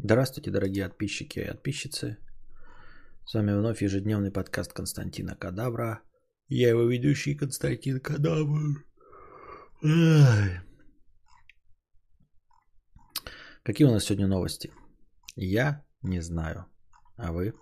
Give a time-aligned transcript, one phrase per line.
[0.00, 2.18] Здравствуйте, дорогие подписчики и подписчицы.
[3.26, 6.02] С вами вновь ежедневный подкаст Константина Кадавра.
[6.46, 8.84] Я его ведущий Константин Кадавр.
[9.82, 10.60] Ай.
[13.64, 14.72] Какие у нас сегодня новости?
[15.34, 16.66] Я не знаю.
[17.16, 17.52] А вы?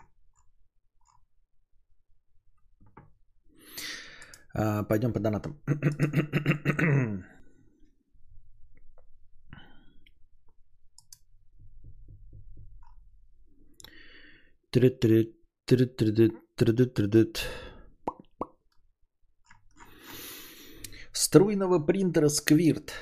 [4.52, 5.58] А, пойдем по донатам.
[21.12, 22.92] Струйного принтера Сквирт.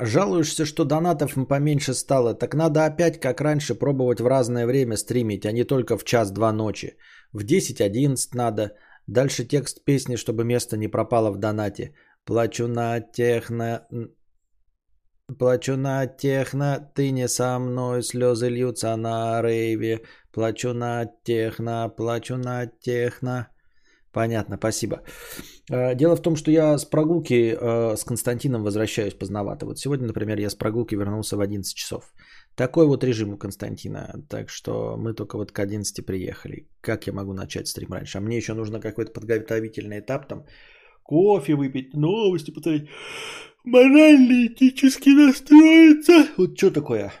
[0.00, 5.46] Жалуешься, что донатов поменьше стало, так надо опять, как раньше, пробовать в разное время стримить,
[5.46, 6.96] а не только в час-два ночи.
[7.32, 8.72] В 10-11 надо.
[9.06, 11.94] Дальше текст песни, чтобы место не пропало в донате.
[12.24, 13.86] Плачу на техно...
[15.38, 20.00] Плачу на техно, ты не со мной, слезы льются на рейве.
[20.32, 23.48] Плачу на техно, плачу на техно.
[24.12, 24.96] Понятно, спасибо.
[25.70, 29.66] Э, дело в том, что я с прогулки э, с Константином возвращаюсь поздновато.
[29.66, 32.12] Вот сегодня, например, я с прогулки вернулся в 11 часов.
[32.54, 34.22] Такой вот режим у Константина.
[34.28, 36.68] Так что мы только вот к 11 приехали.
[36.80, 38.18] Как я могу начать стрим раньше?
[38.18, 40.44] А мне еще нужно какой-то подготовительный этап там.
[41.04, 42.88] Кофе выпить, новости посмотреть
[43.64, 46.28] морально-этически настроиться.
[46.36, 47.12] Вот что такое?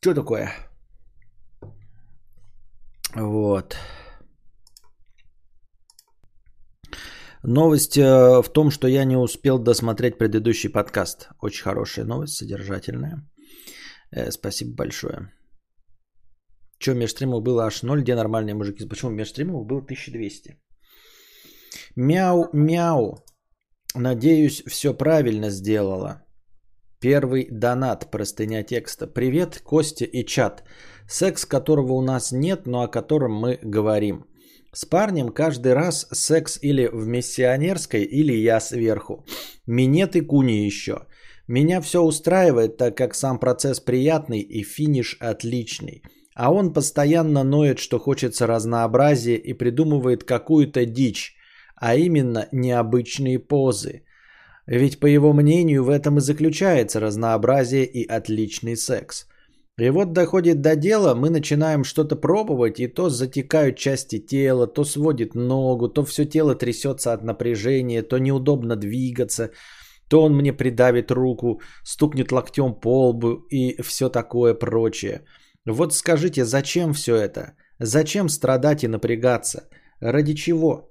[0.00, 0.52] Что такое?
[3.14, 3.76] Вот.
[7.42, 8.02] Новость э,
[8.42, 11.28] в том, что я не успел досмотреть предыдущий подкаст.
[11.40, 13.28] Очень хорошая новость, содержательная.
[14.10, 15.32] Э, спасибо большое.
[16.78, 18.88] Что, межстримов было аж 0, где нормальные мужики?
[18.88, 20.60] Почему межстримов было 1200?
[21.96, 23.24] Мяу-мяу.
[23.94, 26.22] Надеюсь, все правильно сделала.
[27.00, 29.06] Первый донат, простыня текста.
[29.06, 30.64] Привет, Костя и чат.
[31.08, 34.26] Секс, которого у нас нет, но о котором мы говорим.
[34.74, 39.24] С парнем каждый раз секс или в миссионерской, или я сверху.
[39.66, 41.06] Минет и куни еще.
[41.46, 46.02] Меня все устраивает, так как сам процесс приятный и финиш отличный.
[46.34, 51.37] А он постоянно ноет, что хочется разнообразия и придумывает какую-то дичь
[51.80, 54.02] а именно необычные позы.
[54.66, 59.26] Ведь по его мнению в этом и заключается разнообразие и отличный секс.
[59.78, 64.84] И вот доходит до дела, мы начинаем что-то пробовать, и то затекают части тела, то
[64.84, 69.50] сводит ногу, то все тело трясется от напряжения, то неудобно двигаться,
[70.08, 75.20] то он мне придавит руку, стукнет локтем по лбу и все такое прочее.
[75.64, 77.52] Вот скажите, зачем все это?
[77.78, 79.68] Зачем страдать и напрягаться?
[80.00, 80.87] Ради чего?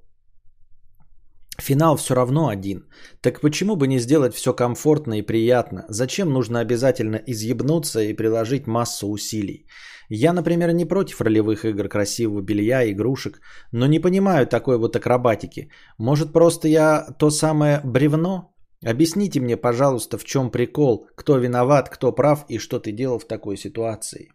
[1.60, 2.86] Финал все равно один.
[3.22, 5.86] Так почему бы не сделать все комфортно и приятно?
[5.90, 9.66] Зачем нужно обязательно изъебнуться и приложить массу усилий?
[10.10, 13.42] Я, например, не против ролевых игр, красивого белья, игрушек,
[13.72, 15.72] но не понимаю такой вот акробатики.
[15.98, 18.54] Может, просто я то самое бревно?
[18.86, 23.28] Объясните мне, пожалуйста, в чем прикол, кто виноват, кто прав и что ты делал в
[23.28, 24.32] такой ситуации.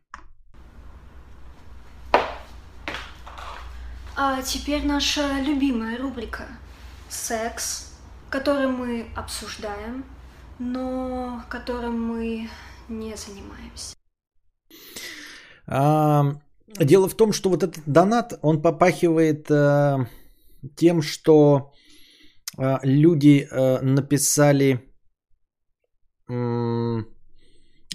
[4.16, 6.48] А теперь наша любимая рубрика–
[7.12, 7.92] секс,
[8.30, 10.04] который мы обсуждаем,
[10.58, 12.48] но которым мы
[12.88, 13.94] не занимаемся.
[15.66, 16.24] А,
[16.66, 20.06] дело в том, что вот этот донат, он попахивает а,
[20.76, 21.72] тем, что
[22.58, 24.80] а, люди а, написали,
[26.28, 27.02] а,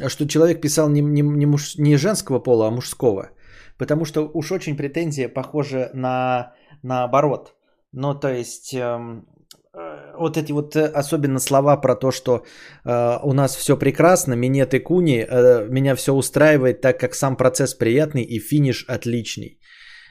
[0.08, 3.32] что человек писал не, не, не, муж, не женского пола, а мужского.
[3.78, 6.54] Потому что уж очень претензия похожа на
[6.84, 7.57] наоборот.
[7.92, 9.26] Ну, то есть, эм,
[9.74, 12.44] э, вот эти вот э, особенно слова про то, что
[12.86, 17.38] э, у нас все прекрасно, минет и куни, э, меня все устраивает, так как сам
[17.38, 19.60] процесс приятный и финиш отличный.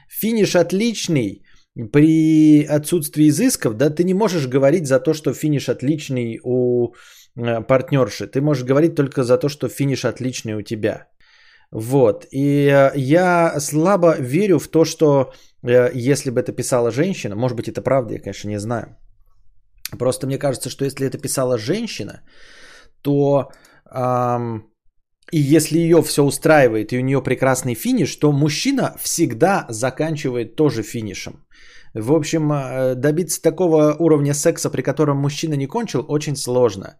[0.09, 1.43] Финиш отличный
[1.91, 6.93] при отсутствии изысков, да, ты не можешь говорить за то, что финиш отличный у
[7.35, 8.27] э, партнерши.
[8.27, 11.07] Ты можешь говорить только за то, что финиш отличный у тебя.
[11.71, 12.25] Вот.
[12.31, 15.33] И э, я слабо верю в то, что
[15.63, 18.95] э, если бы это писала женщина, может быть это правда, я, конечно, не знаю.
[19.97, 22.21] Просто мне кажется, что если это писала женщина,
[23.01, 23.51] то
[23.91, 24.63] эм,
[25.31, 30.83] и если ее все устраивает и у нее прекрасный финиш, то мужчина всегда заканчивает тоже
[30.83, 31.45] финишем.
[31.93, 36.97] В общем, э, добиться такого уровня секса, при котором мужчина не кончил, очень сложно.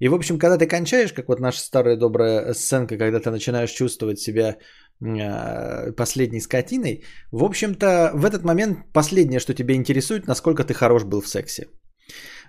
[0.00, 3.70] И, в общем, когда ты кончаешь, как вот наша старая добрая сценка, когда ты начинаешь
[3.70, 4.56] чувствовать себя
[5.00, 11.04] э, последней скотиной, в общем-то, в этот момент последнее, что тебя интересует, насколько ты хорош
[11.04, 11.68] был в сексе.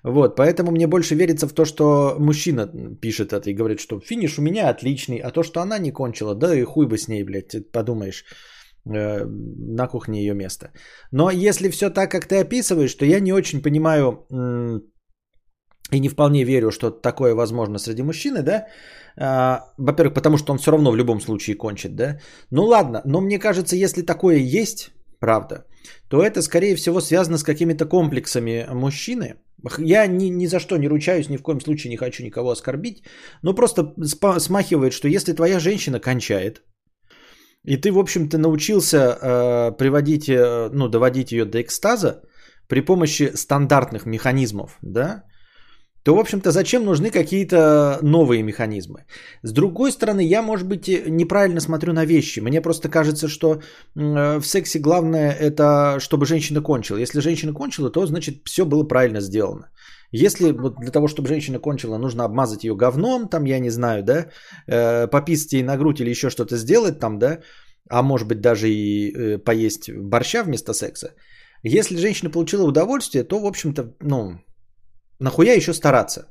[0.04, 2.68] Вот, поэтому мне больше верится в то, что мужчина
[3.02, 6.36] пишет это и говорит, что финиш у меня отличный, а то, что она не кончила,
[6.36, 8.24] да и хуй бы с ней, блядь, подумаешь,
[8.86, 10.72] э, на кухне ее место.
[11.12, 14.28] Но если все так, как ты описываешь, то я не очень понимаю
[15.92, 18.68] и не вполне верю, что такое возможно среди мужчины, да,
[19.18, 22.20] а, во-первых, потому что он все равно в любом случае кончит, да.
[22.52, 25.66] Ну ладно, но мне кажется, если такое есть, правда,
[26.10, 29.36] то это, скорее всего, связано с какими-то комплексами мужчины.
[29.80, 33.04] Я ни, ни за что не ручаюсь, ни в коем случае не хочу никого оскорбить,
[33.42, 33.94] но просто
[34.38, 36.64] смахивает, что если твоя женщина кончает,
[37.64, 42.22] и ты, в общем-то, научился э, приводить, э, ну, доводить ее до экстаза
[42.68, 45.24] при помощи стандартных механизмов, да,
[46.06, 49.06] то, в общем-то, зачем нужны какие-то новые механизмы?
[49.44, 52.42] С другой стороны, я, может быть, неправильно смотрю на вещи.
[52.42, 53.62] Мне просто кажется, что
[53.96, 57.00] в сексе главное это, чтобы женщина кончила.
[57.00, 59.72] Если женщина кончила, то, значит, все было правильно сделано.
[60.12, 64.04] Если вот для того, чтобы женщина кончила, нужно обмазать ее говном, там, я не знаю,
[64.04, 64.28] да,
[64.68, 67.40] э, пописать ей на грудь или еще что-то сделать там, да,
[67.90, 71.16] а может быть даже и э, поесть борща вместо секса.
[71.64, 74.40] Если женщина получила удовольствие, то, в общем-то, ну,
[75.20, 76.28] Нахуя еще стараться?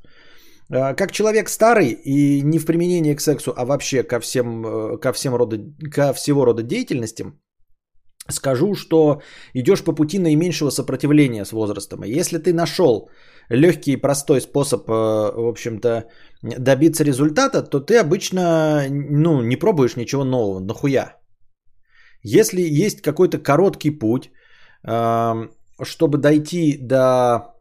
[0.71, 4.99] А, как человек старый и не в применении к сексу, а вообще ко всем, э,
[4.99, 5.59] ко всем рода,
[5.91, 7.41] ко всего рода деятельностям,
[8.31, 9.21] скажу, что
[9.55, 12.05] идешь по пути наименьшего сопротивления с возрастом.
[12.05, 13.11] И если ты нашел
[13.51, 16.05] легкий и простой способ, э, в общем-то,
[16.43, 20.61] добиться результата, то ты обычно ну, не пробуешь ничего нового.
[20.61, 21.17] Нахуя?
[22.23, 24.31] Если есть какой-то короткий путь,
[25.83, 27.54] чтобы дойти до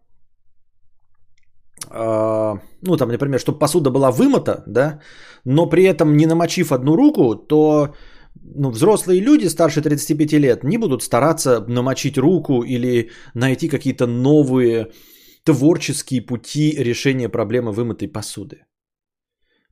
[1.92, 5.00] ну там, например, чтобы посуда была вымыта, да,
[5.46, 7.94] но при этом не намочив одну руку, то
[8.36, 14.92] ну, взрослые люди старше 35 лет не будут стараться намочить руку или найти какие-то новые
[15.44, 18.66] творческие пути решения проблемы вымытой посуды.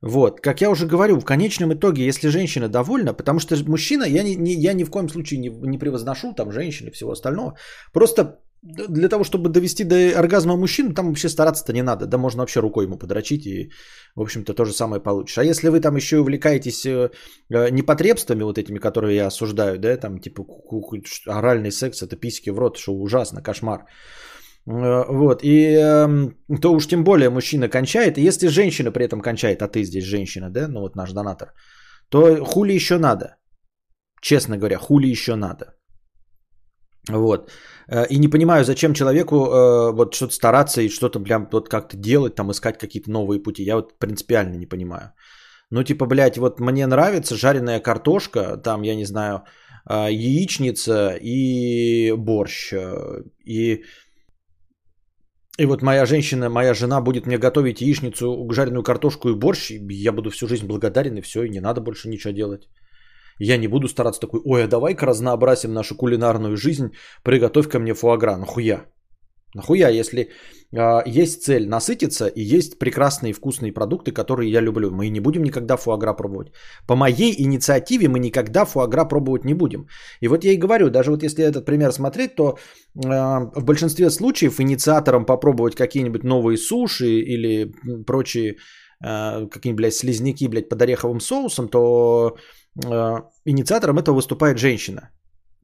[0.02, 4.24] Вот, как я уже говорю, в конечном итоге, если женщина довольна, потому что мужчина, я,
[4.24, 7.56] не, не, я ни в коем случае не, не превозношу там женщин и всего остального,
[7.92, 12.06] просто для того, чтобы довести до оргазма мужчин, там вообще стараться-то не надо.
[12.06, 13.72] Да можно вообще рукой ему подрочить и,
[14.14, 15.38] в общем-то, то же самое получишь.
[15.38, 17.10] А если вы там еще увлекаетесь э,
[17.50, 20.44] э, непотребствами вот этими, которые я осуждаю, да, там типа
[21.26, 23.80] оральный секс, это письки в рот, что ужасно, кошмар.
[24.66, 28.16] Э, вот, и эм, то уж тем более мужчина кончает.
[28.16, 31.52] И если женщина при этом кончает, а ты здесь женщина, да, ну вот наш донатор,
[32.10, 33.36] то хули еще надо?
[34.20, 35.74] Честно говоря, хули еще надо?
[37.10, 37.50] Вот.
[37.88, 41.96] Э, и не понимаю, зачем человеку э, вот что-то стараться и что-то прям вот как-то
[41.96, 43.64] делать, там искать какие-то новые пути.
[43.64, 45.12] Я вот принципиально не понимаю.
[45.70, 49.42] Ну, типа, блядь, вот мне нравится жареная картошка, там, я не знаю,
[49.90, 52.72] э, яичница и борщ.
[53.44, 53.84] И,
[55.58, 59.80] и вот моя женщина, моя жена будет мне готовить яичницу, жареную картошку и борщ, и
[59.90, 62.68] я буду всю жизнь благодарен, и все, и не надо больше ничего делать.
[63.38, 66.92] Я не буду стараться такой, ой, а давай-ка разнообразим нашу кулинарную жизнь,
[67.22, 68.36] приготовь ко мне фуагра.
[68.36, 68.86] Нахуя?
[69.54, 70.30] Нахуя, если
[70.72, 74.90] э, есть цель насытиться и есть прекрасные вкусные продукты, которые я люблю.
[74.90, 76.52] Мы не будем никогда фуагра пробовать.
[76.86, 79.86] По моей инициативе мы никогда фуагра пробовать не будем.
[80.20, 82.56] И вот я и говорю, даже вот если этот пример смотреть, то
[82.96, 83.08] э,
[83.54, 87.72] в большинстве случаев инициатором попробовать какие-нибудь новые суши или
[88.06, 88.56] прочие
[89.04, 92.36] э, какие-нибудь, блядь, слизняки, блядь, под ореховым соусом, то
[93.44, 95.10] инициатором этого выступает женщина,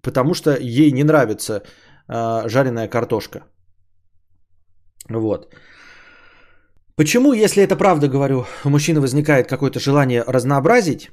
[0.02, 1.62] потому что ей не нравится
[2.08, 3.44] э, жареная картошка.
[5.08, 5.54] Вот.
[6.96, 11.10] Почему, если это правда говорю, у мужчины возникает какое-то желание разнообразить?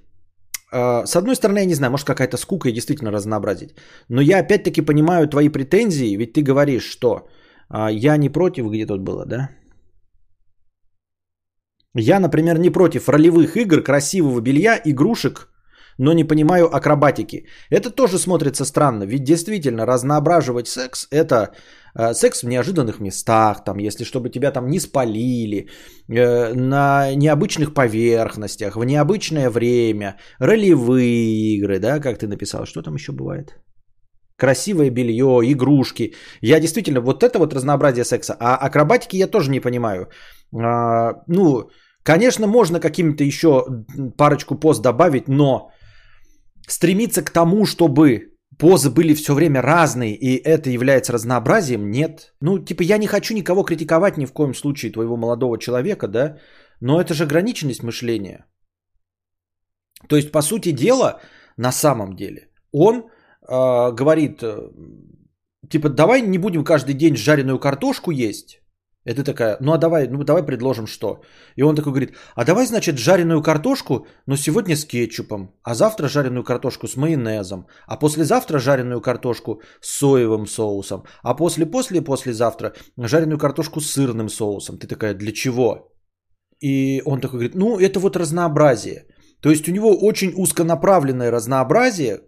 [0.73, 3.75] Э, с одной стороны, я не знаю, может какая-то скука и действительно разнообразить.
[4.09, 7.29] Но я опять-таки понимаю твои претензии, ведь ты говоришь, что
[7.89, 9.49] я не против, где тут было, да?
[11.97, 15.49] Я, например, не против ролевых игр, красивого белья, игрушек,
[15.97, 17.45] но не понимаю акробатики.
[17.69, 21.53] Это тоже смотрится странно, ведь действительно разноображивать секс– это
[21.95, 25.69] э, секс в неожиданных местах, там, если чтобы тебя там не спалили,
[26.09, 32.95] э, на необычных поверхностях, в необычное время, ролевые игры, да, как ты написал, что там
[32.95, 33.55] еще бывает?
[34.37, 36.13] Красивое белье, игрушки.
[36.41, 38.35] Я действительно, вот это вот разнообразие секса.
[38.37, 40.09] А акробатики я тоже не понимаю.
[40.53, 41.69] А, ну,
[42.03, 43.65] конечно, можно какими-то еще
[44.17, 45.71] парочку пост добавить, но
[46.67, 52.34] стремиться к тому, чтобы позы были все время разные, и это является разнообразием, нет.
[52.41, 56.38] Ну, типа, я не хочу никого критиковать ни в коем случае, твоего молодого человека, да,
[56.81, 58.45] но это же ограниченность мышления.
[60.07, 61.22] То есть, по сути дела,
[61.57, 64.69] на самом деле, он э, говорит, э,
[65.69, 68.62] типа, давай не будем каждый день жареную картошку есть,
[69.13, 71.21] Ты такая, ну а давай, ну давай предложим что?
[71.55, 76.07] И он такой говорит, а давай, значит, жареную картошку, но сегодня с кетчупом, а завтра
[76.07, 83.79] жареную картошку с майонезом, а послезавтра жареную картошку с соевым соусом, а после-после-послезавтра жареную картошку
[83.79, 84.79] с сырным соусом.
[84.79, 85.91] Ты такая, для чего?
[86.59, 89.05] И он такой говорит, ну это вот разнообразие.
[89.41, 92.21] То есть у него очень узконаправленное разнообразие,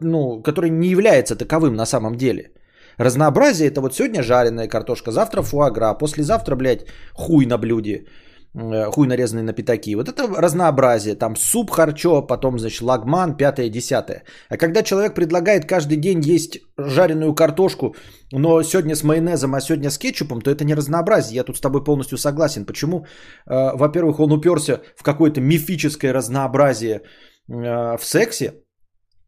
[0.00, 2.52] ну, которое не является таковым на самом деле.
[2.98, 8.06] Разнообразие это вот сегодня жареная картошка, завтра фуагра, послезавтра, блядь, хуй на блюде,
[8.54, 9.94] э, хуй нарезанный на пятаки.
[9.94, 11.14] Вот это разнообразие.
[11.14, 14.24] Там суп харчо, потом, значит, лагман, пятое, десятое.
[14.48, 17.94] А когда человек предлагает каждый день есть жареную картошку,
[18.32, 21.36] но сегодня с майонезом, а сегодня с кетчупом, то это не разнообразие.
[21.36, 22.66] Я тут с тобой полностью согласен.
[22.66, 23.06] Почему?
[23.46, 27.02] Э, во-первых, он уперся в какое-то мифическое разнообразие
[27.48, 28.54] э, в сексе,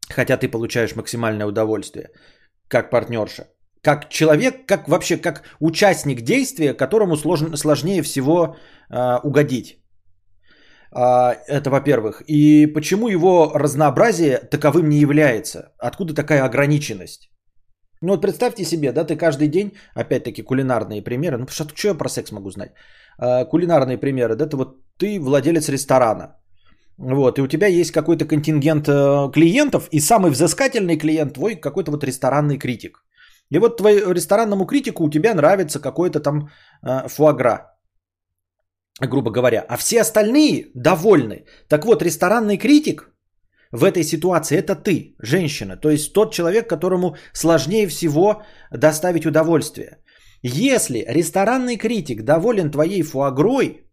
[0.09, 2.09] хотя ты получаешь максимальное удовольствие
[2.69, 3.45] как партнерша
[3.83, 8.57] как человек, как вообще как участник действия, которому сложно, сложнее всего
[8.91, 9.79] э, угодить.
[10.95, 12.23] Э, это во-первых.
[12.27, 15.73] И почему его разнообразие таковым не является?
[15.79, 17.31] Откуда такая ограниченность?
[18.03, 21.95] Ну вот представьте себе, да, ты каждый день, опять-таки кулинарные примеры, ну что, что я
[21.95, 22.73] про секс могу знать?
[23.19, 26.37] Э, кулинарные примеры, да, это вот ты владелец ресторана,
[26.97, 31.91] вот, и у тебя есть какой-то контингент э, клиентов, и самый взыскательный клиент твой какой-то
[31.91, 33.03] вот ресторанный критик.
[33.51, 36.49] И вот твоему ресторанному критику у тебя нравится какой-то там
[36.83, 37.77] э, фуагра,
[39.01, 41.45] грубо говоря, а все остальные довольны.
[41.69, 43.11] Так вот, ресторанный критик
[43.73, 48.43] в этой ситуации это ты, женщина, то есть тот человек, которому сложнее всего
[48.73, 49.99] доставить удовольствие.
[50.43, 53.90] Если ресторанный критик доволен твоей фуагрой,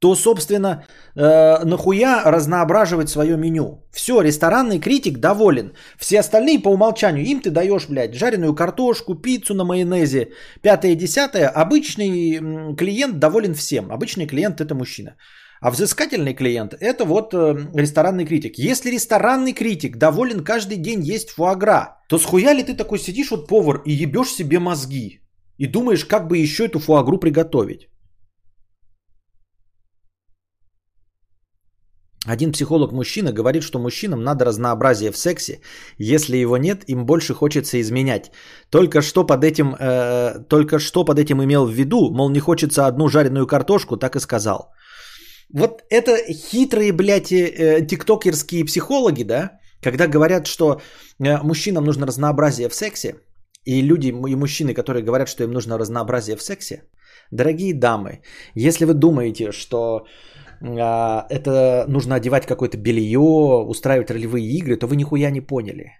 [0.00, 3.84] то, собственно, э, нахуя разноображивать свое меню?
[3.92, 5.72] Все, ресторанный критик доволен.
[5.98, 10.30] Все остальные по умолчанию, им ты даешь, блядь, жареную картошку, пиццу на майонезе,
[10.62, 11.48] пятое, десятое.
[11.48, 13.92] Обычный клиент доволен всем.
[13.92, 15.16] Обычный клиент это мужчина.
[15.60, 18.54] А взыскательный клиент это вот э, ресторанный критик.
[18.56, 23.48] Если ресторанный критик доволен каждый день есть фуагра, то схуя ли ты такой сидишь вот
[23.48, 25.20] повар и ебешь себе мозги?
[25.58, 27.89] И думаешь, как бы еще эту фуагру приготовить?
[32.26, 35.60] Один психолог-мужчина говорит, что мужчинам надо разнообразие в сексе.
[35.98, 38.30] Если его нет, им больше хочется изменять.
[38.70, 42.86] Только что под этим, э, только что под этим имел в виду, мол, не хочется
[42.86, 44.74] одну жареную картошку, так и сказал.
[45.52, 50.80] Вот это хитрые, блядь, э, тиктокерские психологи, да, когда говорят, что
[51.18, 53.14] э, мужчинам нужно разнообразие в сексе,
[53.64, 56.82] и люди, и мужчины, которые говорят, что им нужно разнообразие в сексе,
[57.30, 58.20] дорогие дамы,
[58.54, 60.06] если вы думаете, что
[60.60, 65.92] это нужно одевать какое-то белье, устраивать ролевые игры, то вы нихуя не поняли.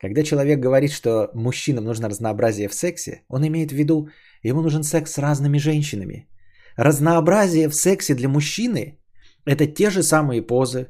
[0.00, 4.08] Когда человек говорит, что мужчинам нужно разнообразие в сексе, он имеет в виду,
[4.42, 6.28] ему нужен секс с разными женщинами.
[6.76, 8.98] Разнообразие в сексе для мужчины–
[9.44, 10.86] это те же самые позы,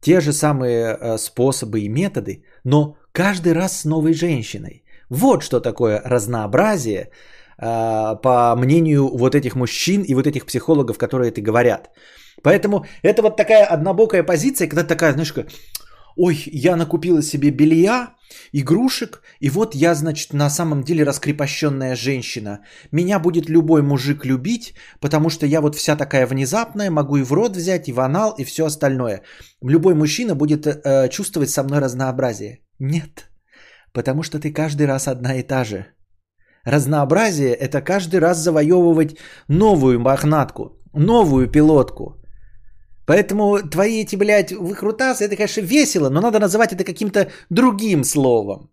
[0.00, 4.82] те же самые э, способы и методы, но каждый раз с новой женщиной.
[5.08, 7.10] Вот что такое разнообразие, э,
[8.22, 11.90] по мнению вот этих мужчин и вот этих психологов, которые это говорят.
[12.42, 15.46] Поэтому это вот такая однобокая позиция, когда такая, знаешь, как,
[16.16, 18.14] ой, я накупила себе белья,
[18.52, 22.60] игрушек, и вот я, значит, на самом деле раскрепощенная женщина.
[22.92, 27.32] Меня будет любой мужик любить, потому что я вот вся такая внезапная, могу и в
[27.32, 29.22] рот взять, и в анал, и все остальное.
[29.62, 32.58] Любой мужчина будет э, чувствовать со мной разнообразие.
[32.78, 33.30] Нет,
[33.92, 35.86] потому что ты каждый раз одна и та же.
[36.64, 39.16] Разнообразие– это каждый раз завоевывать
[39.48, 42.16] новую мохнатку, новую пилотку–
[43.10, 48.70] Поэтому твои эти, блядь, выкрутасы, это, конечно, весело, но надо называть это каким-то другим словом.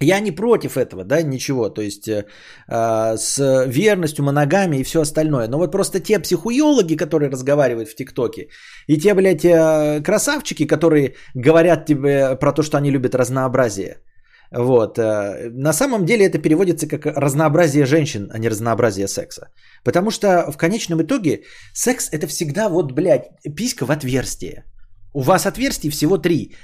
[0.00, 2.26] Я не против этого, да, ничего, то есть э,
[2.68, 5.48] а, с верностью, моногами и все остальное.
[5.48, 8.48] Но вот просто те психуологи, которые разговаривают в ТикТоке,
[8.86, 13.96] и те, блядь, э, красавчики, которые говорят тебе про то, что они любят разнообразие–
[14.54, 14.98] вот.
[14.98, 19.48] Э, на самом деле это переводится как разнообразие женщин, а не разнообразие секса.
[19.84, 21.42] Потому что в конечном итоге
[21.72, 23.24] секс это всегда вот, блядь,
[23.56, 24.64] писька в отверстие.
[25.12, 26.54] У вас отверстий всего три.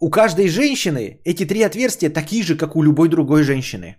[0.00, 3.96] У каждой женщины эти три отверстия такие же, как у любой другой женщины.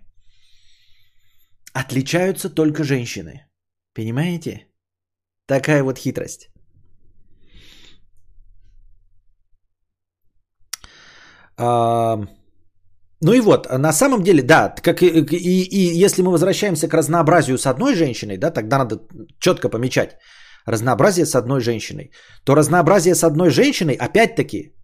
[1.74, 3.46] Отличаются только женщины.
[3.94, 4.66] Понимаете?
[5.46, 6.48] Такая вот хитрость.
[11.58, 12.16] А...
[13.24, 16.94] Ну и вот, на самом деле, да, как и, и, и если мы возвращаемся к
[16.94, 18.96] разнообразию с одной женщиной, да, тогда надо
[19.38, 20.18] четко помечать
[20.66, 22.10] разнообразие с одной женщиной,
[22.44, 24.74] то разнообразие с одной женщиной, опять-таки,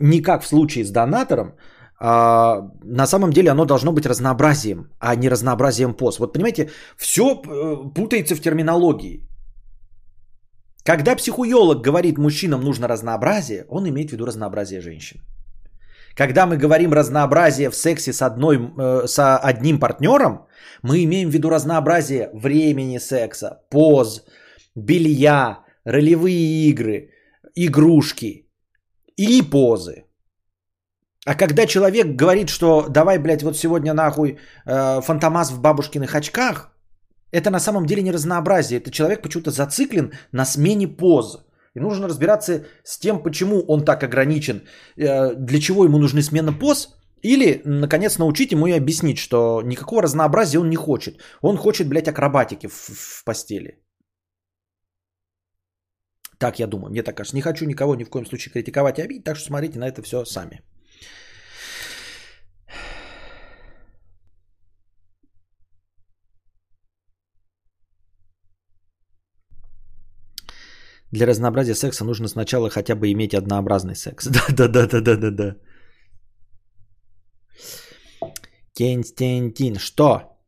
[0.00, 1.54] не как в случае с донатором,
[2.00, 6.18] а, на самом деле оно должно быть разнообразием, а не разнообразием поз.
[6.18, 9.28] Вот понимаете, все э, путается в терминологии.
[10.84, 15.20] Когда психуолог говорит, мужчинам нужно разнообразие, он имеет в виду разнообразие женщин.
[16.18, 20.46] Когда мы говорим разнообразие в сексе с, одной, э, с одним партнером,
[20.82, 24.24] мы имеем в виду разнообразие времени секса, поз,
[24.74, 27.10] белья, ролевые игры,
[27.54, 28.48] игрушки
[29.16, 30.04] и позы.
[31.24, 36.72] А когда человек говорит, что давай, блядь, вот сегодня нахуй э, фантомас в бабушкиных очках,
[37.30, 38.80] это на самом деле не разнообразие.
[38.80, 41.44] Это человек почему-то зациклен на смене поз.
[41.74, 44.62] И нужно разбираться с тем, почему он так ограничен,
[44.96, 50.02] э, для чего ему нужны смена поз, или, наконец, научить ему и объяснить, что никакого
[50.02, 51.20] разнообразия он не хочет.
[51.42, 53.82] Он хочет, блядь, акробатики в, в постели.
[56.38, 57.36] Так я думаю, мне так кажется.
[57.36, 60.02] Не хочу никого ни в коем случае критиковать и обидеть, так что смотрите на это
[60.02, 60.62] все сами.
[71.12, 74.28] Для разнообразия секса нужно сначала хотя бы иметь однообразный секс.
[74.48, 75.56] Да, да.
[78.76, 80.38] Константин, что?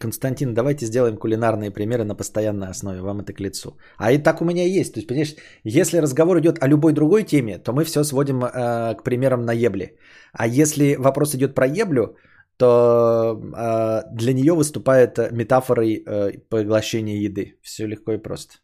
[0.00, 3.00] Константин, давайте сделаем кулинарные примеры на постоянной основе.
[3.00, 3.78] Вам это к лицу.
[3.96, 4.92] А и так у меня есть.
[4.94, 5.34] То есть, понимаешь,
[5.64, 9.52] если разговор идет о любой другой теме, то мы все сводим э, к примерам на
[9.52, 9.96] ебле.
[10.32, 12.16] А если вопрос идет про еблю,
[12.58, 17.54] то э, для нее выступает метафорой э, поглощения еды.
[17.62, 18.54] Все легко и просто.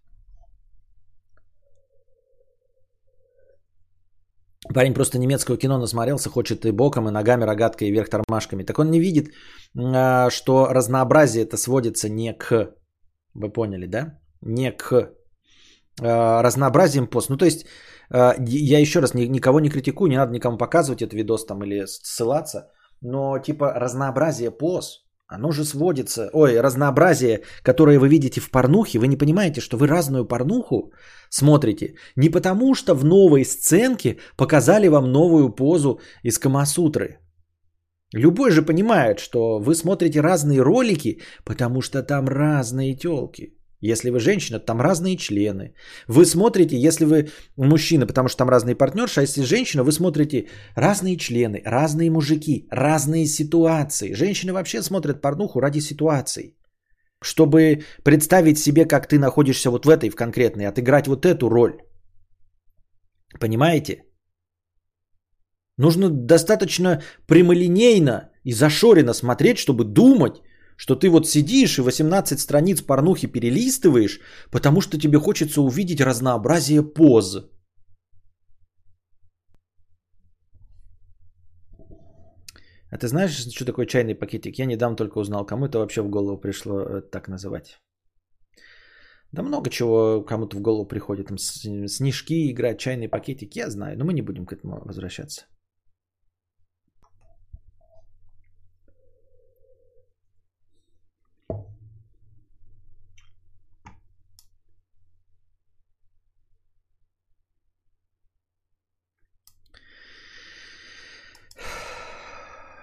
[4.74, 8.64] Парень просто немецкого кино насмотрелся, хочет и боком, и ногами, рогаткой, и вверх тормашками.
[8.64, 12.74] Так он не видит, э, что разнообразие это сводится не к,
[13.34, 14.18] вы поняли, да?
[14.40, 17.30] Не к э, разнообразием пост.
[17.30, 17.66] Ну, то есть,
[18.10, 21.84] э, я еще раз никого не критикую, не надо никому показывать этот видос там или
[21.86, 22.72] ссылаться–
[23.04, 29.06] но типа разнообразие поз, оно же сводится, ой, разнообразие, которое вы видите в порнухе, вы
[29.06, 30.92] не понимаете, что вы разную порнуху
[31.30, 37.18] смотрите не потому, что в новой сценке показали вам новую позу из Камасутры.
[38.14, 43.53] Любой же понимает, что вы смотрите разные ролики, потому что там разные телки.
[43.92, 45.74] Если вы женщина, там разные члены.
[46.08, 50.48] Вы смотрите, если вы мужчина, потому что там разные партнерши, а если женщина, вы смотрите
[50.74, 54.14] разные члены, разные мужики, разные ситуации.
[54.14, 56.56] Женщины вообще смотрят порнуху ради ситуаций.
[57.22, 61.74] Чтобы представить себе, как ты находишься вот в этой в конкретной, отыграть вот эту роль.
[63.38, 64.04] Понимаете?
[65.76, 70.40] Нужно достаточно прямолинейно и зашоренно смотреть, чтобы думать,
[70.76, 76.82] что ты вот сидишь и 18 страниц порнухи перелистываешь, потому что тебе хочется увидеть разнообразие
[76.82, 77.50] поз.
[82.90, 84.58] А ты знаешь, что такое чайный пакетик?
[84.58, 87.80] Я недавно только узнал, кому это вообще в голову пришло э, так называть.
[89.32, 91.26] Да много чего кому-то в голову приходит.
[91.26, 95.46] Там снежки играть, чайный пакетик, я знаю, но мы не будем к этому возвращаться.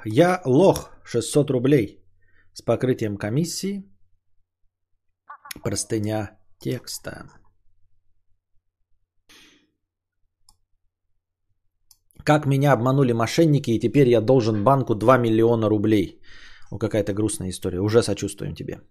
[0.06, 2.04] Я лох 600 рублей
[2.54, 3.84] с покрытием комиссии.
[5.64, 7.30] Простыня текста.
[12.24, 16.22] Как меня обманули мошенники, и теперь я должен банку 2 миллиона рублей.
[16.72, 17.80] О, какая-то грустная история.
[17.80, 18.82] Уже сочувствуем тебе.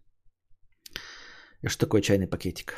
[1.63, 2.75] И что такое чайный пакетик?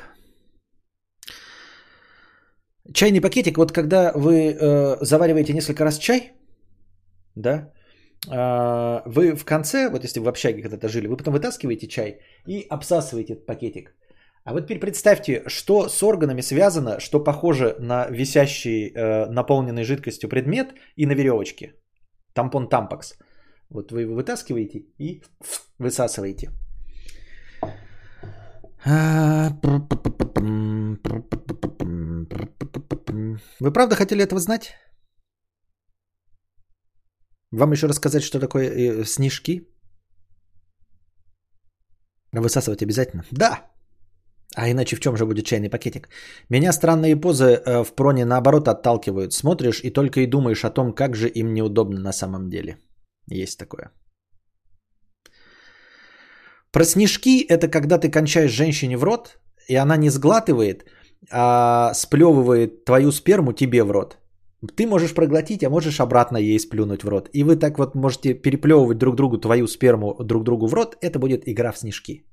[2.95, 6.33] Чайный пакетик, вот когда вы э, завариваете несколько раз чай,
[7.37, 7.73] да,
[8.27, 12.67] вы в конце, вот если вы в общаге когда-то жили, вы потом вытаскиваете чай и
[12.71, 13.95] обсасываете этот пакетик.
[14.45, 20.29] А вот теперь представьте, что с органами связано, что похоже на висящий, э, наполненный жидкостью
[20.29, 21.75] предмет и на веревочке.
[22.35, 23.19] Тампон тампакс.
[23.71, 25.23] Вот вы его вытаскиваете и
[25.79, 26.51] высасываете.
[33.61, 34.75] Вы правда хотели этого знать?
[37.53, 39.69] Вам еще рассказать, что такое э, снежки?
[42.33, 43.25] Высасывать обязательно?
[43.31, 43.73] Да.
[44.57, 46.09] А иначе в чем же будет чайный пакетик?
[46.49, 49.33] Меня странные позы э, в проне наоборот отталкивают.
[49.33, 52.79] Смотришь и только и думаешь о том, как же им неудобно на самом деле.
[53.31, 53.91] Есть такое.
[56.71, 59.39] Про снежки это когда ты кончаешь женщине в рот,
[59.69, 60.85] и она не сглатывает,
[61.31, 64.22] а, сплевывает твою сперму тебе в рот.
[64.77, 67.29] Ты можешь проглотить, а можешь обратно ей сплюнуть в рот.
[67.33, 70.97] И вы так вот можете переплевывать друг другу твою сперму друг другу в рот.
[71.01, 72.25] Это будет игра в снежки.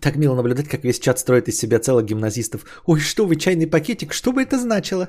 [0.00, 2.64] Так мило наблюдать, как весь чат строит из себя целых гимназистов.
[2.86, 5.08] Ой, что вы, чайный пакетик, что бы это значило?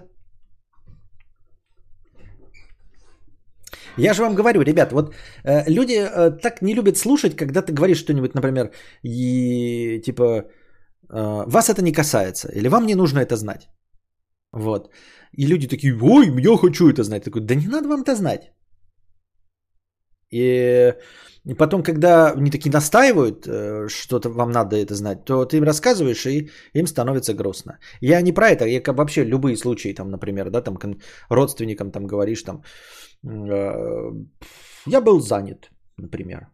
[3.97, 7.73] Я же вам говорю, ребят, вот э, люди э, так не любят слушать, когда ты
[7.73, 8.71] говоришь что-нибудь, например,
[9.03, 13.69] и типа э, вас это не касается, или вам не нужно это знать.
[14.51, 14.89] Вот.
[15.37, 17.23] И люди такие, ой, я хочу это знать.
[17.23, 18.51] Такой, да не надо вам это знать.
[20.33, 25.63] И потом, когда они такие настаивают, э, что-то вам надо это знать, то ты им
[25.63, 27.79] рассказываешь, и им становится грустно.
[28.01, 30.77] Я не про это, я как вообще любые случаи, там, например, да, там
[31.29, 32.63] родственникам там говоришь, там,
[33.23, 34.11] э,
[34.87, 36.47] я был занят, например,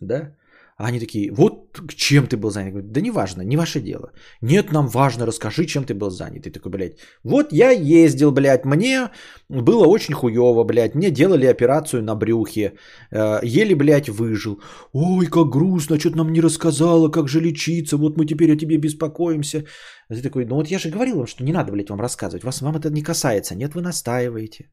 [0.00, 0.36] да,
[0.78, 2.72] а они такие, вот чем ты был занят?
[2.72, 4.12] Говорю, да не важно, не ваше дело.
[4.42, 6.46] Нет, нам важно, расскажи, чем ты был занят.
[6.46, 9.08] И такой, блядь, вот я ездил, блядь, мне
[9.48, 12.72] было очень хуево, блядь, мне делали операцию на брюхе,
[13.10, 14.60] э, еле, блядь, выжил.
[14.92, 18.76] Ой, как грустно, что-то нам не рассказала, как же лечиться, вот мы теперь о тебе
[18.76, 19.64] беспокоимся.
[20.10, 22.44] А ты такой, ну вот я же говорил вам, что не надо, блядь, вам рассказывать,
[22.44, 23.54] вас, вам это не касается.
[23.54, 24.70] Нет, вы настаиваете.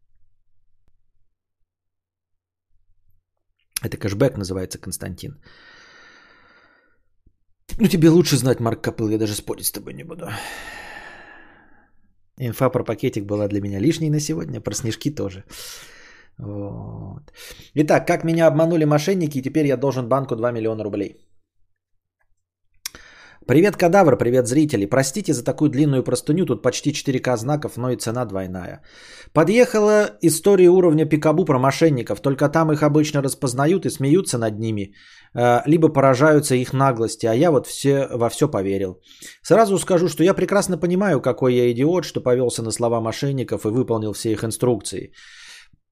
[3.81, 5.39] Это кэшбэк называется, Константин.
[7.80, 10.28] Ну, тебе лучше знать, Марк Копыл, я даже спорить с тобой не буду.
[12.38, 15.43] Инфа про пакетик была для меня лишней на сегодня, про снежки тоже.
[16.38, 17.32] Вот.
[17.76, 21.22] Итак, как меня обманули мошенники, и теперь я должен банку 2 миллиона рублей.
[23.45, 24.86] Привет, кадавр, привет, зрители.
[24.86, 28.82] Простите за такую длинную простыню, тут почти 4К знаков, но и цена двойная.
[29.34, 34.93] Подъехала история уровня пикабу про мошенников, только там их обычно распознают и смеются над ними,
[35.34, 39.01] э, либо поражаются их наглости, а я вот все, во все поверил.
[39.41, 43.69] Сразу скажу, что я прекрасно понимаю, какой я идиот, что повелся на слова мошенников и
[43.69, 45.12] выполнил все их инструкции.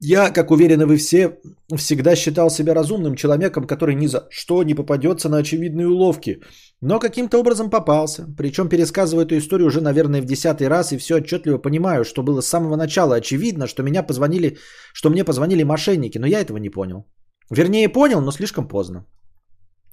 [0.04, 1.38] Я, как уверены вы все,
[1.78, 6.42] всегда считал себя разумным человеком, который ни за что не попадется на очевидные уловки.
[6.82, 8.26] Но каким-то образом попался.
[8.36, 12.42] Причем пересказываю эту историю уже, наверное, в десятый раз и все отчетливо понимаю, что было
[12.42, 14.58] с самого начала очевидно, что меня позвонили,
[14.94, 17.06] что мне позвонили мошенники, но я этого не понял.
[17.52, 19.06] Вернее, понял, но слишком поздно.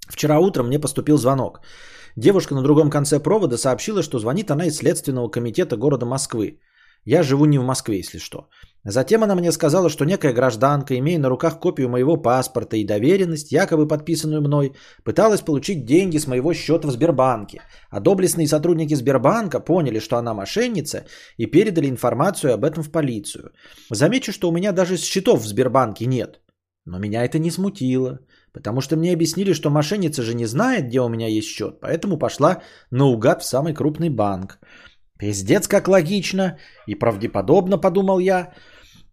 [0.08, 1.60] Вчера утром мне поступил звонок.
[2.16, 6.60] Девушка на другом конце провода сообщила, что звонит она из Следственного комитета города Москвы.
[7.10, 8.48] Я живу не в Москве, если что.
[8.84, 13.50] Затем она мне сказала, что некая гражданка, имея на руках копию моего паспорта и доверенность,
[13.50, 14.72] якобы подписанную мной,
[15.04, 17.60] пыталась получить деньги с моего счета в Сбербанке.
[17.90, 21.06] А доблестные сотрудники Сбербанка поняли, что она мошенница
[21.38, 23.52] и передали информацию об этом в полицию.
[23.90, 26.42] Замечу, что у меня даже счетов в Сбербанке нет.
[26.84, 28.18] Но меня это не смутило,
[28.52, 32.18] потому что мне объяснили, что мошенница же не знает, где у меня есть счет, поэтому
[32.18, 34.58] пошла наугад в самый крупный банк.
[35.18, 38.52] Пиздец, как логично и правдеподобно, подумал я.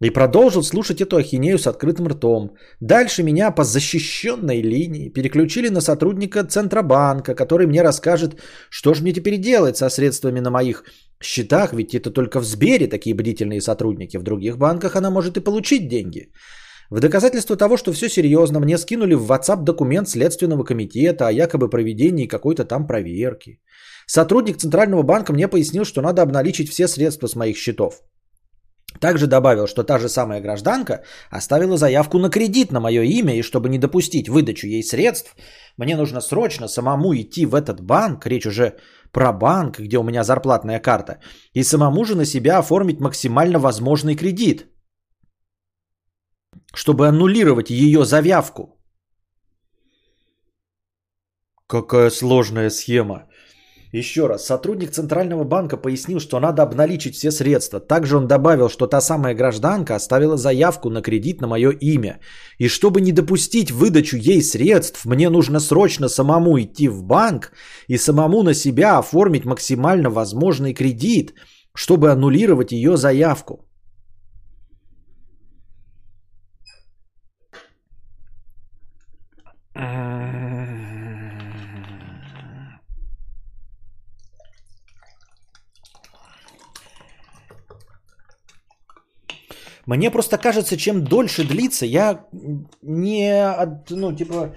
[0.02, 2.52] И продолжил слушать эту ахинею с открытым ртом.
[2.82, 8.36] Дальше меня по защищенной линии переключили на сотрудника Центробанка, который мне расскажет,
[8.70, 10.84] что же мне теперь делать со средствами на моих
[11.24, 15.44] счетах, ведь это только в Сбере такие бдительные сотрудники, в других банках она может и
[15.44, 16.30] получить деньги.
[16.92, 21.70] В доказательство того, что все серьезно, мне скинули в WhatsApp документ Следственного комитета о якобы
[21.70, 23.60] проведении какой-то там проверки.
[24.06, 28.02] Сотрудник Центрального банка мне пояснил, что надо обналичить все средства с моих счетов.
[29.00, 33.42] Также добавил, что та же самая гражданка оставила заявку на кредит на мое имя, и
[33.42, 35.36] чтобы не допустить выдачу ей средств,
[35.78, 38.78] мне нужно срочно самому идти в этот банк, речь уже
[39.12, 41.20] про банк, где у меня зарплатная карта,
[41.54, 44.68] и самому же на себя оформить максимально возможный кредит,
[46.74, 48.80] чтобы аннулировать ее заявку.
[51.68, 53.28] Какая сложная схема.
[53.92, 57.80] Еще раз, сотрудник Центрального банка пояснил, что надо обналичить все средства.
[57.80, 62.20] Также он добавил, что та самая гражданка оставила заявку на кредит на мое имя.
[62.58, 67.52] И чтобы не допустить выдачу ей средств, мне нужно срочно самому идти в банк
[67.88, 71.34] и самому на себя оформить максимально возможный кредит,
[71.74, 73.66] чтобы аннулировать ее заявку.
[89.86, 92.26] Мне просто кажется, чем дольше длится, я
[92.82, 93.56] не,
[93.90, 94.56] ну, типа,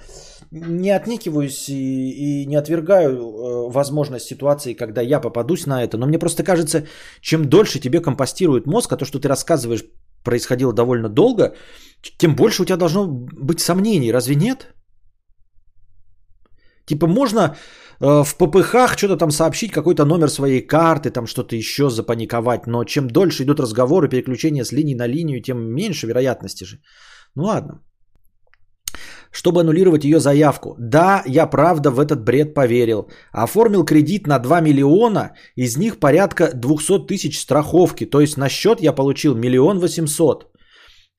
[0.51, 6.07] не отнекиваюсь и, и не отвергаю э, возможность ситуации, когда я попадусь на это, но
[6.07, 6.87] мне просто кажется,
[7.21, 9.85] чем дольше тебе компостирует мозг, а то, что ты рассказываешь,
[10.25, 11.55] происходило довольно долго,
[12.19, 14.75] тем больше у тебя должно быть сомнений, разве нет?
[16.89, 17.41] Типа можно
[18.01, 22.85] э, в ППХ что-то там сообщить, какой-то номер своей карты, там что-то еще запаниковать, но
[22.85, 26.79] чем дольше идут разговоры, переключения с линии на линию, тем меньше вероятности же.
[27.35, 27.81] Ну ладно
[29.31, 30.75] чтобы аннулировать ее заявку.
[30.79, 33.11] Да, я правда в этот бред поверил.
[33.33, 38.81] Оформил кредит на 2 миллиона, из них порядка 200 тысяч страховки, то есть на счет
[38.81, 40.47] я получил миллион восемьсот.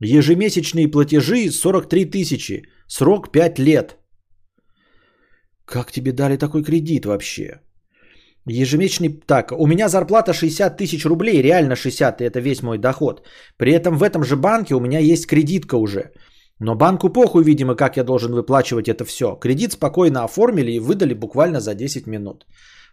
[0.01, 3.98] Ежемесячные платежи 43 тысячи, срок 5 лет.
[5.71, 7.61] Как тебе дали такой кредит вообще?
[8.47, 9.09] Ежемесячный...
[9.27, 13.21] Так, у меня зарплата 60 тысяч рублей, реально 60, и это весь мой доход.
[13.57, 16.11] При этом в этом же банке у меня есть кредитка уже.
[16.59, 19.35] Но банку похуй, видимо, как я должен выплачивать это все.
[19.35, 22.45] Кредит спокойно оформили и выдали буквально за 10 минут.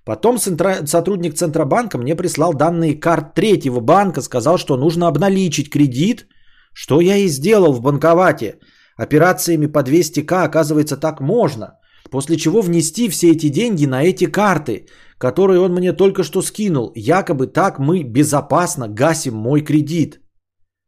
[0.05, 6.27] Потом сотрудник Центробанка мне прислал данные карт третьего банка, сказал, что нужно обналичить кредит,
[6.75, 8.59] что я и сделал в банковате.
[8.99, 11.79] Операциями по 200к, оказывается, так можно.
[12.11, 14.87] После чего внести все эти деньги на эти карты,
[15.19, 16.92] которые он мне только что скинул.
[16.95, 20.21] Якобы так мы безопасно гасим мой кредит.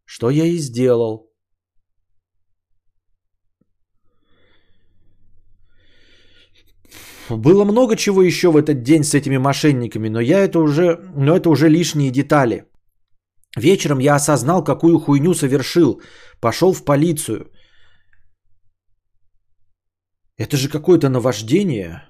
[0.05, 1.29] Что я и сделал.
[7.31, 11.37] Было много чего еще в этот день с этими мошенниками, но я это уже, но
[11.37, 12.65] это уже лишние детали.
[13.57, 16.01] Вечером я осознал, какую хуйню совершил.
[16.41, 17.51] Пошел в полицию.
[20.39, 22.03] Это же какое-то наваждение.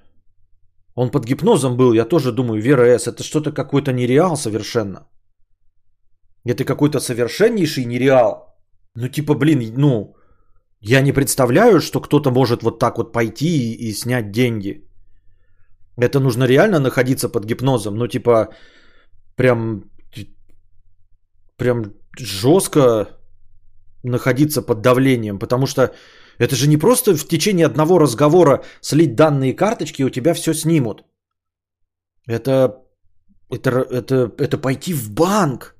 [0.95, 3.07] Он под гипнозом был, я тоже думаю, Вера С.
[3.07, 5.07] Это что-то какой-то нереал совершенно.
[6.45, 8.55] Это какой-то совершеннейший нереал.
[8.95, 10.15] Ну типа, блин, ну,
[10.81, 14.85] я не представляю, что кто-то может вот так вот пойти и, и снять деньги.
[15.97, 17.97] Это нужно реально находиться под гипнозом.
[17.97, 18.49] Ну, типа,
[19.35, 19.83] прям,
[21.57, 23.07] прям жестко
[24.03, 25.93] находиться под давлением, потому что
[26.39, 30.53] это же не просто в течение одного разговора слить данные карточки, и у тебя все
[30.53, 31.03] снимут.
[32.27, 32.75] Это,
[33.51, 35.75] это, это, это пойти в банк,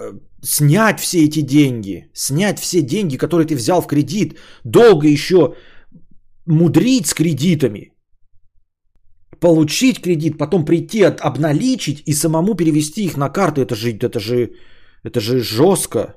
[0.00, 5.54] э, снять все эти деньги, снять все деньги, которые ты взял в кредит, долго еще
[6.46, 7.92] мудрить с кредитами–
[9.40, 13.60] получить кредит, потом прийти обналичить и самому перевести их на карту.
[13.60, 14.50] Это же, это же,
[15.02, 16.16] это же жестко.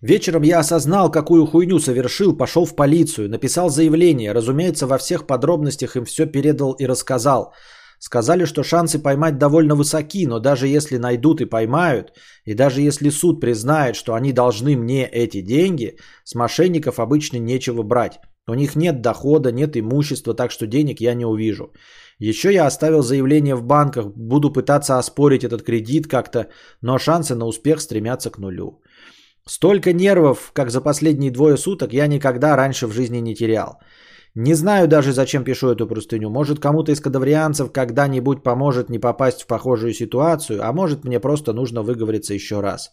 [0.00, 4.32] Вечером я осознал, какую хуйню совершил, пошел в полицию, написал заявление.
[4.32, 7.54] Разумеется, во всех подробностях им все передал и рассказал.
[7.98, 12.12] Сказали, что шансы поймать довольно высоки, но даже если найдут и поймают,
[12.44, 17.82] и даже если суд признает, что они должны мне эти деньги, с мошенников обычно нечего
[17.82, 18.20] брать.
[18.48, 21.72] У них нет дохода, нет имущества, так что денег я не увижу.
[22.18, 26.48] Еще я оставил заявление в банках, буду пытаться оспорить этот кредит как-то,
[26.82, 28.80] но шансы на успех стремятся к нулю.
[29.48, 33.78] Столько нервов, как за последние двое суток, я никогда раньше в жизни не терял.
[34.34, 36.30] Не знаю даже, зачем пишу эту простыню.
[36.30, 41.52] Может, кому-то из кадаврианцев когда-нибудь поможет не попасть в похожую ситуацию, а может, мне просто
[41.52, 42.90] нужно выговориться еще раз.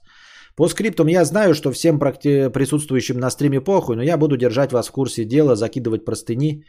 [0.55, 4.87] По скриптум я знаю, что всем присутствующим на стриме похуй, но я буду держать вас
[4.87, 6.65] в курсе дела, закидывать простыни.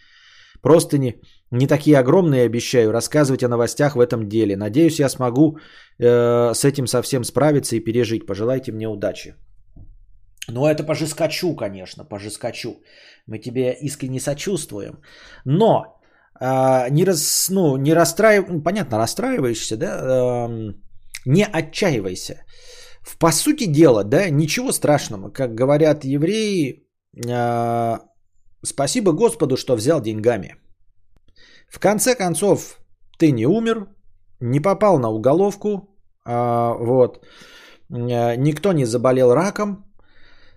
[0.62, 1.20] Простыни
[1.50, 4.56] не такие огромные, обещаю, рассказывать о новостях в этом деле.
[4.56, 5.58] Надеюсь, я смогу
[5.98, 8.26] э, с этим совсем справиться и пережить.
[8.26, 9.34] Пожелайте мне удачи.
[10.48, 12.82] Ну, это по жескачу, конечно, по жескачу.
[13.26, 15.00] Мы тебе искренне сочувствуем.
[15.44, 15.84] Но
[16.40, 20.74] э, не, раз, ну, не расстраивайся, ну, понятно, расстраиваешься, да, э,
[21.26, 22.44] не отчаивайся.
[23.02, 25.30] В, по сути дела, да, ничего страшного.
[25.30, 26.86] Как говорят евреи,
[27.26, 27.98] э,
[28.62, 30.56] спасибо Господу, что взял деньгами.
[31.68, 32.78] В конце концов,
[33.18, 33.88] ты не умер,
[34.40, 35.88] не попал на уголовку,
[36.26, 37.24] э, вот,
[37.90, 39.83] э, никто не заболел раком,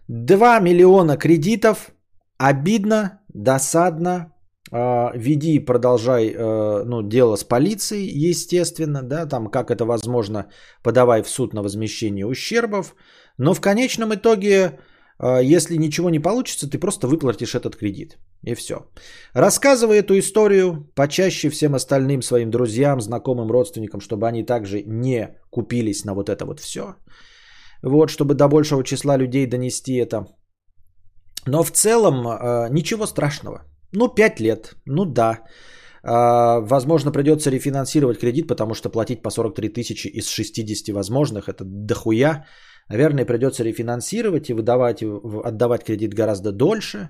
[0.07, 1.91] 2 миллиона кредитов.
[2.37, 4.33] Обидно, досадно.
[4.71, 10.45] А, веди, продолжай э, ну, дело с полицией, естественно, да, там как это возможно,
[10.83, 12.95] подавай в суд на возмещение ущербов.
[13.37, 14.79] Но в конечном итоге,
[15.19, 18.17] э, если ничего не получится, ты просто выплатишь этот кредит.
[18.43, 18.75] И все.
[19.33, 26.05] Рассказывай эту историю почаще всем остальным своим друзьям, знакомым, родственникам, чтобы они также не купились
[26.05, 26.95] на вот это вот все
[27.83, 30.27] вот, чтобы до большего числа людей донести это.
[31.45, 33.63] Но в целом э, ничего страшного.
[33.93, 35.43] Ну, 5 лет, ну да.
[36.03, 41.63] А, возможно, придется рефинансировать кредит, потому что платить по 43 тысячи из 60 возможных, это
[41.65, 42.45] дохуя.
[42.89, 45.03] Наверное, придется рефинансировать и выдавать,
[45.43, 47.09] отдавать кредит гораздо дольше.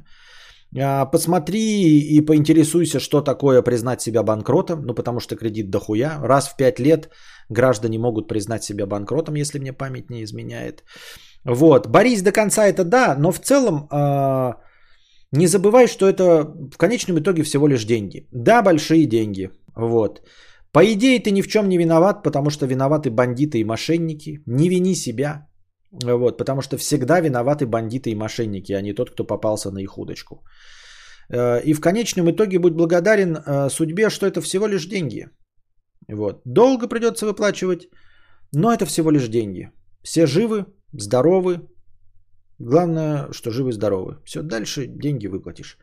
[0.75, 6.19] А, посмотри и поинтересуйся, что такое признать себя банкротом, ну потому что кредит дохуя.
[6.21, 7.09] Раз в 5 лет
[7.49, 10.83] граждане могут признать себя банкротом, если мне память не изменяет.
[11.45, 14.53] Вот, борись до конца это да, но в целом э,
[15.31, 18.27] не забывай, что это в конечном итоге всего лишь деньги.
[18.31, 19.49] Да, большие деньги.
[19.75, 20.21] Вот.
[20.71, 24.41] По идее ты ни в чем не виноват, потому что виноваты бандиты и мошенники.
[24.45, 25.47] Не вини себя.
[25.91, 29.97] Вот, потому что всегда виноваты бандиты и мошенники, а не тот, кто попался на их
[29.97, 30.43] удочку.
[31.29, 35.29] Э, и в конечном итоге будь благодарен э, судьбе, что это всего лишь деньги.
[36.09, 36.41] Вот.
[36.45, 37.89] Долго придется выплачивать,
[38.53, 39.71] но это всего лишь деньги.
[40.03, 41.61] Все живы, здоровы.
[42.59, 44.17] Главное, что живы здоровы.
[44.25, 45.77] Все, дальше деньги выплатишь.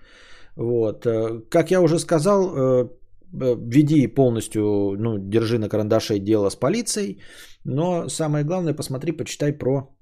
[0.57, 1.07] Вот.
[1.07, 2.91] Э, как я уже сказал,
[3.33, 4.63] веди полностью,
[4.99, 7.21] ну, держи на карандаше дело с полицией,
[7.65, 9.94] но самое главное, посмотри, почитай про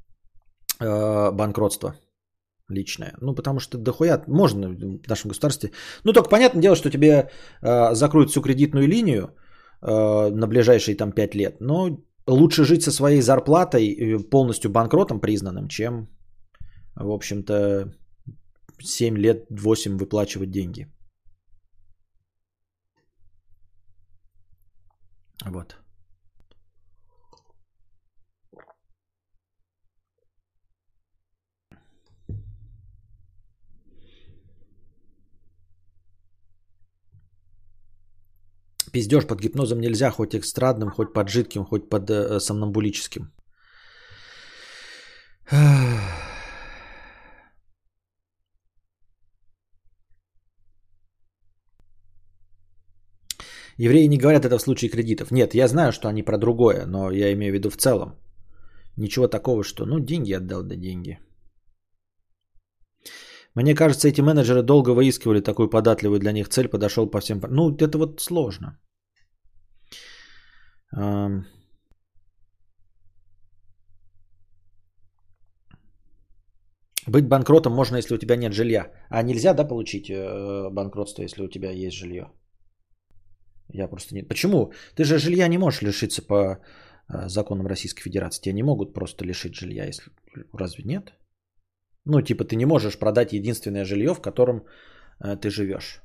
[1.33, 1.95] банкротство
[2.73, 3.15] личное.
[3.21, 5.71] Ну, потому что дохуя можно в нашем государстве.
[6.05, 7.31] Ну, только понятное дело, что тебе
[7.63, 9.23] э, закроют всю кредитную линию
[9.83, 15.69] э, на ближайшие там 5 лет, но лучше жить со своей зарплатой полностью банкротом признанным,
[15.69, 16.09] чем,
[16.97, 17.93] в общем-то,
[18.81, 20.87] 7 лет, 8 выплачивать деньги.
[25.45, 25.82] Вот.
[38.93, 43.33] Пиздеж под гипнозом нельзя, хоть экстрадным, хоть под жидким, хоть под э, сомнамбулическим.
[53.79, 55.31] Евреи не говорят это в случае кредитов.
[55.31, 58.19] Нет, я знаю, что они про другое, но я имею в виду в целом.
[58.97, 61.19] Ничего такого, что ну деньги отдал, да деньги.
[63.55, 67.41] Мне кажется, эти менеджеры долго выискивали такую податливую для них цель, подошел по всем...
[67.51, 68.79] Ну, это вот сложно.
[77.07, 78.93] Быть банкротом можно, если у тебя нет жилья.
[79.11, 82.31] А нельзя, да, получить э, банкротство, если у тебя есть жилье?
[83.75, 84.23] Я просто не...
[84.23, 84.73] Почему?
[84.95, 88.43] Ты же жилья не можешь лишиться по э, законам Российской Федерации.
[88.43, 90.11] Тебя не могут просто лишить жилья, если...
[90.53, 91.13] Разве нет?
[92.05, 94.67] Ну, типа, ты не можешь продать единственное жилье, в котором
[95.21, 96.03] э, ты живешь.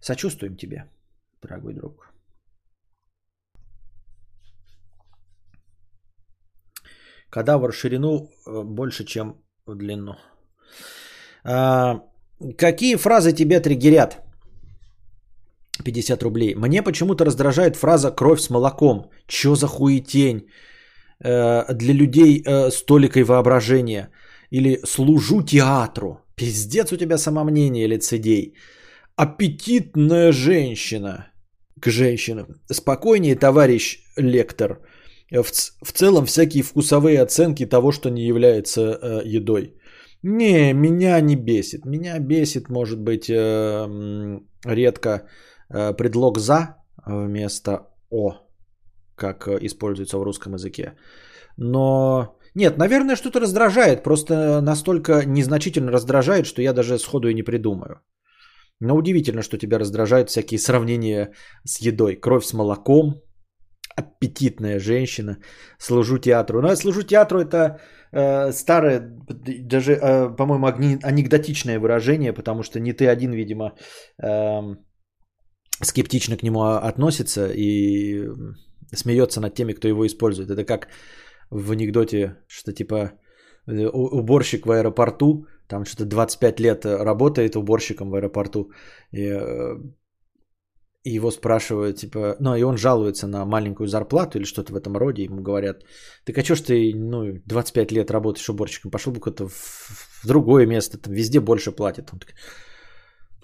[0.00, 0.84] Сочувствуем тебе,
[1.42, 2.12] дорогой друг.
[7.30, 9.34] Кадавр ширину э, больше, чем
[9.66, 10.16] в длину.
[11.44, 12.02] А,
[12.56, 14.22] какие фразы тебя триггерят?
[15.84, 16.54] 50 рублей.
[16.54, 19.10] Мне почему-то раздражает фраза «кровь с молоком».
[19.26, 20.48] Чё за хуетень?
[21.22, 24.10] Э, для людей э, с толикой воображения–
[24.50, 26.20] или служу театру.
[26.34, 28.54] Пиздец у тебя самомнение, лицедей.
[29.16, 31.26] Аппетитная женщина.
[31.80, 32.46] К женщинам.
[32.70, 34.80] Спокойнее, товарищ лектор.
[35.30, 35.44] В,
[35.82, 39.74] в целом всякие вкусовые оценки того, что не является э, едой.
[40.22, 41.84] Не, меня не бесит.
[41.84, 45.28] Меня бесит, может быть, э, редко
[45.68, 48.32] э, предлог «за» вместо «о»,
[49.14, 50.94] как э, используется в русском языке.
[51.56, 54.02] Но нет, наверное, что-то раздражает.
[54.02, 58.00] Просто настолько незначительно раздражает, что я даже сходу и не придумаю.
[58.80, 61.32] Но удивительно, что тебя раздражают всякие сравнения
[61.64, 62.16] с едой.
[62.16, 63.14] Кровь с молоком,
[63.96, 65.36] аппетитная женщина,
[65.78, 66.60] служу театру.
[66.60, 67.80] Ну, я служу театру это
[68.12, 69.00] э, старое,
[69.70, 70.66] даже, э, по-моему,
[71.02, 73.74] анекдотичное выражение, потому что не ты один, видимо,
[74.22, 74.76] э,
[75.82, 78.28] скептично к нему относится и
[78.94, 80.50] смеется над теми, кто его использует.
[80.50, 80.88] Это как
[81.50, 83.12] в анекдоте, что типа
[83.66, 88.72] э, уборщик в аэропорту, там что-то 25 лет работает уборщиком в аэропорту,
[89.12, 89.76] и, э,
[91.04, 94.96] и его спрашивают, типа, ну, и он жалуется на маленькую зарплату или что-то в этом
[94.96, 95.84] роде, ему говорят,
[96.24, 99.52] так а что ж ты, ну, 25 лет работаешь уборщиком, пошел бы куда-то в,
[100.22, 102.10] в другое место, там везде больше платят.
[102.12, 102.34] Он такой,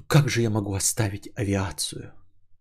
[0.06, 2.12] как же я могу оставить авиацию?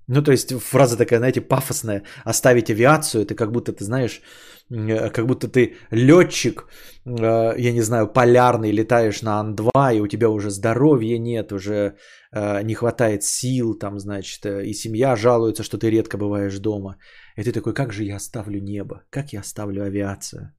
[0.07, 2.03] Ну, то есть фраза такая, знаете, пафосная.
[2.25, 4.21] Оставить авиацию, это как будто ты знаешь,
[4.69, 6.65] э, как будто ты летчик,
[7.05, 11.95] э, я не знаю, полярный, летаешь на Ан-2, и у тебя уже здоровья нет, уже
[12.33, 16.97] э, не хватает сил, там, значит, и семья жалуется, что ты редко бываешь дома.
[17.37, 20.51] И ты такой, как же я оставлю небо, как я оставлю авиацию?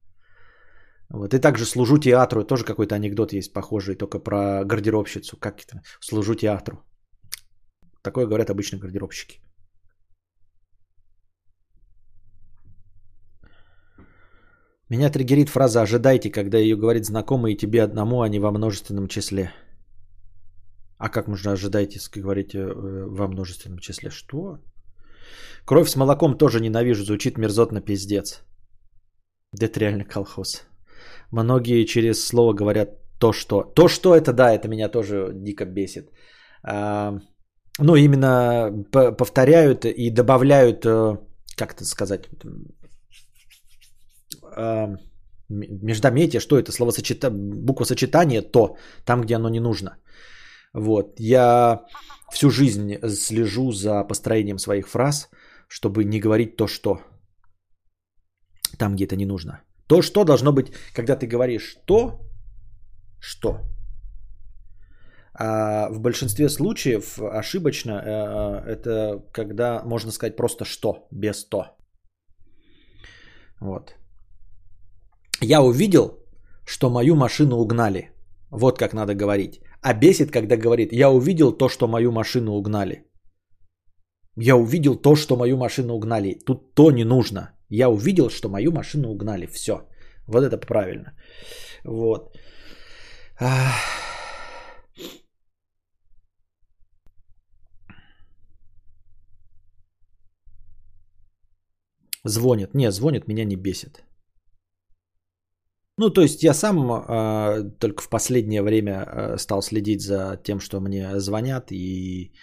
[1.09, 1.33] Вот.
[1.33, 6.33] И также служу театру, тоже какой-то анекдот есть похожий, только про гардеробщицу, как это, служу
[6.35, 6.83] театру.
[8.05, 9.39] Такое говорят обычно гардеробщики.
[14.89, 19.07] Меня триггерит фраза «ожидайте», когда ее говорит знакомый и тебе одному, а не во множественном
[19.07, 19.51] числе.
[20.97, 24.11] А как можно ожидайте, говорить э, во множественном числе?
[24.11, 24.59] Что?
[25.65, 28.43] Кровь с молоком тоже ненавижу, звучит мерзотно пиздец.
[29.53, 30.67] Да это реально колхоз.
[31.31, 33.63] Многие через слово говорят то, что.
[33.63, 36.11] То, что это, да, это меня тоже дико бесит.
[36.63, 37.19] А,
[37.79, 41.17] ну, именно повторяют и добавляют, э,
[41.57, 42.29] как это сказать,
[44.55, 44.97] а,
[45.49, 47.29] междометие, что это, словосочета...
[47.29, 49.97] буквосочетание, то, там, где оно не нужно.
[50.73, 51.85] Вот, я
[52.31, 55.29] всю жизнь слежу за построением своих фраз,
[55.67, 56.99] чтобы не говорить то, что
[58.77, 59.61] там, где это не нужно.
[59.87, 62.19] То, что должно быть, когда ты говоришь то,
[63.19, 63.59] что.
[65.37, 71.77] А в большинстве случаев ошибочно э, это когда можно сказать просто что, без то.
[73.59, 73.95] Вот.
[75.45, 76.17] Я увидел,
[76.65, 78.11] что мою машину угнали.
[78.51, 79.61] Вот как надо говорить.
[79.81, 83.05] А бесит, когда говорит, я увидел то, что мою машину угнали.
[84.37, 86.39] Я увидел то, что мою машину угнали.
[86.45, 87.51] Тут то не нужно.
[87.69, 89.45] Я увидел, что мою машину угнали.
[89.45, 89.73] Все.
[90.27, 91.13] Вот это правильно.
[91.83, 92.35] Вот.
[102.23, 102.73] Звонит.
[102.73, 104.04] Не, звонит, меня не бесит.
[105.97, 110.59] Ну, то есть я сам э, только в последнее время э, стал следить за тем,
[110.59, 112.33] что мне звонят и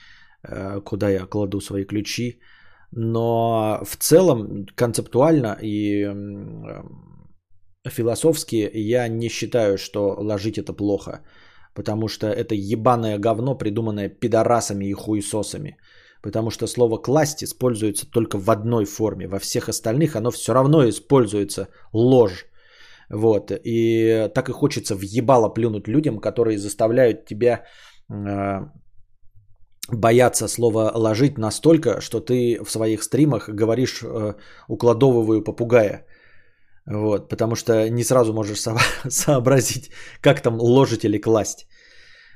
[0.43, 2.41] э, куда я кладу свои ключи.
[2.93, 6.83] Но в целом, концептуально и э,
[7.91, 11.21] философски я не считаю, что ложить это плохо.
[11.75, 15.77] Потому что это ебаное говно, придуманное пидорасами и хуесосами.
[16.23, 19.27] Потому что слово «класть» используется только в одной форме.
[19.27, 22.47] Во всех остальных оно все равно используется ложь.
[23.13, 23.53] Вот.
[23.65, 27.65] И так и хочется въебало плюнуть людям, которые заставляют тебя
[28.11, 28.61] э,
[29.89, 34.35] бояться слова ложить настолько, что ты в своих стримах говоришь э,
[34.69, 36.07] укладовываю попугая.
[36.87, 39.91] Вот, потому что не сразу можешь со- сообразить,
[40.21, 41.67] как там ложить или класть.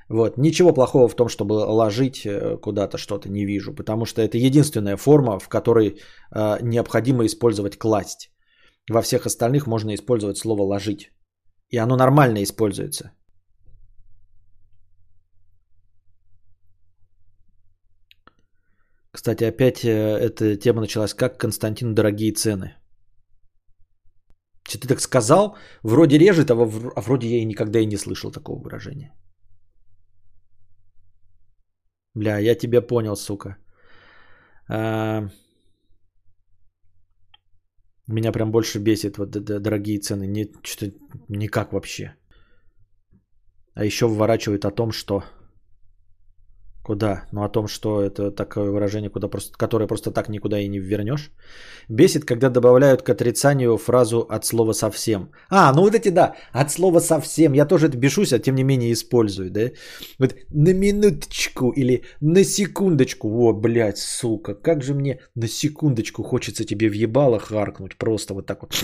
[0.09, 0.37] Вот.
[0.39, 4.97] Ничего плохого в том, чтобы ложить э, куда-то что-то не вижу, потому что это единственная
[4.97, 5.89] форма, в которой
[6.35, 8.31] э, необходимо использовать класть.
[8.91, 11.11] Во всех остальных можно использовать слово ложить.
[11.71, 13.13] И оно нормально используется.
[19.13, 21.15] Кстати, опять э, эта тема началась.
[21.15, 22.77] Как Константин дорогие цены?
[24.69, 25.57] Что ты так сказал?
[25.83, 29.13] Вроде режет, а, а вроде я и никогда и не слышал такого выражения.
[32.15, 33.57] Бля, я тебя понял, сука.
[34.69, 35.29] А...
[38.09, 40.27] Меня прям больше бесит вот дорогие цены.
[40.27, 40.93] Не, что
[41.29, 42.15] никак вообще.
[43.75, 45.23] А еще выворачивает о том, что...
[46.87, 47.25] Куда?
[47.33, 50.79] Ну о том, что это такое выражение, куда просто, которое просто так никуда и не
[50.79, 51.33] вернешь.
[51.89, 55.31] Бесит, когда добавляют к отрицанию фразу от слова совсем.
[55.51, 57.55] А, ну вот эти да, от слова совсем.
[57.55, 59.71] Я тоже это бешусь, а тем не менее использую, да?
[60.21, 63.29] Вот на минуточку или на секундочку.
[63.29, 67.97] О, блядь, сука, как же мне на секундочку хочется тебе въебало харкнуть.
[67.97, 68.75] Просто вот так вот.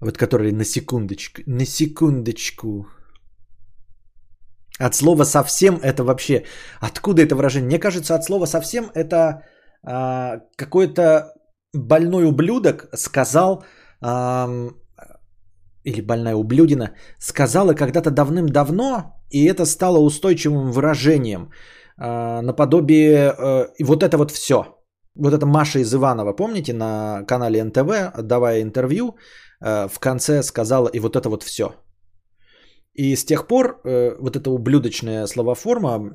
[0.00, 2.86] Вот который на секундочку, на секундочку.
[4.78, 6.44] От слова совсем это вообще...
[6.80, 7.66] Откуда это выражение?
[7.66, 9.44] Мне кажется, от слова совсем это
[9.82, 11.34] а, какой-то
[11.74, 13.64] больной ублюдок сказал...
[14.00, 14.48] А,
[15.84, 21.50] или больная ублюдина, сказала когда-то давным-давно, и это стало устойчивым выражением,
[21.98, 24.76] э, наподобие э, вот это вот все.
[25.14, 29.16] Вот это Маша из Иванова, помните, на канале НТВ, давая интервью,
[29.60, 31.74] в конце сказала и вот это вот все.
[32.94, 36.10] И с тех пор э, вот эта ублюдочная словоформа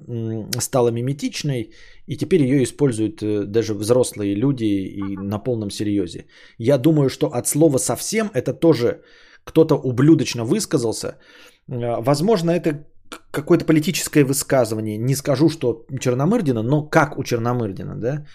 [0.59, 1.73] стала миметичной,
[2.07, 6.25] и теперь ее используют э, даже взрослые люди и на полном серьезе.
[6.59, 9.01] Я думаю, что от слова совсем это тоже
[9.45, 11.17] кто-то ублюдочно высказался.
[11.67, 12.85] Возможно, это
[13.31, 14.97] какое-то политическое высказывание.
[14.97, 18.25] Не скажу, что Черномырдина, но как у Черномырдина, да?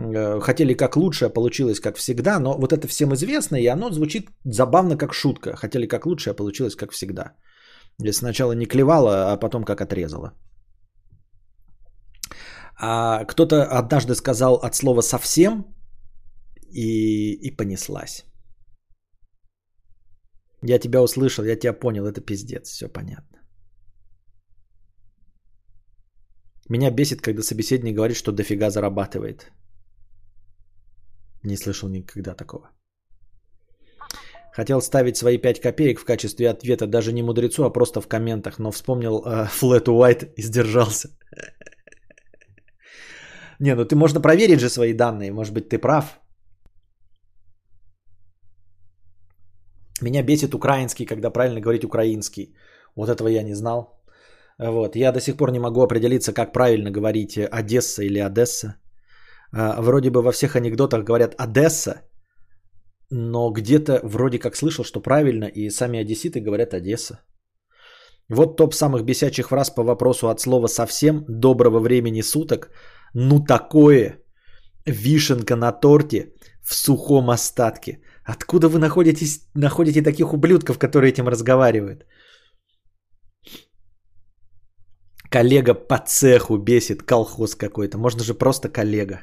[0.00, 3.90] Э, хотели как лучше, а получилось как всегда, но вот это всем известно, и оно
[3.90, 5.56] звучит забавно как шутка.
[5.56, 7.34] Хотели как лучше, а получилось как всегда.
[7.98, 10.32] Если сначала не клевало, а потом как отрезало.
[12.82, 15.64] А кто-то однажды сказал от слова совсем
[16.70, 18.24] и, и понеслась.
[20.62, 23.38] Я тебя услышал, я тебя понял, это пиздец, все понятно.
[26.70, 29.50] Меня бесит, когда собеседник говорит, что дофига зарабатывает.
[31.44, 32.70] Не слышал никогда такого.
[34.52, 38.58] Хотел ставить свои 5 копеек в качестве ответа даже не мудрецу, а просто в комментах,
[38.58, 41.08] но вспомнил э, Flat и сдержался.
[43.60, 46.20] Не, ну ты можно проверить же свои данные, может быть ты прав.
[50.02, 52.54] Меня бесит украинский, когда правильно говорить украинский.
[52.96, 54.00] Вот этого я не знал.
[54.58, 54.96] Вот.
[54.96, 58.76] Я до сих пор не могу определиться, как правильно говорить Одесса или Одесса.
[59.52, 62.02] А, вроде бы во всех анекдотах говорят Одесса,
[63.10, 67.20] но где-то вроде как слышал, что правильно, и сами одесситы говорят Одесса.
[68.28, 72.70] Вот топ самых бесячих фраз по вопросу от слова «совсем», «доброго времени суток»,
[73.14, 74.18] «ну такое»,
[74.86, 76.32] «вишенка на торте»,
[76.62, 78.00] «в сухом остатке».
[78.24, 82.06] Откуда вы находитесь, находите таких ублюдков, которые этим разговаривают?
[85.30, 87.98] Коллега по цеху бесит, колхоз какой-то.
[87.98, 89.20] Можно же просто коллега.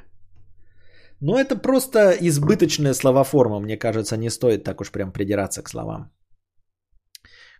[1.21, 6.11] Но это просто избыточная словоформа, мне кажется, не стоит так уж прям придираться к словам.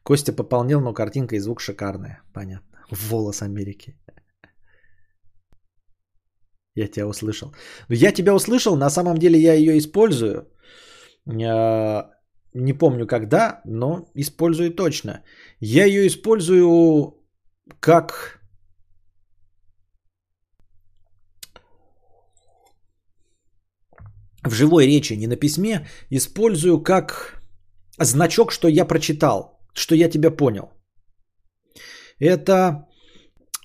[0.03, 2.22] Костя пополнил, но картинка и звук шикарные.
[2.34, 2.80] Понятно.
[2.91, 3.97] Волос Америки.
[6.76, 7.53] Я тебя услышал.
[7.89, 10.47] Но я тебя услышал, на самом деле я ее использую.
[11.26, 15.24] Не помню когда, но использую точно.
[15.60, 17.16] Я ее использую
[17.80, 18.37] как
[24.48, 27.41] в живой речи, не на письме, использую как
[28.00, 30.72] значок, что я прочитал, что я тебя понял.
[32.20, 32.88] Это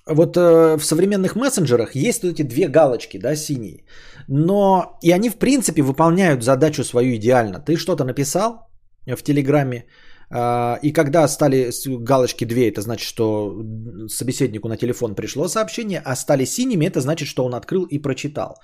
[0.07, 3.85] вот э, в современных мессенджерах есть вот эти две галочки, да, синие.
[4.27, 7.59] Но и они в принципе выполняют задачу свою идеально.
[7.59, 8.67] Ты что-то написал
[9.05, 9.85] в Телеграме,
[10.29, 11.71] э, и когда стали
[12.03, 13.63] галочки две, это значит, что
[14.07, 18.55] собеседнику на телефон пришло сообщение, а стали синими, это значит, что он открыл и прочитал.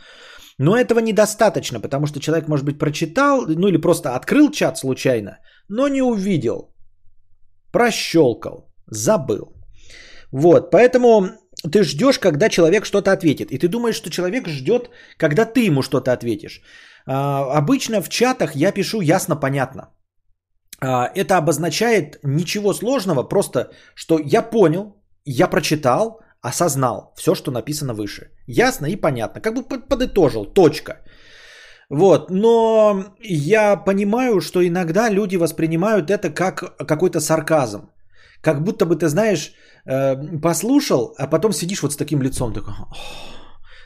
[0.59, 5.39] Но этого недостаточно, потому что человек, может быть, прочитал, ну или просто открыл чат случайно,
[5.69, 6.75] но не увидел,
[7.71, 9.55] прощелкал, забыл.
[10.31, 11.29] Вот, поэтому
[11.71, 13.51] ты ждешь, когда человек что-то ответит.
[13.51, 16.61] И ты думаешь, что человек ждет, когда ты ему что-то ответишь.
[17.05, 19.89] А, обычно в чатах я пишу ясно, понятно.
[20.81, 27.93] А, это обозначает ничего сложного, просто что я понял, я прочитал, осознал все, что написано
[27.93, 28.31] выше.
[28.47, 29.41] Ясно и понятно.
[29.41, 30.45] Как бы подытожил.
[30.45, 31.01] Точка.
[31.89, 37.89] Вот, но я понимаю, что иногда люди воспринимают это как какой-то сарказм.
[38.41, 39.53] Как будто бы ты знаешь,
[39.85, 42.73] э, послушал, а потом сидишь вот с таким лицом, такой,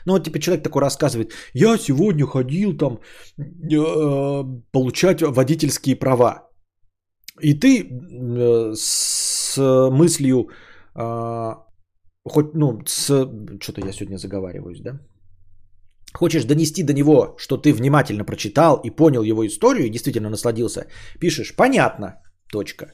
[0.04, 3.00] ну вот типа человек такой рассказывает, я сегодня ходил там
[3.38, 6.48] э, получать водительские права.
[7.40, 9.56] И ты э, с
[9.90, 10.50] мыслью,
[10.94, 11.54] э,
[12.24, 13.06] хоть, ну, с,
[13.60, 14.98] что-то я сегодня заговариваюсь, да?
[16.14, 20.86] Хочешь донести до него, что ты внимательно прочитал и понял его историю и действительно насладился,
[21.20, 22.22] пишешь «понятно»,
[22.52, 22.86] точка.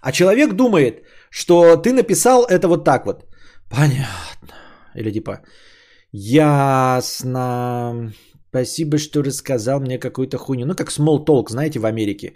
[0.00, 3.24] А человек думает, что ты написал это вот так вот.
[3.70, 4.54] Понятно.
[4.94, 5.40] Или типа,
[6.12, 7.32] ясно.
[8.54, 10.66] Спасибо, что рассказал мне какую-то хуйню.
[10.66, 12.34] Ну, как small talk, знаете, в Америке.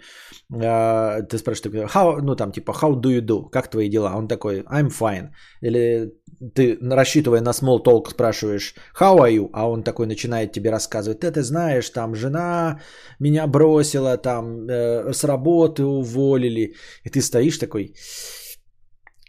[0.51, 3.49] А, ты спрашиваешь, how, ну, там, типа, how do you do?
[3.49, 4.17] Как твои дела?
[4.17, 5.29] Он такой, I'm fine.
[5.61, 6.11] Или
[6.55, 9.49] ты, рассчитывая на small talk, спрашиваешь, how are you?
[9.53, 12.81] А он такой начинает тебе рассказывать, ты, ты знаешь, там, жена
[13.19, 16.75] меня бросила, там, э, с работы уволили.
[17.05, 17.93] И ты стоишь такой,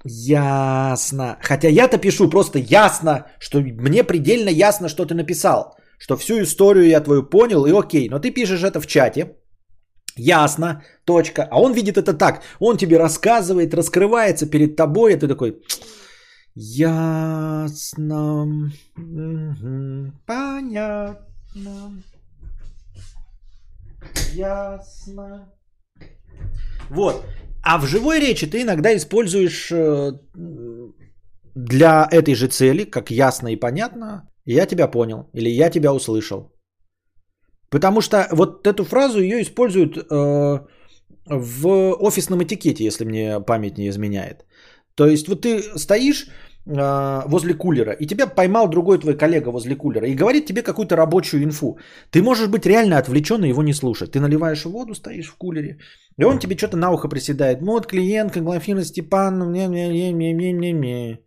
[0.04, 1.38] ясно.
[1.40, 6.88] Хотя я-то пишу просто ясно, что мне предельно ясно, что ты написал что всю историю
[6.88, 9.36] я твою понял и окей, но ты пишешь это в чате,
[10.16, 15.28] ясно, точка, а он видит это так, он тебе рассказывает, раскрывается перед тобой, и ты
[15.28, 15.62] такой,
[16.54, 18.44] ясно,
[18.96, 22.02] угу, понятно,
[24.32, 25.52] ясно.
[26.88, 27.26] Вот.
[27.62, 30.12] А в живой речи ты иногда используешь э,
[31.54, 36.52] для этой же цели, как ясно и понятно, я тебя понял или я тебя услышал.
[37.70, 40.58] Потому что вот эту фразу ее используют э,
[41.26, 41.66] в
[42.00, 44.44] офисном этикете, если мне память не изменяет.
[44.94, 46.26] То есть вот ты стоишь
[46.66, 51.42] возле кулера, и тебя поймал другой твой коллега возле кулера и говорит тебе какую-то рабочую
[51.42, 51.78] инфу.
[52.10, 54.12] Ты можешь быть реально отвлечен и его не слушать.
[54.12, 55.78] Ты наливаешь воду, стоишь в кулере,
[56.18, 57.60] и он тебе что-то на ухо приседает.
[57.62, 61.18] Ну вот клиентка Глафина Степан, не не не не не не не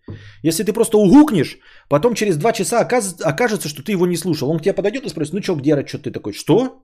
[0.43, 1.57] Если ты просто угукнешь,
[1.89, 4.49] потом через два часа окажется, что ты его не слушал.
[4.49, 6.83] Он к тебе подойдет и спросит, ну что, где что ты такой, что?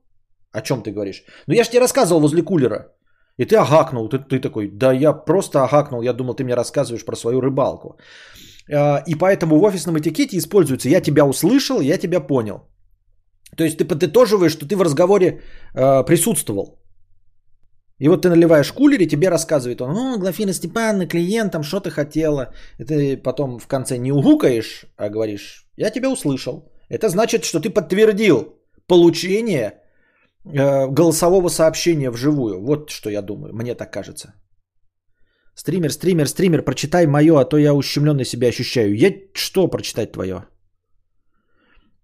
[0.52, 1.24] О чем ты говоришь?
[1.48, 2.94] Ну я же тебе рассказывал возле кулера.
[3.40, 7.06] И ты агакнул, ты, ты такой, да я просто агакнул, я думал, ты мне рассказываешь
[7.06, 7.98] про свою рыбалку.
[8.72, 12.70] А, и поэтому в офисном этикете используется «я тебя услышал, я тебя понял».
[13.58, 15.42] То есть ты подытоживаешь, что ты в разговоре
[15.74, 16.80] э, присутствовал.
[18.00, 21.90] И вот ты наливаешь кулер, и тебе рассказывает он, ну, Глафира Степановна, клиентам, что ты
[21.90, 22.54] хотела.
[22.78, 26.72] И ты потом в конце не угукаешь, а говоришь, я тебя услышал.
[26.90, 28.56] Это значит, что ты подтвердил
[28.88, 29.82] получение
[30.46, 32.62] э, голосового сообщения вживую.
[32.62, 34.34] Вот что я думаю, мне так кажется.
[35.60, 38.96] Стример, стример, стример, прочитай мое, а то я ущемленно себя ощущаю.
[38.96, 40.46] Я что прочитать твое?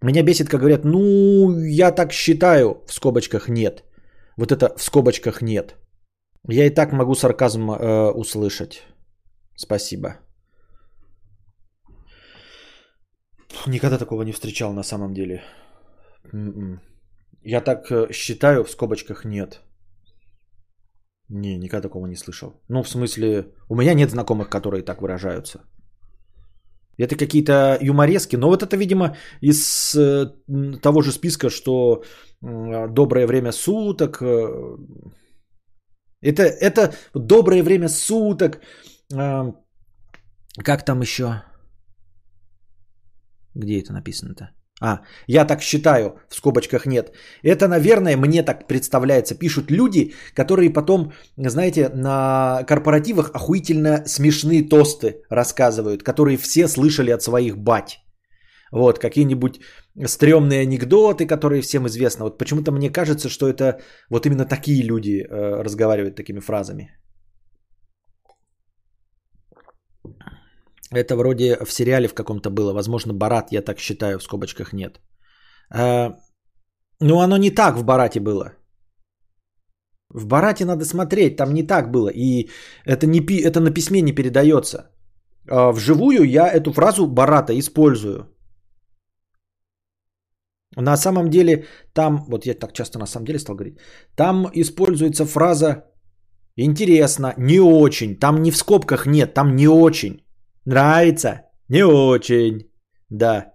[0.02, 3.82] Меня бесит, как говорят, ну, я так считаю, в скобочках нет.
[4.36, 5.74] Вот это в скобочках нет.
[6.48, 8.82] Я и так могу сарказм э, услышать.
[9.56, 10.08] Спасибо.
[13.66, 15.42] Никогда такого не встречал на самом деле.
[16.34, 16.80] М-м.
[17.42, 19.60] Я так э, считаю, в скобочках нет.
[21.28, 22.60] Не, никогда такого не слышал.
[22.68, 25.60] Ну, в смысле, у меня нет знакомых, которые так выражаются.
[26.98, 30.26] Это какие-то юморески, но вот это, видимо, из э,
[30.82, 32.02] того же списка, что
[32.40, 34.22] доброе время суток.
[34.22, 34.76] Э,
[36.22, 38.60] это, это доброе время суток.
[39.12, 39.52] Э,
[40.64, 41.42] как там еще?
[43.54, 44.55] Где это написано-то?
[44.80, 47.12] А, я так считаю, в скобочках нет.
[47.42, 55.22] Это, наверное, мне так представляется, пишут люди, которые потом, знаете, на корпоративах охуительно смешные тосты
[55.30, 58.00] рассказывают, которые все слышали от своих бать.
[58.72, 59.60] Вот, какие-нибудь
[60.04, 62.24] стрёмные анекдоты, которые всем известны.
[62.24, 66.90] Вот почему-то мне кажется, что это вот именно такие люди э, разговаривают такими фразами.
[70.94, 72.72] Это вроде в сериале в каком-то было.
[72.72, 75.00] Возможно, Барат, я так считаю, в скобочках нет.
[75.70, 76.16] А,
[77.00, 78.52] ну, оно не так в Барате было.
[80.14, 82.08] В Барате надо смотреть, там не так было.
[82.08, 82.48] И
[82.84, 84.90] это, не, это на письме не передается.
[85.50, 88.32] А вживую я эту фразу Барата использую.
[90.76, 91.64] На самом деле,
[91.94, 93.78] там, вот я так часто на самом деле стал говорить,
[94.14, 95.84] там используется фраза
[96.56, 100.25] интересно, не очень, там не в скобках нет, там не очень.
[100.66, 101.42] Нравится?
[101.68, 102.70] Не очень.
[103.10, 103.52] Да.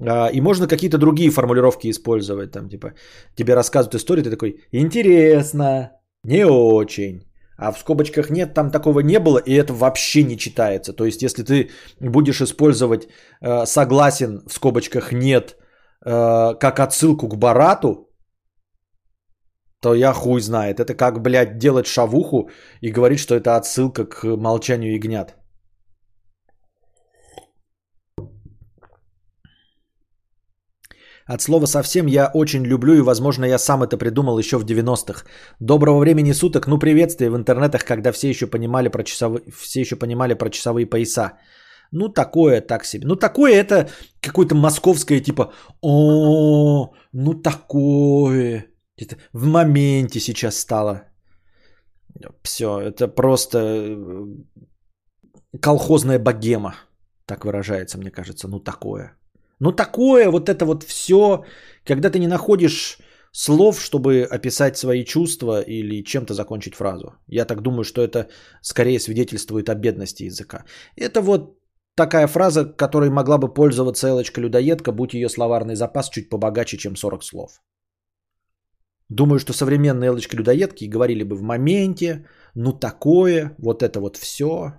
[0.00, 2.52] А, и можно какие-то другие формулировки использовать.
[2.52, 2.94] Там, типа,
[3.34, 5.92] тебе рассказывают историю, ты такой, интересно,
[6.24, 7.22] не очень.
[7.58, 10.92] А в скобочках нет, там такого не было, и это вообще не читается.
[10.92, 11.70] То есть, если ты
[12.00, 13.08] будешь использовать
[13.40, 15.56] э, согласен в скобочках нет
[16.04, 18.08] э, как отсылку к Барату,
[19.80, 20.80] то я хуй знает.
[20.80, 25.36] Это как, блядь, делать шавуху и говорить, что это отсылка к молчанию ягнят.
[31.26, 35.24] От слова совсем я очень люблю и, возможно, я сам это придумал еще в 90-х.
[35.60, 39.96] Доброго времени суток, ну приветствие в интернетах, когда все еще понимали про часовые, все еще
[39.96, 41.32] понимали про часовые пояса.
[41.92, 43.06] Ну такое так себе.
[43.06, 43.88] Ну такое это
[44.20, 48.66] какое-то московское типа, о, ну такое.
[48.96, 51.02] Это в моменте сейчас стало.
[52.42, 54.26] Все, это просто э,
[55.60, 56.74] колхозная богема,
[57.26, 59.16] так выражается, мне кажется, ну такое.
[59.62, 61.44] Ну такое вот это вот все,
[61.84, 62.98] когда ты не находишь
[63.32, 67.14] слов, чтобы описать свои чувства или чем-то закончить фразу.
[67.28, 68.26] Я так думаю, что это
[68.60, 70.64] скорее свидетельствует о бедности языка.
[70.96, 71.60] Это вот
[71.94, 77.22] такая фраза, которой могла бы пользоваться Элочка-людоедка, будь ее словарный запас чуть побогаче, чем 40
[77.22, 77.62] слов.
[79.08, 84.72] Думаю, что современные Элочки-людоедки говорили бы в моменте, ну такое, вот это вот все.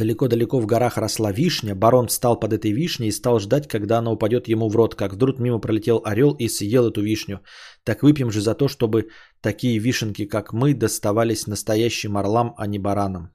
[0.00, 1.74] Далеко-далеко в горах росла вишня.
[1.74, 4.94] Барон встал под этой вишней и стал ждать, когда она упадет ему в рот.
[4.94, 7.40] Как вдруг мимо пролетел орел и съел эту вишню.
[7.84, 9.08] Так выпьем же за то, чтобы
[9.42, 13.30] такие вишенки, как мы, доставались настоящим орлам, а не баранам.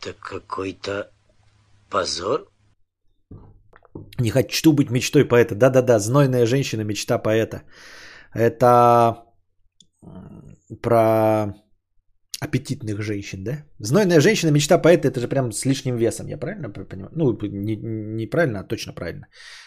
[0.00, 1.10] Это какой-то
[1.90, 2.48] позор?
[4.20, 5.54] Не хочу быть мечтой поэта.
[5.54, 7.62] Да-да-да, знойная женщина, мечта поэта.
[8.32, 9.24] Это
[10.82, 11.54] про
[12.40, 13.64] аппетитных женщин, да?
[13.80, 17.10] Знойная женщина, мечта поэта, это же прям с лишним весом, я правильно понимаю?
[17.14, 19.26] Ну, не, не а точно правильно.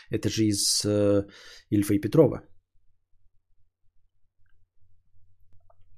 [0.10, 1.26] Это же из э,
[1.70, 2.42] Ильфа и Петрова.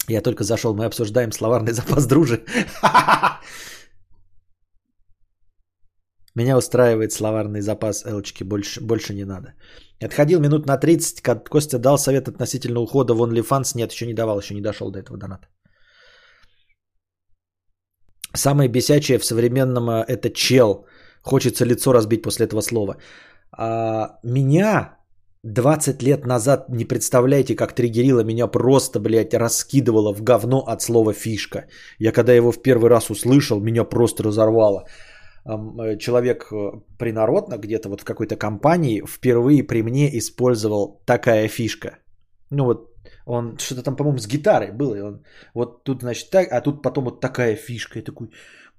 [0.10, 2.44] Я только зашел, мы обсуждаем словарный запас дружи.
[6.36, 9.54] Меня устраивает словарный запас Элочки, больше, больше не надо.
[10.06, 13.76] Отходил минут на 30, как Костя дал совет относительно ухода в OnlyFans.
[13.76, 15.48] Нет, еще не давал, еще не дошел до этого доната.
[18.36, 20.86] Самое бесячее в современном э, это чел.
[21.22, 22.98] Хочется лицо разбить после этого слова.
[23.52, 24.98] А, меня
[25.44, 31.14] 20 лет назад, не представляете, как триггерило меня просто, блядь, раскидывало в говно от слова
[31.14, 31.68] фишка.
[32.00, 34.86] Я когда его в первый раз услышал, меня просто разорвало.
[35.46, 41.98] Э, человек э, принародно где-то вот в какой-то компании впервые при мне использовал такая фишка.
[42.50, 42.90] Ну вот
[43.26, 44.96] он что-то там, по-моему, с гитарой было.
[44.96, 45.24] И он,
[45.54, 48.00] вот тут, значит, так, а тут потом вот такая фишка.
[48.00, 48.30] Я такой,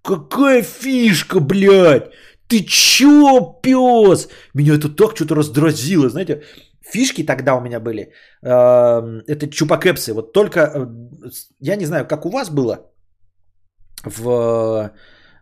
[0.03, 2.13] какая фишка, блядь?
[2.49, 4.29] Ты чё, пес?
[4.55, 6.43] Меня это так что-то раздразило, знаете.
[6.83, 8.13] Фишки тогда у меня были.
[8.43, 10.13] Это чупакепсы.
[10.13, 10.87] Вот только, э,
[11.61, 12.91] я не знаю, как у вас было
[14.05, 14.91] в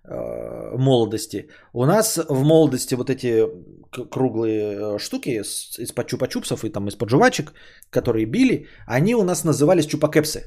[0.05, 1.49] молодости.
[1.73, 3.47] У нас в молодости вот эти
[4.11, 5.31] круглые э, штуки
[5.79, 7.53] из-под чупа-чупсов и там из-под жвачек,
[7.91, 10.43] которые били, они у нас назывались чупакепсы.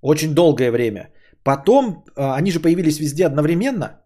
[0.00, 1.12] Очень долгое время.
[1.42, 4.00] Потом э, они же появились везде одновременно,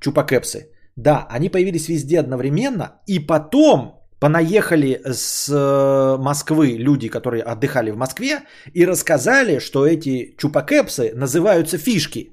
[0.00, 0.72] чупакепсы.
[0.96, 7.96] Да, они появились везде одновременно, и потом понаехали с э, Москвы люди, которые отдыхали в
[7.96, 8.40] Москве,
[8.74, 12.32] и рассказали, что эти чупакепсы называются фишки.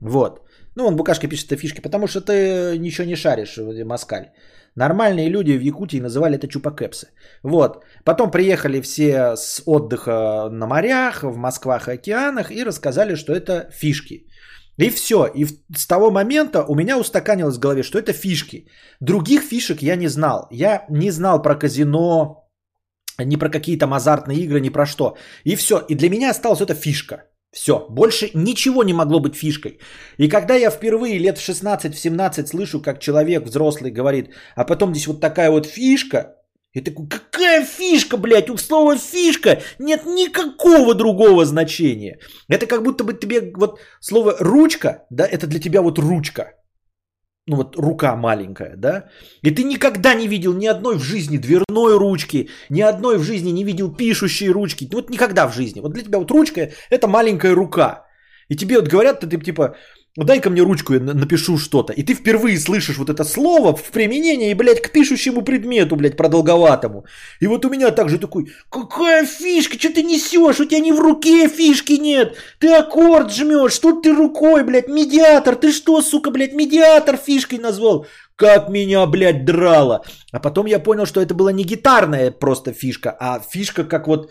[0.00, 0.40] Вот.
[0.76, 4.30] Ну, он Букашка пишет это фишки, потому что ты ничего не шаришь, москаль.
[4.76, 7.08] Нормальные люди в Якутии называли это чупакепсы.
[7.42, 7.84] Вот.
[8.04, 13.68] Потом приехали все с отдыха на морях, в Москвах и океанах и рассказали, что это
[13.70, 14.26] фишки.
[14.78, 15.26] И все.
[15.34, 15.46] И
[15.76, 18.66] с того момента у меня устаканилось в голове, что это фишки.
[19.00, 20.48] Других фишек я не знал.
[20.50, 22.48] Я не знал про казино,
[23.18, 25.16] ни про какие то азартные игры, ни про что.
[25.44, 25.78] И все.
[25.88, 27.24] И для меня осталась эта фишка.
[27.52, 29.78] Все, больше ничего не могло быть фишкой.
[30.16, 35.06] И когда я впервые лет в 16-17 слышу, как человек взрослый говорит, а потом здесь
[35.06, 36.36] вот такая вот фишка,
[36.74, 42.18] и такой, какая фишка, блядь, у слова фишка нет никакого другого значения.
[42.48, 46.54] Это как будто бы тебе вот слово ручка, да, это для тебя вот ручка.
[47.46, 49.10] Ну вот рука маленькая, да.
[49.42, 53.52] И ты никогда не видел ни одной в жизни дверной ручки, ни одной в жизни
[53.52, 54.88] не видел пишущей ручки.
[54.92, 55.80] Вот никогда в жизни.
[55.80, 58.06] Вот для тебя вот ручка это маленькая рука.
[58.48, 59.76] И тебе вот говорят, ты, ты типа,
[60.16, 61.92] дай-ка мне ручку, я напишу что-то.
[61.92, 67.06] И ты впервые слышишь вот это слово в применении, блядь, к пишущему предмету, блядь, продолговатому.
[67.40, 71.00] И вот у меня также такой, какая фишка, что ты несешь, у тебя ни в
[71.00, 72.36] руке фишки нет.
[72.58, 75.56] Ты аккорд жмешь, тут ты рукой, блядь, медиатор.
[75.56, 78.06] Ты что, сука, блядь, медиатор фишкой назвал?
[78.36, 80.04] Как меня, блядь, драло.
[80.32, 84.30] А потом я понял, что это была не гитарная просто фишка, а фишка как вот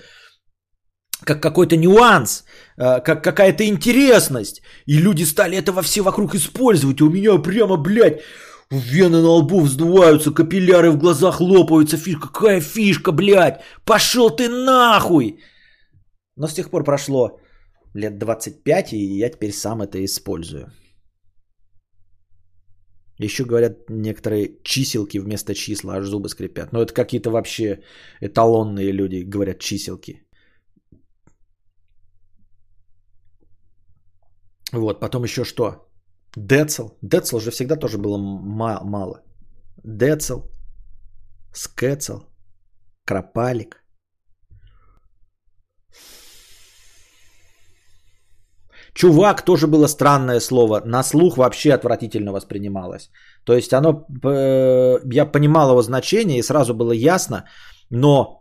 [1.23, 2.43] как какой-то нюанс,
[2.77, 4.61] э, как какая-то интересность.
[4.87, 6.99] И люди стали это во все вокруг использовать.
[6.99, 8.21] И у меня прямо, блядь,
[8.69, 11.97] вены на лбу вздуваются, капилляры в глазах лопаются.
[11.97, 13.61] Фишка, какая фишка, блядь?
[13.85, 15.39] Пошел ты нахуй!
[16.35, 17.39] Но с тех пор прошло
[17.93, 20.71] лет 25, и я теперь сам это использую.
[23.19, 26.71] Еще говорят некоторые чиселки вместо числа, аж зубы скрипят.
[26.71, 27.83] Но это какие-то вообще
[28.19, 30.23] эталонные люди говорят чиселки.
[34.73, 35.87] Вот, потом еще что?
[36.35, 36.89] Децл.
[37.01, 39.21] Децл же всегда тоже было мало.
[39.83, 40.41] Децл,
[41.53, 42.19] скецл,
[43.05, 43.77] кропалик.
[48.93, 50.81] Чувак тоже было странное слово.
[50.85, 53.09] На слух вообще отвратительно воспринималось.
[53.45, 57.45] То есть оно, э, я понимал его значение и сразу было ясно,
[57.89, 58.40] но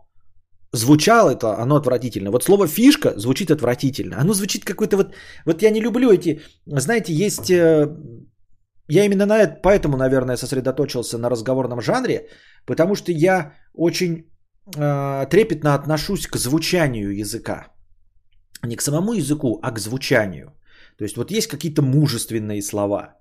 [0.73, 2.31] звучало это, оно отвратительно.
[2.31, 4.19] Вот слово фишка звучит отвратительно.
[4.19, 5.13] Оно звучит какой-то вот...
[5.45, 6.41] Вот я не люблю эти...
[6.65, 7.49] Знаете, есть...
[7.49, 7.87] Э,
[8.87, 12.27] я именно на это, поэтому, наверное, сосредоточился на разговорном жанре,
[12.65, 14.25] потому что я очень
[14.75, 17.67] э, трепетно отношусь к звучанию языка.
[18.63, 20.53] Не к самому языку, а к звучанию.
[20.97, 23.20] То есть вот есть какие-то мужественные слова.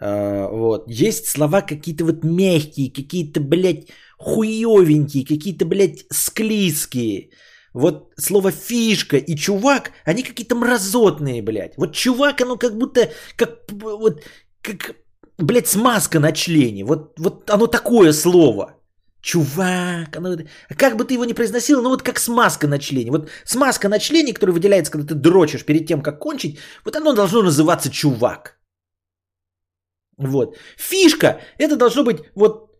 [0.00, 0.84] Э, вот.
[0.88, 3.88] Есть слова какие-то вот мягкие, какие-то, блядь,
[4.18, 7.30] хуевенькие, какие-то, блядь, склизкие.
[7.74, 11.76] Вот слово фишка и чувак, они какие-то мразотные, блядь.
[11.76, 13.00] Вот чувак, оно как будто,
[13.36, 14.22] как, вот,
[14.62, 14.96] как,
[15.38, 16.84] блядь, смазка на члене.
[16.84, 18.76] Вот, вот оно такое слово.
[19.22, 20.36] Чувак, оно,
[20.76, 23.10] как бы ты его ни произносил, ну вот как смазка на члене.
[23.10, 27.12] Вот смазка на члене, которая выделяется, когда ты дрочишь перед тем, как кончить, вот оно
[27.12, 28.59] должно называться чувак.
[30.20, 30.56] Вот.
[30.76, 32.70] Фишка, это должно быть вот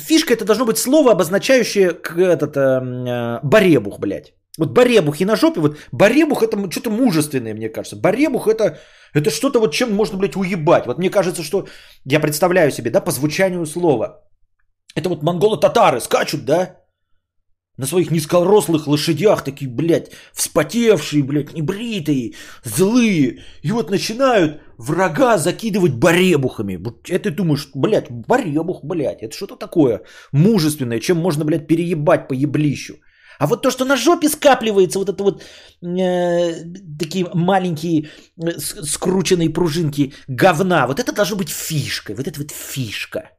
[0.00, 4.34] Фишка это должно быть слово, обозначающее этот, э, баребух, блядь.
[4.58, 7.96] Вот баребухи на жопе, вот баребух это что-то мужественное, мне кажется.
[7.96, 8.78] Баребух это,
[9.12, 10.86] это что-то вот чем можно, блядь, уебать.
[10.86, 11.66] Вот мне кажется, что
[12.04, 14.22] я представляю себе, да, по звучанию слова.
[14.96, 16.76] Это вот монголо-татары скачут, да,
[17.76, 22.34] на своих низкорослых лошадях, такие, блядь, вспотевшие, блядь, небритые,
[22.64, 23.42] злые.
[23.62, 26.78] И вот начинают врага закидывать баребухами.
[27.08, 30.02] Это ты думаешь, блядь, баребух, блядь, это что-то такое
[30.32, 32.94] мужественное, чем можно, блядь, переебать по еблищу.
[33.38, 35.42] А вот то, что на жопе скапливается, вот это вот
[35.82, 36.64] э,
[36.98, 38.08] такие маленькие
[38.42, 43.30] э, скрученные пружинки говна, вот это должно быть фишкой, вот это вот фишка.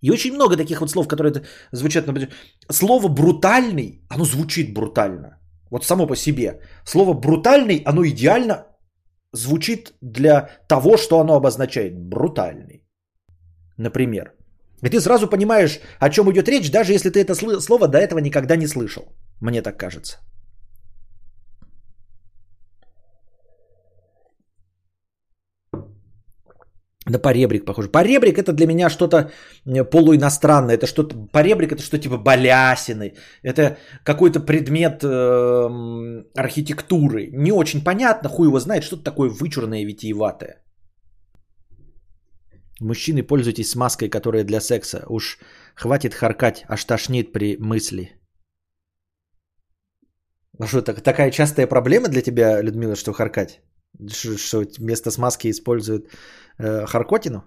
[0.00, 2.28] И очень много таких вот слов, которые звучат, например,
[2.70, 5.38] слово брутальный, оно звучит брутально.
[5.70, 6.60] Вот само по себе.
[6.84, 8.66] Слово брутальный, оно идеально
[9.34, 11.92] звучит для того, что оно обозначает.
[11.98, 12.84] Брутальный.
[13.78, 14.32] Например.
[14.82, 18.20] И ты сразу понимаешь, о чем идет речь, даже если ты это слово до этого
[18.20, 19.02] никогда не слышал.
[19.40, 20.18] Мне так кажется.
[27.06, 27.88] На поребрик похоже.
[27.88, 29.30] Поребрик это для меня что-то
[29.66, 30.76] э, полуиностранное.
[30.76, 33.14] Это что-то поребрик это что то типа балясины.
[33.42, 37.30] Это какой-то предмет э, архитектуры.
[37.32, 40.62] Не очень понятно, хуй его знает, что-то такое вычурное и витиеватое.
[42.80, 45.04] Мужчины, пользуйтесь смазкой, которая для секса.
[45.08, 45.38] Уж
[45.74, 48.12] хватит харкать, аж тошнит при мысли.
[50.58, 53.60] А что, так, такая частая проблема для тебя, Людмила, что харкать?
[54.10, 56.08] Что, вместо смазки используют
[56.58, 57.44] э, харкотину?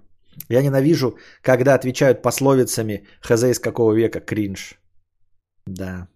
[0.49, 4.79] Я ненавижу, когда отвечают пословицами хз из какого века кринж.
[5.65, 6.07] Да.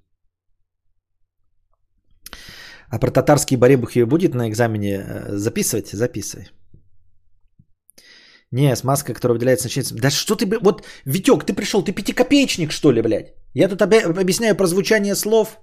[2.89, 5.91] А про татарские баребухи будет на экзамене э, записывать?
[5.91, 6.49] Записывай.
[8.51, 9.95] Не, смазка, которая выделяется начинается...
[9.95, 13.33] Да что ты, вот, Витек, ты пришел, ты пятикопеечник, что ли, блядь?
[13.53, 15.57] Я тут объясняю про звучание слов.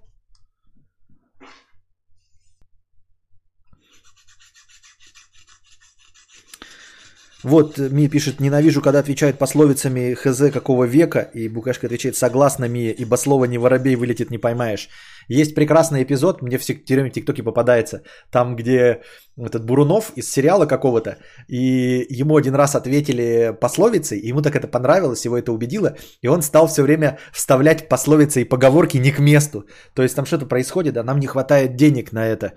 [7.48, 12.92] Вот Мия пишет, ненавижу, когда отвечают пословицами хз какого века, и Букашка отвечает, согласно Мия,
[12.92, 14.90] ибо слово не воробей вылетит, не поймаешь.
[15.28, 19.00] Есть прекрасный эпизод, мне все время в ТикТоке попадается, там, где
[19.38, 21.16] этот Бурунов из сериала какого-то,
[21.48, 26.42] и ему один раз ответили пословицей, ему так это понравилось, его это убедило, и он
[26.42, 29.64] стал все время вставлять пословицы и поговорки не к месту.
[29.94, 32.52] То есть там что-то происходит, а нам не хватает денег на это,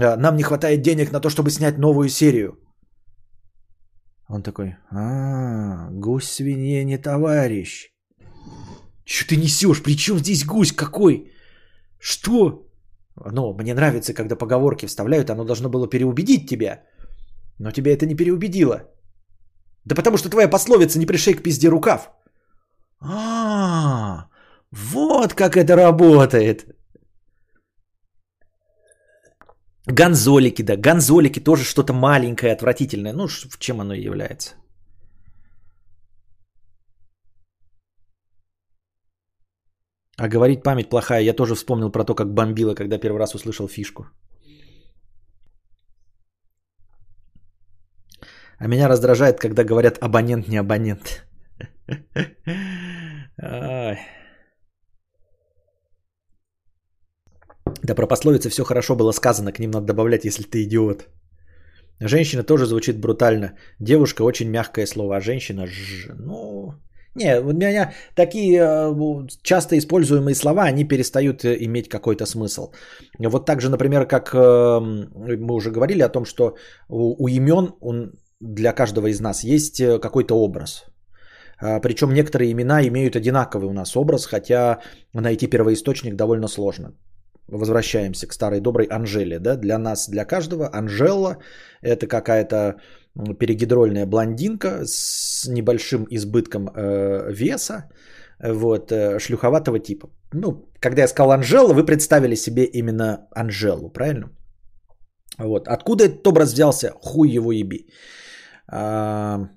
[0.00, 2.58] а, нам не хватает денег на то, чтобы снять новую серию.
[4.28, 7.90] Он такой, а, гусь свинье не товарищ.
[9.04, 9.82] Что ты несешь?
[9.82, 10.72] При чем здесь гусь?
[10.72, 11.32] Какой?
[11.98, 12.66] Что?
[13.16, 16.82] Ну, мне нравится, когда поговорки вставляют, оно должно было переубедить тебя.
[17.58, 18.88] Но тебя это не переубедило.
[19.84, 22.10] Да потому что твоя пословица не пришей к пизде рукав.
[23.00, 24.28] А,
[24.70, 26.66] вот как это работает.
[29.86, 33.12] Гонзолики, да, гонзолики тоже что-то маленькое, отвратительное.
[33.12, 34.54] Ну, в чем оно является.
[40.18, 41.22] А говорить память плохая.
[41.22, 44.06] Я тоже вспомнил про то, как бомбило, когда первый раз услышал фишку.
[48.58, 51.26] А меня раздражает, когда говорят абонент, не абонент.
[53.42, 53.98] Ай.
[57.82, 61.08] Да про пословицы все хорошо было сказано, к ним надо добавлять, если ты идиот.
[62.00, 63.52] Женщина тоже звучит брутально.
[63.80, 66.10] Девушка очень мягкое слово, а женщина ж...
[66.18, 66.74] Ну,
[67.14, 72.72] не, у меня такие э, часто используемые слова, они перестают э, иметь какой-то смысл.
[73.18, 74.80] Вот так же, например, как э,
[75.38, 76.56] мы уже говорили о том, что
[76.88, 77.74] у, имен
[78.40, 80.84] для каждого из нас есть какой-то образ.
[81.60, 84.80] А, Причем некоторые имена имеют одинаковый у нас образ, хотя
[85.12, 86.94] найти первоисточник довольно сложно
[87.48, 89.38] возвращаемся к старой доброй Анжеле.
[89.38, 89.56] Да?
[89.56, 91.36] Для нас, для каждого Анжела
[91.82, 92.76] это какая-то
[93.38, 97.90] перегидрольная блондинка с небольшим избытком э, веса,
[98.42, 100.08] вот, э, шлюховатого типа.
[100.32, 104.30] Ну, когда я сказал Анжела, вы представили себе именно Анжелу, правильно?
[105.38, 105.68] Вот.
[105.68, 106.92] Откуда этот образ взялся?
[107.02, 107.86] Хуй его еби.
[108.68, 109.48] А,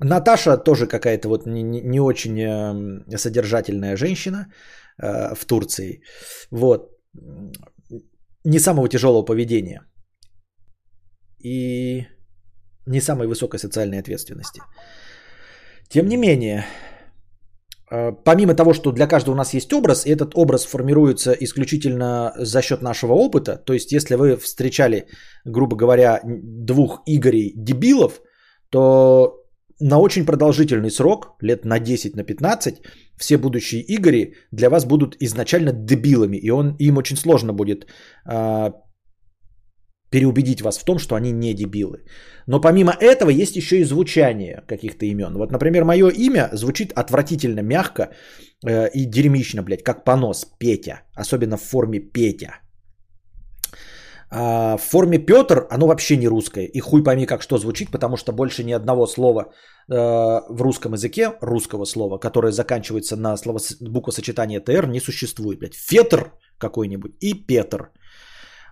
[0.00, 4.46] Наташа тоже какая-то вот не, не, очень э, содержательная женщина
[5.02, 6.02] э, в Турции.
[6.50, 6.93] Вот
[8.44, 9.82] не самого тяжелого поведения
[11.38, 12.06] и
[12.86, 14.62] не самой высокой социальной ответственности.
[15.88, 16.64] Тем не менее,
[17.90, 22.32] э, помимо того, что для каждого у нас есть образ, и этот образ формируется исключительно
[22.36, 25.06] за счет нашего опыта, то есть если вы встречали,
[25.44, 28.20] грубо говоря, двух Игорей дебилов,
[28.70, 29.43] то
[29.84, 32.74] на очень продолжительный срок, лет на 10, на 15,
[33.18, 37.86] все будущие Игори для вас будут изначально дебилами, и он, им очень сложно будет
[38.26, 38.70] э,
[40.10, 41.98] переубедить вас в том, что они не дебилы.
[42.46, 45.34] Но помимо этого есть еще и звучание каких-то имен.
[45.34, 48.02] Вот, например, мое имя звучит отвратительно мягко
[48.66, 52.63] э, и дерьмично, блядь, как понос Петя, особенно в форме Петя.
[54.36, 56.64] А в форме Петр оно вообще не русское.
[56.64, 59.42] И хуй пойми, как что звучит, потому что больше ни одного слова
[59.88, 59.94] э,
[60.48, 65.58] в русском языке, русского слова, которое заканчивается на слово, буквосочетание ТР, не существует.
[65.60, 65.74] Блядь.
[65.74, 67.92] Фетр какой-нибудь и Петр.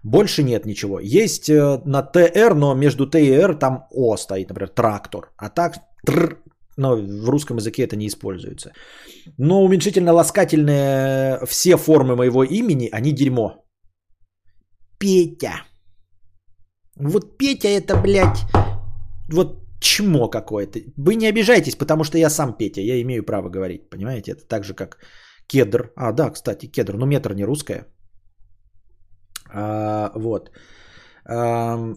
[0.03, 0.99] Больше нет ничего.
[1.01, 5.31] Есть э, на ТР, но между Т и Р там О стоит, например, трактор.
[5.37, 6.39] А так тр,
[6.77, 8.73] но в русском языке это не используется.
[9.39, 13.62] Но уменьшительно-ласкательные все формы моего имени, они дерьмо.
[15.03, 15.65] Петя.
[16.97, 18.45] Вот Петя это, блядь,
[19.33, 20.79] вот чмо какое-то.
[20.97, 24.33] Вы не обижайтесь, потому что я сам Петя, я имею право говорить, понимаете?
[24.33, 24.99] Это так же, как
[25.49, 25.93] кедр.
[25.97, 27.87] А, да, кстати, кедр, но метр не русская.
[29.53, 30.51] А, вот.
[31.25, 31.95] А,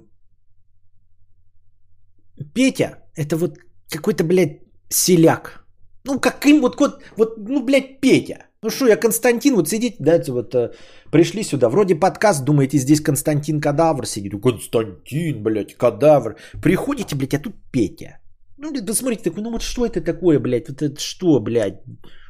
[2.53, 3.59] Петя, это вот
[3.91, 5.63] какой-то, блядь, селяк.
[6.05, 8.47] Ну, каким вот, вот, вот, ну, блядь, Петя.
[8.65, 10.71] Ну что, я Константин, вот сидите, да, вот э,
[11.11, 14.41] пришли сюда, вроде подкаст, думаете, здесь Константин Кадавр сидит.
[14.41, 16.35] Константин, блядь, Кадавр.
[16.63, 18.17] Приходите, блядь, а тут Петя.
[18.57, 21.83] Ну, посмотрите, такой, ну вот что это такое, блядь, вот это что, блядь,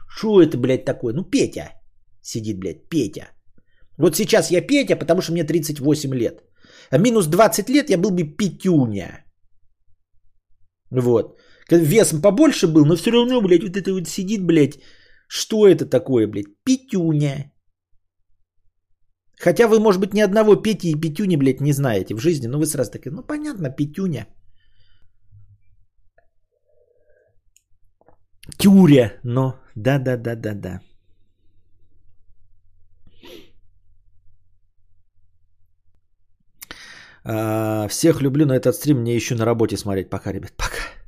[0.09, 1.13] что это, блядь, такое?
[1.13, 1.69] Ну, Петя
[2.21, 3.27] сидит, блядь, Петя.
[3.97, 6.43] Вот сейчас я Петя, потому что мне 38 лет.
[6.91, 9.23] А минус 20 лет я был бы Петюня.
[10.91, 11.39] Вот.
[11.71, 14.79] Весом побольше был, но все равно, блядь, вот это вот сидит, блядь,
[15.27, 16.55] что это такое, блядь?
[16.63, 17.51] Петюня.
[19.39, 22.47] Хотя вы, может быть, ни одного Пети и Петюни, блядь, не знаете в жизни.
[22.47, 24.27] Но вы сразу такие, ну понятно, Петюня.
[28.57, 30.81] Тюря, но да-да-да-да-да.
[37.27, 40.09] А, всех люблю, но этот стрим мне еще на работе смотреть.
[40.09, 41.04] Пока, ребят, пока.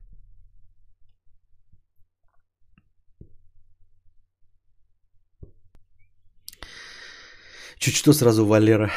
[7.80, 8.92] Чуть что сразу Валера.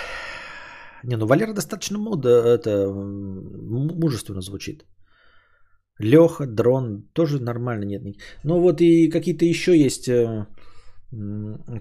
[1.05, 4.85] Не, ну Валера достаточно мода, это мужественно звучит.
[5.99, 8.03] Леха, дрон, тоже нормально, нет.
[8.45, 10.47] Ну вот и какие-то еще есть э,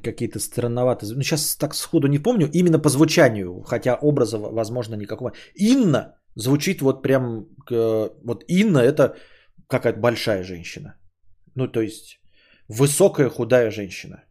[0.04, 1.16] какие-то странноватые.
[1.16, 5.32] Ну сейчас так сходу не помню, именно по звучанию, хотя образа, возможно, никакого.
[5.56, 9.16] Инна звучит вот прям, вот Инна это
[9.68, 10.96] какая-то большая женщина.
[11.56, 12.20] Ну то есть
[12.68, 14.24] высокая худая женщина.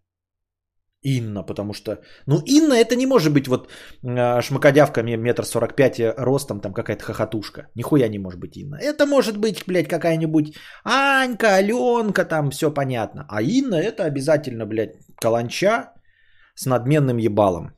[1.03, 2.01] Инна, потому что...
[2.27, 3.71] Ну, Инна это не может быть вот
[4.03, 7.69] э, шмакодявка метр сорок пять ростом, там какая-то хохотушка.
[7.75, 8.77] Нихуя не может быть Инна.
[8.77, 13.27] Это может быть, блядь, какая-нибудь Анька, Аленка, там все понятно.
[13.29, 15.93] А Инна это обязательно, блядь, каланча
[16.55, 17.73] с надменным ебалом.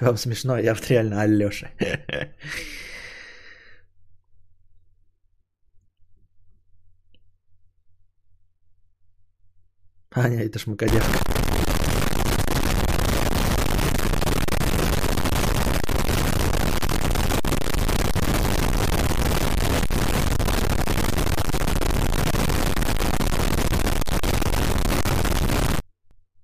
[0.00, 1.70] Вам смешно, я вот реально Алёша.
[10.18, 11.18] Аня, это шмакодявка.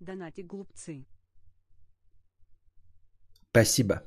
[0.00, 1.04] Донати глупцы.
[3.50, 4.02] Спасибо.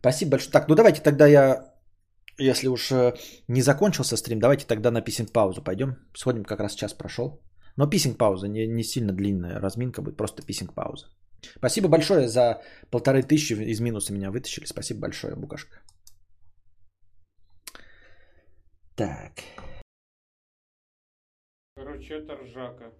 [0.00, 0.52] Спасибо большое.
[0.52, 1.74] Так, ну давайте тогда я,
[2.38, 3.12] если уж э,
[3.48, 5.96] не закончился стрим, давайте тогда на писинг паузу пойдем.
[6.14, 7.42] Сходим, как раз час прошел.
[7.76, 11.06] Но писинг пауза, не, не сильно длинная разминка будет, просто писинг пауза.
[11.56, 14.66] Спасибо большое за полторы тысячи из минуса меня вытащили.
[14.66, 15.80] Спасибо большое, Букашка.
[18.94, 19.32] Так.
[21.76, 22.92] Короче, это ржака.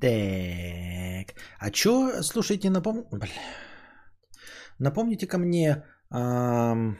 [0.00, 1.36] Так.
[1.60, 3.06] А чё, слушайте, напомню...
[3.12, 3.28] Бля.
[4.82, 6.98] Напомните ко мне, эм,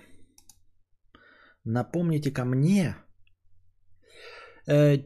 [1.65, 2.95] напомните ко мне,
[4.69, 4.99] э,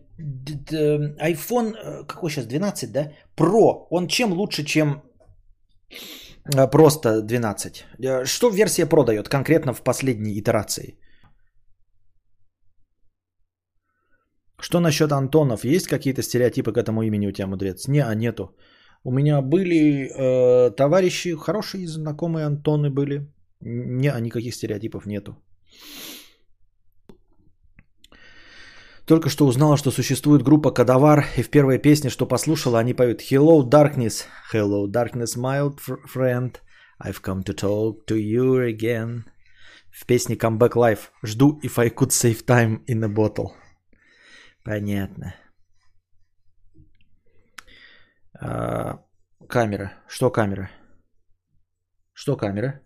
[1.18, 3.12] iPhone, э, какой сейчас, 12, да?
[3.36, 5.02] Pro, он чем лучше, чем
[6.54, 7.84] э, просто 12?
[7.98, 10.98] Э, что версия Pro дает конкретно в последней итерации?
[14.60, 15.64] Что насчет Антонов?
[15.64, 17.88] Есть какие-то стереотипы к этому имени у тебя, мудрец?
[17.88, 18.54] Не, а нету.
[19.04, 23.32] У меня были э, товарищи, хорошие знакомые Антоны были.
[23.60, 25.36] Не, никаких стереотипов нету.
[29.06, 33.20] Только что узнала, что существует группа Кадавар, и в первой песне, что послушала, они поют
[33.20, 36.56] Hello, Darkness, Hello, Darkness, my old fr- friend,
[37.00, 39.22] I've come to talk to you again.
[39.92, 43.52] В песне Comeback Life жду If I could save time in a bottle.
[44.64, 45.34] Понятно.
[48.40, 48.98] А,
[49.48, 49.92] камера.
[50.08, 50.70] Что камера?
[52.12, 52.80] Что камера?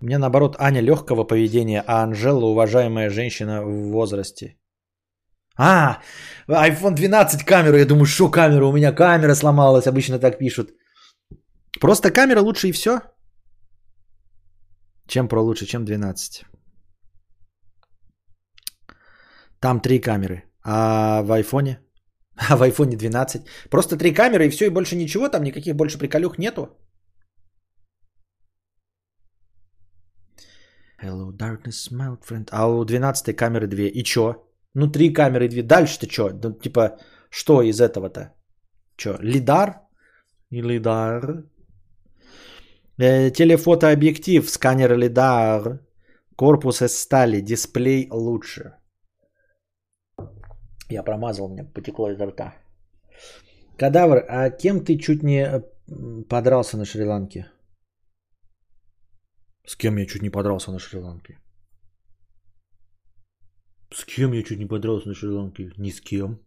[0.00, 4.56] Меня наоборот Аня легкого поведения, а Анжела уважаемая женщина в возрасте.
[5.56, 6.00] А,
[6.48, 7.76] iPhone 12 камеру.
[7.76, 8.64] Я думаю, что камера?
[8.66, 9.86] У меня камера сломалась.
[9.86, 10.70] Обычно так пишут.
[11.80, 13.00] Просто камера лучше и все.
[15.06, 16.44] Чем про лучше, чем 12.
[19.60, 20.49] Там три камеры.
[20.62, 21.78] А в айфоне?
[22.50, 23.42] А в айфоне 12.
[23.70, 25.28] Просто три камеры и все, и больше ничего.
[25.28, 26.68] Там никаких больше приколюх нету.
[31.02, 32.48] Hello, darkness, my old friend.
[32.50, 33.88] А у 12 камеры 2.
[33.88, 34.34] И чё?
[34.74, 35.62] Ну, три камеры 2.
[35.62, 36.30] Дальше-то чё?
[36.42, 36.98] Ну, типа,
[37.30, 38.34] что из этого-то?
[38.96, 39.80] Чё, лидар?
[40.50, 41.44] И лидар?
[42.98, 45.80] Э, телефотообъектив, сканер лидар.
[46.36, 48.79] Корпус из стали, дисплей лучше.
[50.90, 52.54] Я промазал, меня потекло изо рта.
[53.78, 55.62] Кадавр, а кем ты чуть не э,
[56.28, 57.46] подрался на Шри-Ланке?
[59.66, 61.38] С кем я чуть не подрался на Шри-Ланке?
[63.92, 65.72] С кем я чуть не подрался на Шри-Ланке?
[65.78, 66.40] Ни с кем.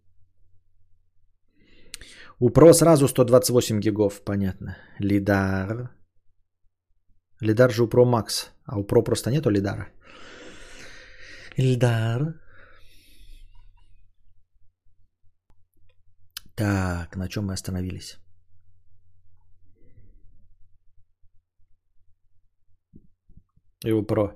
[2.40, 4.78] У Про сразу 128 гигов, понятно.
[5.00, 5.90] Лидар.
[7.42, 9.88] Лидар же у Pro Max, а у Pro просто нету лидара.
[11.58, 12.43] Лидар.
[16.56, 18.18] Так, на чем мы остановились?
[23.86, 24.34] У Pro.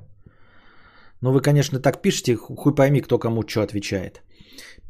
[1.22, 4.22] Ну, вы, конечно, так пишете, хуй пойми, кто кому что отвечает.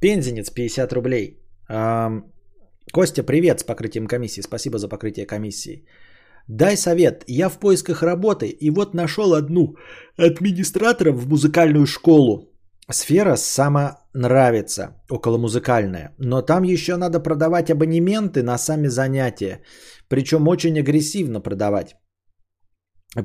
[0.01, 1.39] Пензенец, 50 рублей.
[1.69, 2.23] Ам,
[2.93, 4.41] Костя, привет с покрытием комиссии.
[4.41, 5.86] Спасибо за покрытие комиссии.
[6.47, 7.23] Дай совет.
[7.28, 9.75] Я в поисках работы и вот нашел одну
[10.17, 12.57] администратора в музыкальную школу.
[12.89, 16.15] Сфера сама нравится, околомузыкальная.
[16.17, 19.61] Но там еще надо продавать абонементы на сами занятия.
[20.07, 21.95] Причем очень агрессивно продавать.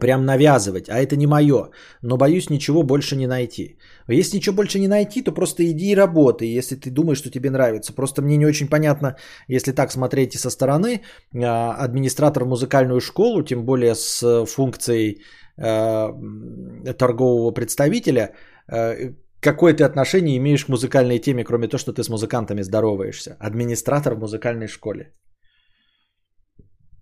[0.00, 1.70] Прям навязывать, а это не мое.
[2.02, 3.78] Но боюсь ничего больше не найти.
[4.08, 7.50] Если ничего больше не найти, то просто иди и работай, если ты думаешь, что тебе
[7.50, 7.92] нравится.
[7.92, 9.16] Просто мне не очень понятно,
[9.48, 11.02] если так смотреть и со стороны,
[11.34, 15.22] а, администратор музыкальную школу, тем более с функцией
[15.58, 18.34] э, торгового представителя,
[18.68, 19.12] э,
[19.42, 23.36] какое ты отношение имеешь к музыкальной теме, кроме того, что ты с музыкантами здороваешься?
[23.40, 25.12] Администратор в музыкальной школе.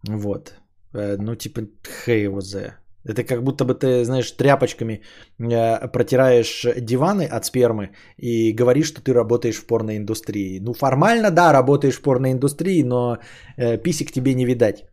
[0.09, 0.55] Вот.
[0.95, 1.61] Э, Ну, типа,
[2.05, 2.75] хей его за.
[3.09, 5.03] Это как будто бы ты, знаешь, тряпочками
[5.39, 10.61] э, протираешь диваны от спермы и говоришь, что ты работаешь в порной индустрии.
[10.61, 13.19] Ну, формально, да, работаешь в порной индустрии, но
[13.57, 14.85] э, писек тебе не видать.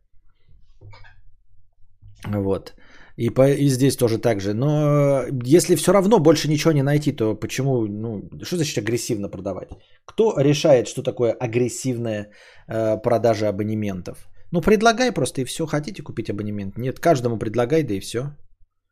[2.25, 2.76] Вот.
[3.17, 4.53] И, по, и здесь тоже так же.
[4.53, 9.69] Но если все равно больше ничего не найти, то почему, ну, что значит агрессивно продавать?
[10.05, 12.29] Кто решает, что такое агрессивная
[12.67, 14.27] э, продажа абонементов?
[14.51, 15.65] Ну, предлагай просто и все.
[15.65, 16.77] Хотите купить абонемент?
[16.77, 18.35] Нет, каждому предлагай, да и все.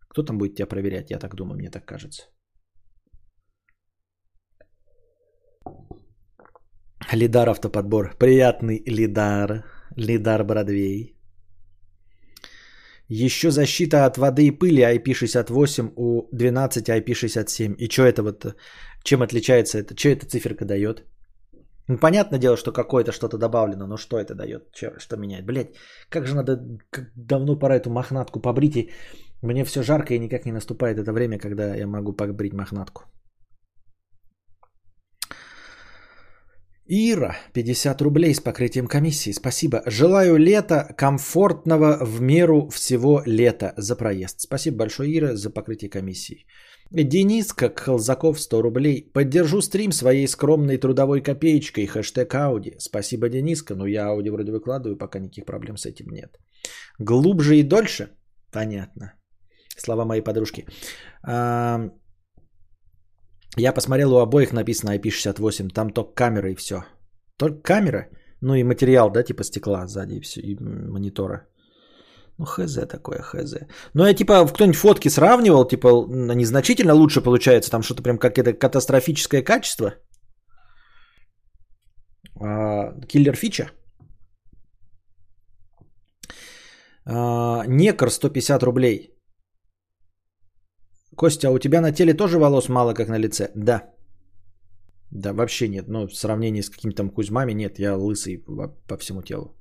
[0.10, 1.12] Кто там будет тебя проверять?
[1.12, 2.24] Я так думаю, мне так кажется.
[7.14, 8.16] Лидар автоподбор.
[8.18, 9.64] Приятный Лидар.
[9.96, 11.15] Лидар Бродвей.
[13.08, 17.76] Еще защита от воды и пыли IP68 у 12 IP67.
[17.78, 18.56] И что это вот,
[19.04, 19.96] чем отличается это?
[19.96, 21.04] Что эта циферка дает?
[21.88, 24.72] Ну, понятное дело, что какое-то что-то добавлено, но что это дает?
[24.74, 25.46] Че, что меняет?
[25.46, 25.76] Блять,
[26.10, 28.76] как же надо, как давно пора эту мохнатку побрить.
[28.76, 28.92] И
[29.42, 33.04] мне все жарко и никак не наступает это время, когда я могу побрить мохнатку.
[36.88, 39.34] Ира, 50 рублей с покрытием комиссии.
[39.34, 39.82] Спасибо.
[39.88, 44.42] Желаю лета комфортного в меру всего лета за проезд.
[44.42, 46.46] Спасибо большое, Ира, за покрытие комиссии.
[46.92, 49.12] Дениска Холзаков 100 рублей.
[49.14, 51.88] Поддержу стрим своей скромной трудовой копеечкой.
[51.88, 52.76] Хэштег Ауди.
[52.78, 53.76] Спасибо, Дениска.
[53.76, 56.38] Но я Ауди вроде выкладываю, пока никаких проблем с этим нет.
[57.00, 58.10] Глубже и дольше?
[58.52, 59.14] Понятно.
[59.76, 60.66] Слова моей подружки.
[63.58, 65.70] Я посмотрел, у обоих написано IP68.
[65.74, 66.84] Там только камера и все.
[67.38, 68.10] Только камера.
[68.42, 71.48] Ну и материал, да, типа стекла сзади и, все, и монитора.
[72.38, 73.56] Ну, хз такое, хз.
[73.94, 76.06] Ну, я типа, кто-нибудь фотки сравнивал, типа,
[76.36, 79.94] незначительно лучше получается, там что-то прям какое-то катастрофическое качество.
[82.42, 83.72] А, киллер фича.
[87.06, 89.15] А, Некр 150 рублей.
[91.16, 93.52] Костя, а у тебя на теле тоже волос мало, как на лице?
[93.56, 93.84] Да.
[95.12, 95.88] Да, вообще нет.
[95.88, 98.44] Ну, в сравнении с какими-то там Кузьмами, нет, я лысый
[98.88, 99.56] по всему телу.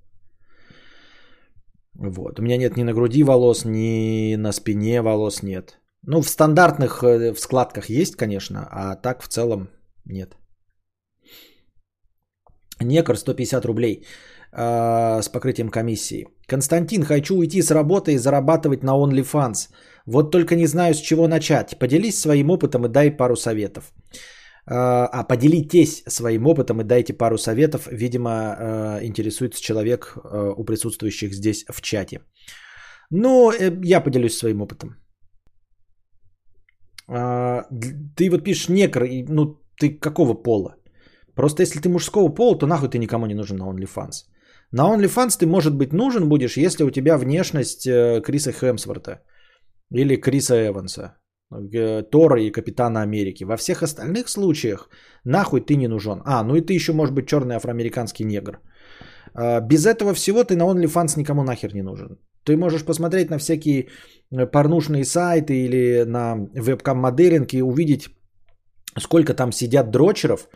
[1.94, 2.38] Вот.
[2.38, 5.80] У меня нет ни на груди волос, ни на спине волос нет.
[6.06, 9.68] Ну, в стандартных э, в складках есть, конечно, а так в целом
[10.04, 10.36] нет.
[12.80, 14.04] Некор 150 рублей
[14.54, 16.26] э, с покрытием комиссии.
[16.46, 19.68] Константин, хочу уйти с работы и зарабатывать на OnlyFans.
[20.06, 21.78] Вот только не знаю, с чего начать.
[21.78, 23.92] Поделись своим опытом и дай пару советов.
[24.66, 27.88] Э, а поделитесь своим опытом и дайте пару советов.
[27.90, 30.16] Видимо, э, интересуется человек
[30.56, 32.20] у присутствующих здесь в чате.
[33.10, 33.52] Ну,
[33.84, 34.96] я поделюсь своим опытом.
[37.06, 40.76] Ты вот пишешь некр, ну ты какого пола?
[41.34, 44.24] Просто если ты мужского пола, то нахуй ты никому не нужен на OnlyFans.
[44.74, 49.20] На OnlyFans ты, может быть, нужен будешь, если у тебя внешность э, Криса Хемсворта
[49.92, 51.14] или Криса Эванса,
[51.52, 53.44] э, Тора и Капитана Америки.
[53.44, 54.88] Во всех остальных случаях
[55.24, 56.22] нахуй ты не нужен.
[56.24, 58.58] А, ну и ты еще, может быть, черный афроамериканский негр.
[59.34, 62.18] А, без этого всего ты на OnlyFans никому нахер не нужен.
[62.44, 63.86] Ты можешь посмотреть на всякие
[64.32, 68.08] э, порнушные сайты или на вебкам-моделинг и увидеть,
[68.98, 70.48] сколько там сидят дрочеров,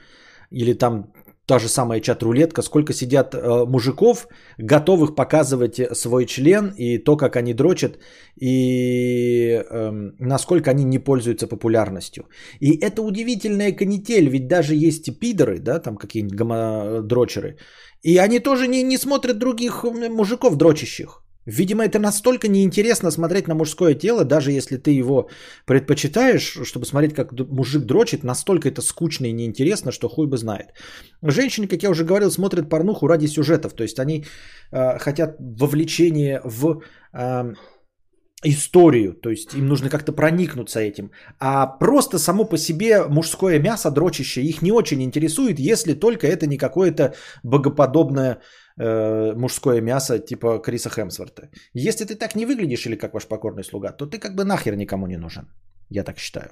[0.51, 1.13] или там
[1.49, 7.37] та же самая чат-рулетка, сколько сидят э, мужиков, готовых показывать свой член и то, как
[7.37, 7.99] они дрочат,
[8.37, 12.25] и э, насколько они не пользуются популярностью.
[12.61, 17.57] И это удивительная канитель, ведь даже есть пидоры, да, там какие-нибудь гомодрочеры,
[18.03, 21.23] и они тоже не, не смотрят других мужиков дрочащих.
[21.49, 25.29] Видимо, это настолько неинтересно смотреть на мужское тело, даже если ты его
[25.65, 30.75] предпочитаешь, чтобы смотреть, как мужик дрочит, настолько это скучно и неинтересно, что хуй бы знает.
[31.23, 34.27] Женщины, как я уже говорил, смотрят порнуху ради сюжетов, то есть они
[34.73, 36.83] э, хотят вовлечения в
[37.15, 37.55] э,
[38.45, 41.11] историю, то есть им нужно как-то проникнуться этим.
[41.41, 46.47] А просто само по себе мужское мясо дрочащее их не очень интересует, если только это
[46.47, 48.39] не какое-то богоподобное
[48.79, 51.51] э, мужское мясо типа Криса Хемсворта.
[51.75, 54.77] Если ты так не выглядишь или как ваш покорный слуга, то ты как бы нахер
[54.77, 55.49] никому не нужен.
[55.91, 56.51] Я так считаю.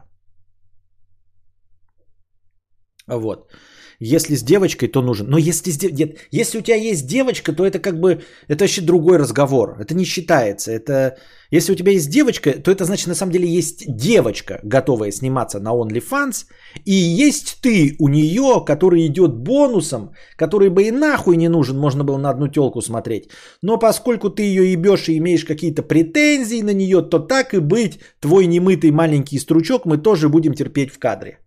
[3.08, 3.52] Вот.
[3.98, 5.28] Если с девочкой, то нужен.
[5.30, 5.82] Но если, с.
[5.82, 9.76] Нет, если у тебя есть девочка, то это как бы, это вообще другой разговор.
[9.80, 10.72] Это не считается.
[10.72, 11.16] Это,
[11.50, 15.60] если у тебя есть девочка, то это значит на самом деле есть девочка, готовая сниматься
[15.60, 16.46] на OnlyFans,
[16.84, 22.04] и есть ты у нее, который идет бонусом, который бы и нахуй не нужен, можно
[22.04, 23.30] было на одну телку смотреть.
[23.62, 28.00] Но поскольку ты ее ебешь и имеешь какие-то претензии на нее, то так и быть,
[28.20, 31.38] твой немытый маленький стручок мы тоже будем терпеть в кадре.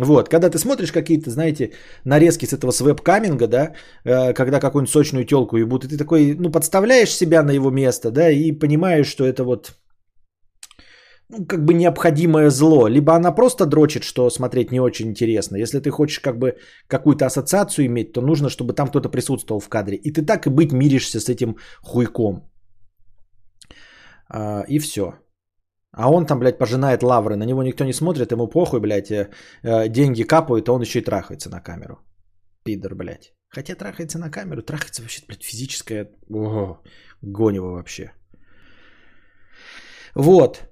[0.00, 1.72] Вот, когда ты смотришь какие-то, знаете,
[2.04, 6.34] нарезки с этого с веб-каминга, да, э, когда какую-нибудь сочную телку ебут, и ты такой,
[6.34, 9.72] ну, подставляешь себя на его место, да, и понимаешь, что это вот,
[11.28, 12.88] ну, как бы необходимое зло.
[12.88, 15.56] Либо она просто дрочит, что смотреть не очень интересно.
[15.56, 16.56] Если ты хочешь как бы
[16.88, 19.96] какую-то ассоциацию иметь, то нужно, чтобы там кто-то присутствовал в кадре.
[19.96, 22.50] И ты так и быть миришься с этим хуйком.
[24.28, 25.12] А, и все.
[25.96, 29.30] А он там, блядь, пожинает лавры, на него никто не смотрит, ему похуй, блядь, э,
[29.62, 31.98] э, деньги капают, а он еще и трахается на камеру.
[32.64, 33.32] Пидор, блядь.
[33.48, 36.10] Хотя трахается на камеру, трахается вообще, блядь, физическое...
[36.30, 36.82] Ого,
[37.22, 38.12] гонево вообще.
[40.14, 40.68] Вот.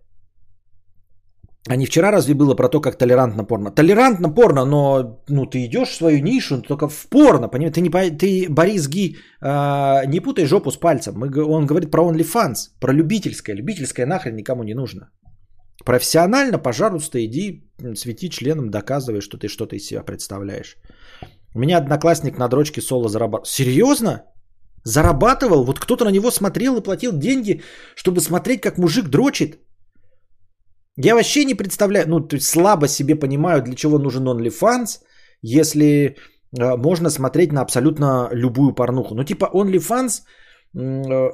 [1.69, 3.71] А не вчера разве было про то, как толерантно порно?
[3.71, 7.75] Толерантно порно, но ну, ты идешь в свою нишу, только в порно, понимаешь?
[7.75, 11.15] Ты, не, ты Борис Ги, э, не путай жопу с пальцем.
[11.17, 13.55] Мы, он говорит про OnlyFans, про любительское.
[13.55, 15.11] Любительское нахрен никому не нужно.
[15.85, 17.65] Профессионально, пожалуйста, иди
[17.95, 20.77] свети членом, доказывай, что ты что-то из себя представляешь.
[21.55, 23.47] У меня одноклассник на дрочке соло зарабатывал.
[23.47, 24.25] Серьезно?
[24.85, 25.65] Зарабатывал?
[25.65, 27.63] Вот кто-то на него смотрел и платил деньги,
[27.95, 29.61] чтобы смотреть, как мужик дрочит?
[30.97, 35.01] Я вообще не представляю, ну, то есть слабо себе понимаю, для чего нужен OnlyFans,
[35.41, 36.17] если
[36.59, 39.15] э, можно смотреть на абсолютно любую порнуху.
[39.15, 40.23] Ну, типа OnlyFans,
[40.75, 41.31] э,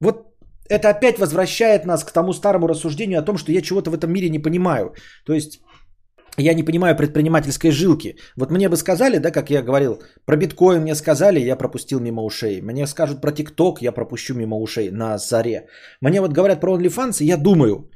[0.00, 0.34] вот
[0.70, 4.10] это опять возвращает нас к тому старому рассуждению о том, что я чего-то в этом
[4.12, 4.94] мире не понимаю.
[5.26, 5.60] То есть
[6.38, 8.16] я не понимаю предпринимательской жилки.
[8.36, 12.22] Вот мне бы сказали, да, как я говорил, про биткоин мне сказали, я пропустил мимо
[12.22, 12.62] ушей.
[12.62, 15.68] Мне скажут про ТикТок, я пропущу мимо ушей на заре.
[16.00, 17.90] Мне вот говорят про OnlyFans, и я думаю,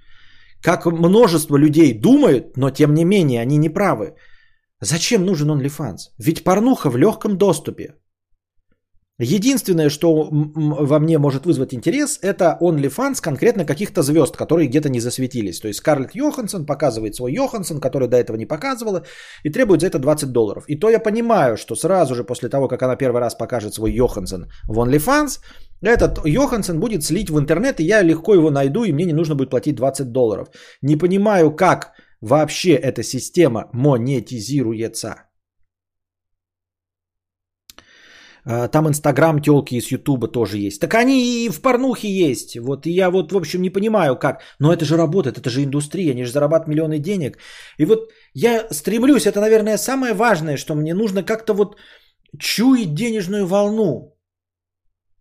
[0.63, 4.15] как множество людей думают, но тем не менее они не правы.
[4.81, 6.13] Зачем нужен OnlyFans?
[6.19, 7.95] Ведь порнуха в легком доступе.
[9.21, 15.01] Единственное, что во мне может вызвать интерес, это OnlyFans конкретно каких-то звезд, которые где-то не
[15.01, 15.61] засветились.
[15.61, 19.05] То есть Скарлетт Йоханссон показывает свой Йоханссон, который до этого не показывала,
[19.43, 20.65] и требует за это 20 долларов.
[20.69, 23.93] И то я понимаю, что сразу же после того, как она первый раз покажет свой
[23.93, 25.41] Йоханссон в OnlyFans,
[25.83, 29.35] этот Йоханссон будет слить в интернет, и я легко его найду, и мне не нужно
[29.35, 30.49] будет платить 20 долларов.
[30.81, 35.29] Не понимаю, как вообще эта система монетизируется.
[38.38, 40.81] А, Там Инстаграм телки из Ютуба тоже есть.
[40.81, 42.57] Так они и в порнухе есть.
[42.57, 44.41] Вот и я вот, в общем, не понимаю, как.
[44.59, 47.39] Но это же работает, это же индустрия, они же зарабатывают миллионы денег.
[47.79, 51.77] И вот я стремлюсь, это, наверное, самое важное, что мне нужно как-то вот
[52.39, 54.15] чуять денежную волну.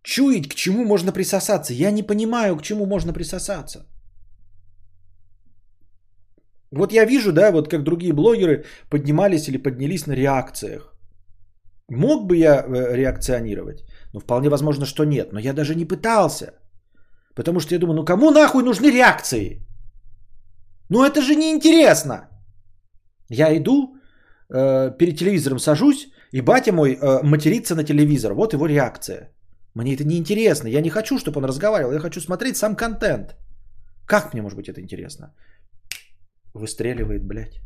[0.02, 1.74] Чуять, к чему можно присосаться.
[1.74, 3.86] Я не понимаю, к чему можно присосаться.
[6.70, 10.94] Вот я вижу, да, вот как другие блогеры поднимались или поднялись на реакциях.
[11.90, 13.84] Мог бы я э, реакционировать?
[14.12, 15.32] Ну, вполне возможно, что нет.
[15.32, 16.52] Но я даже не пытался.
[17.34, 19.66] Потому что я думаю, ну кому нахуй нужны реакции?
[20.90, 22.28] Ну это же неинтересно.
[23.30, 23.94] Я иду,
[24.50, 28.34] э, перед телевизором сажусь, и батя мой э, матерится на телевизор.
[28.34, 29.32] Вот его реакция.
[29.74, 30.68] Мне это неинтересно.
[30.68, 31.92] Я не хочу, чтобы он разговаривал.
[31.92, 33.36] Я хочу смотреть сам контент.
[34.06, 35.34] Как мне может быть это интересно?
[36.54, 37.60] Выстреливает, блядь.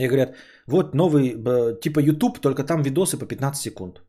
[0.00, 0.34] И говорят,
[0.66, 4.02] вот новый, б, типа YouTube, только там видосы по 15 секунд.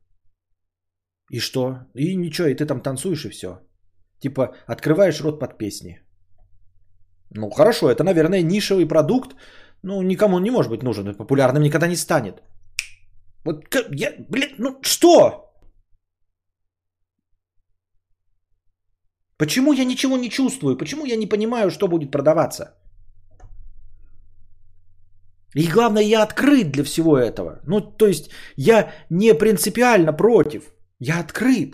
[1.32, 1.78] И что?
[1.96, 3.60] И ничего, и ты там танцуешь и все.
[4.20, 6.00] Типа открываешь рот под песни.
[7.32, 9.36] Ну хорошо, это, наверное, нишевый продукт.
[9.84, 11.16] Ну, никому он не может быть нужен.
[11.16, 12.44] Популярным никогда не станет.
[13.46, 15.54] Вот я, блядь, ну что?
[19.38, 20.78] Почему я ничего не чувствую?
[20.78, 22.64] Почему я не понимаю, что будет продаваться?
[25.56, 27.60] И главное, я открыт для всего этого.
[27.68, 30.64] Ну, то есть, я не принципиально против.
[31.00, 31.74] Я открыт.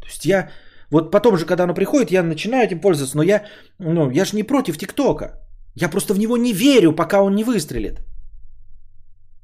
[0.00, 0.50] То есть, я...
[0.90, 3.16] Вот потом же, когда оно приходит, я начинаю этим пользоваться.
[3.16, 3.44] Но я,
[3.78, 5.40] ну, я же не против ТикТока.
[5.74, 8.00] Я просто в него не верю, пока он не выстрелит.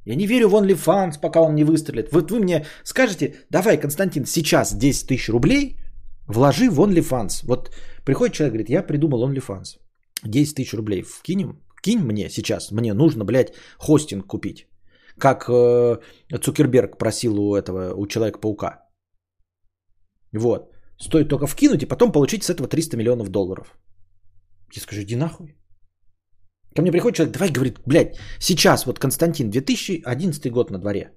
[0.05, 2.13] Я не верю в OnlyFans, пока он не выстрелит.
[2.13, 5.77] Вот вы мне скажете, давай, Константин, сейчас 10 тысяч рублей
[6.27, 7.45] вложи в OnlyFans.
[7.45, 7.71] Вот
[8.05, 9.79] приходит человек, говорит, я придумал OnlyFans.
[10.25, 14.67] 10 тысяч рублей вкинем, кинь мне сейчас, мне нужно, блядь, хостинг купить.
[15.19, 15.99] Как э,
[16.41, 18.89] Цукерберг просил у этого, у Человека-паука.
[20.33, 20.73] Вот.
[20.99, 23.77] Стоит только вкинуть и потом получить с этого 300 миллионов долларов.
[24.75, 25.55] Я скажу, иди нахуй.
[26.75, 31.11] Ко мне приходит человек, давай, говорит, блядь, сейчас вот Константин, 2011 год на дворе.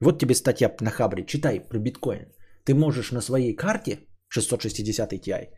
[0.00, 2.32] Вот тебе статья на Хабре, читай про биткоин.
[2.64, 5.48] Ты можешь на своей карте 660 Ti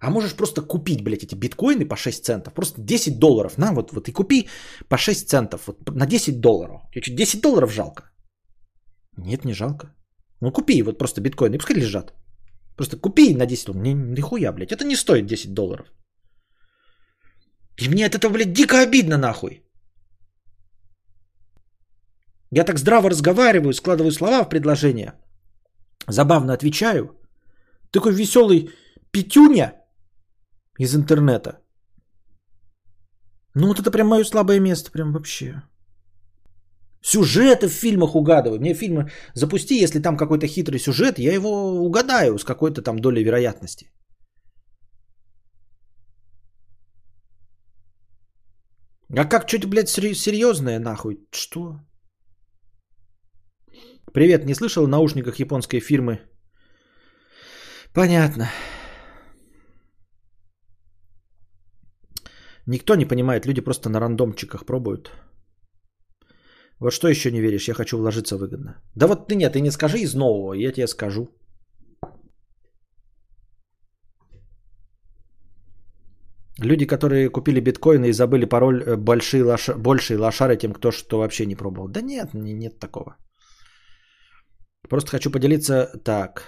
[0.00, 2.54] а можешь просто купить, блядь, эти биткоины по 6 центов.
[2.54, 3.58] Просто 10 долларов.
[3.58, 4.48] На, вот, вот и купи
[4.88, 5.66] по 6 центов.
[5.66, 6.82] Вот, на 10 долларов.
[6.92, 8.02] Тебе что, 10 долларов жалко?
[9.16, 9.94] Нет, не жалко.
[10.40, 12.12] Ну купи вот просто биткоины, пускай лежат.
[12.76, 13.84] Просто купи на 10 долларов.
[13.84, 14.72] Нихуя, блядь.
[14.72, 15.86] Это не стоит 10 долларов.
[17.80, 19.62] И мне от этого, блядь, дико обидно нахуй.
[22.50, 25.12] Я так здраво разговариваю, складываю слова в предложение.
[26.08, 27.18] Забавно отвечаю.
[27.90, 28.70] Такой веселый
[29.10, 29.72] пятюня
[30.78, 31.58] из интернета.
[33.54, 35.62] Ну вот это прям мое слабое место, прям вообще.
[37.02, 38.60] Сюжеты в фильмах угадываю.
[38.60, 43.24] Мне фильмы запусти, если там какой-то хитрый сюжет, я его угадаю с какой-то там долей
[43.24, 43.90] вероятности.
[49.16, 51.20] А как что-то, блядь, серьезное нахуй?
[51.30, 51.80] Что?
[54.12, 56.20] Привет, не слышал о наушниках японской фирмы?
[57.94, 58.50] Понятно.
[62.66, 65.10] Никто не понимает, люди просто на рандомчиках пробуют.
[66.80, 67.68] Вот что еще не веришь?
[67.68, 68.82] Я хочу вложиться выгодно.
[68.94, 71.28] Да вот ты нет, ты не скажи из нового, я тебе скажу.
[76.58, 79.68] Люди, которые купили биткоины и забыли пароль, э, большие, лош...
[79.76, 81.88] большие лошары тем, кто что вообще не пробовал.
[81.88, 83.16] Да нет, нет такого.
[84.88, 86.42] Просто хочу поделиться так.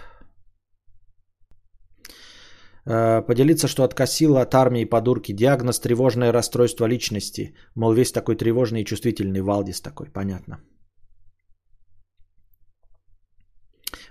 [2.90, 5.32] Э, поделиться, что откосила от армии подурки.
[5.32, 7.54] Диагноз тревожное расстройство личности.
[7.74, 9.42] Мол, весь такой тревожный и чувствительный.
[9.42, 10.56] Валдис такой, понятно.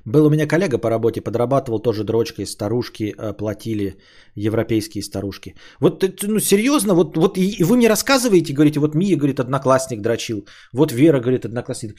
[0.06, 3.98] Был у меня коллега по работе, подрабатывал тоже дрочкой, старушки э, платили,
[4.36, 5.56] европейские старушки.
[5.82, 10.45] Вот, ну, серьезно, вот, вот и, вы мне рассказываете, говорите, вот Мия, говорит, одноклассник дрочил,
[10.74, 11.95] вот Вера, говорит, одноклассник.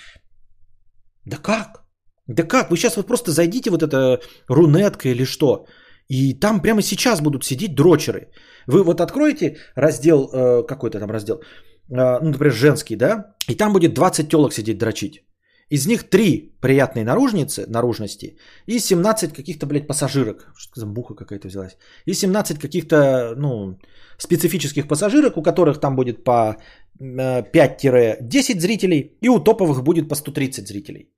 [1.27, 1.83] Да как?
[2.29, 2.71] Да как?
[2.71, 5.67] Вы сейчас вот просто зайдите вот это рунетка или что?
[6.09, 8.29] И там прямо сейчас будут сидеть дрочеры.
[8.67, 13.73] Вы вот откроете раздел, э, какой-то там раздел, э, ну, например, женский, да, и там
[13.73, 15.23] будет 20 телок сидеть дрочить.
[15.71, 20.51] Из них 3 приятные наружницы, наружности и 17 каких-то, блядь, пассажирок.
[20.57, 21.77] Что за муха какая-то взялась?
[22.07, 23.79] И 17 каких-то, ну,
[24.19, 26.57] специфических пассажирок, у которых там будет по
[27.01, 31.11] э, 5-10 зрителей, и у топовых будет по 130 зрителей.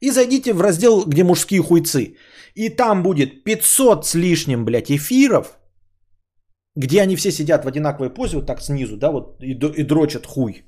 [0.00, 2.16] И зайдите в раздел, где мужские хуйцы.
[2.54, 5.58] И там будет 500 с лишним, блядь, эфиров,
[6.76, 10.26] где они все сидят в одинаковой позе, вот так снизу, да, вот, и, и дрочат
[10.26, 10.64] хуй.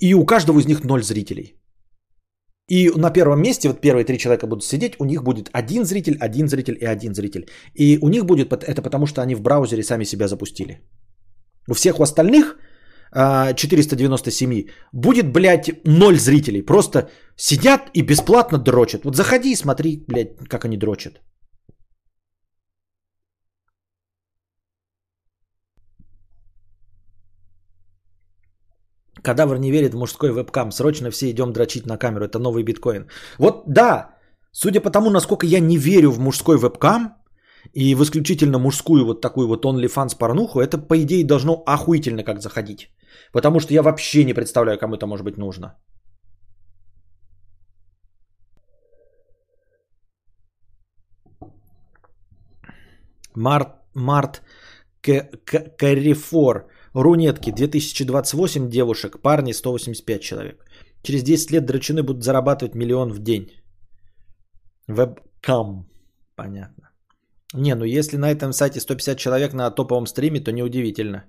[0.00, 1.56] И у каждого из них ноль зрителей.
[2.70, 6.16] И на первом месте, вот первые три человека будут сидеть, у них будет один зритель,
[6.20, 7.48] один зритель и один зритель.
[7.74, 10.80] И у них будет, это потому что они в браузере сами себя запустили.
[11.68, 12.56] У всех у остальных
[13.12, 16.62] 497 будет, блядь, ноль зрителей.
[16.62, 19.04] Просто сидят и бесплатно дрочат.
[19.04, 21.20] Вот заходи и смотри, блядь, как они дрочат.
[29.22, 30.72] Кадавр не верит в мужской вебкам.
[30.72, 32.24] Срочно все идем дрочить на камеру.
[32.24, 33.08] Это новый биткоин.
[33.38, 34.14] Вот да,
[34.52, 37.14] судя по тому, насколько я не верю в мужской вебкам
[37.74, 42.40] и в исключительно мужскую вот такую вот OnlyFans порнуху, это по идее должно охуительно как
[42.40, 42.88] заходить.
[43.32, 45.76] Потому что я вообще не представляю, кому это может быть нужно.
[53.34, 54.42] Март, Март
[55.78, 56.66] Карифор.
[56.94, 60.64] Рунетки 2028 девушек, парни 185 человек.
[61.02, 63.46] Через 10 лет драчуны будут зарабатывать миллион в день.
[64.88, 65.88] Вебкам.
[66.34, 66.90] Понятно.
[67.54, 71.24] Не, ну если на этом сайте 150 человек на топовом стриме, то неудивительно.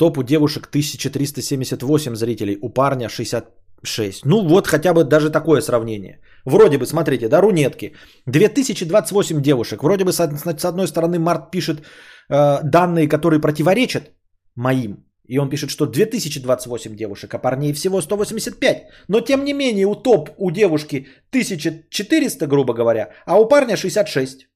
[0.00, 4.24] Топ у девушек 1378 зрителей, у парня 66.
[4.24, 6.20] Ну вот хотя бы даже такое сравнение.
[6.46, 7.92] Вроде бы, смотрите, да, рунетки.
[8.26, 9.82] 2028 девушек.
[9.82, 11.82] Вроде бы с од- с одной стороны Март пишет
[12.30, 14.10] э, данные, которые противоречат
[14.56, 15.04] моим.
[15.28, 18.86] И он пишет, что 2028 девушек, а парней всего 185.
[19.08, 24.48] Но тем не менее у топ у девушки 1400, грубо говоря, а у парня 66.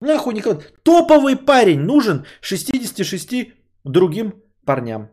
[0.00, 0.62] Нахуй никого.
[0.82, 3.52] Топовый парень нужен 66
[3.84, 4.32] другим
[4.64, 5.10] парням.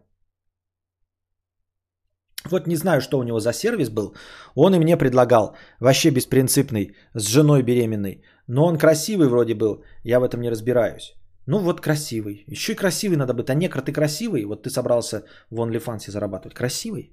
[2.50, 4.16] Вот не знаю, что у него за сервис был.
[4.56, 5.56] Он и мне предлагал.
[5.80, 8.24] Вообще беспринципный, с женой беременной.
[8.48, 9.84] Но он красивый вроде был.
[10.04, 11.16] Я в этом не разбираюсь.
[11.46, 12.44] Ну вот красивый.
[12.48, 13.50] Еще и красивый надо быть.
[13.50, 14.46] А некро ты красивый.
[14.46, 16.54] Вот ты собрался в OnlyFans зарабатывать.
[16.54, 17.12] Красивый?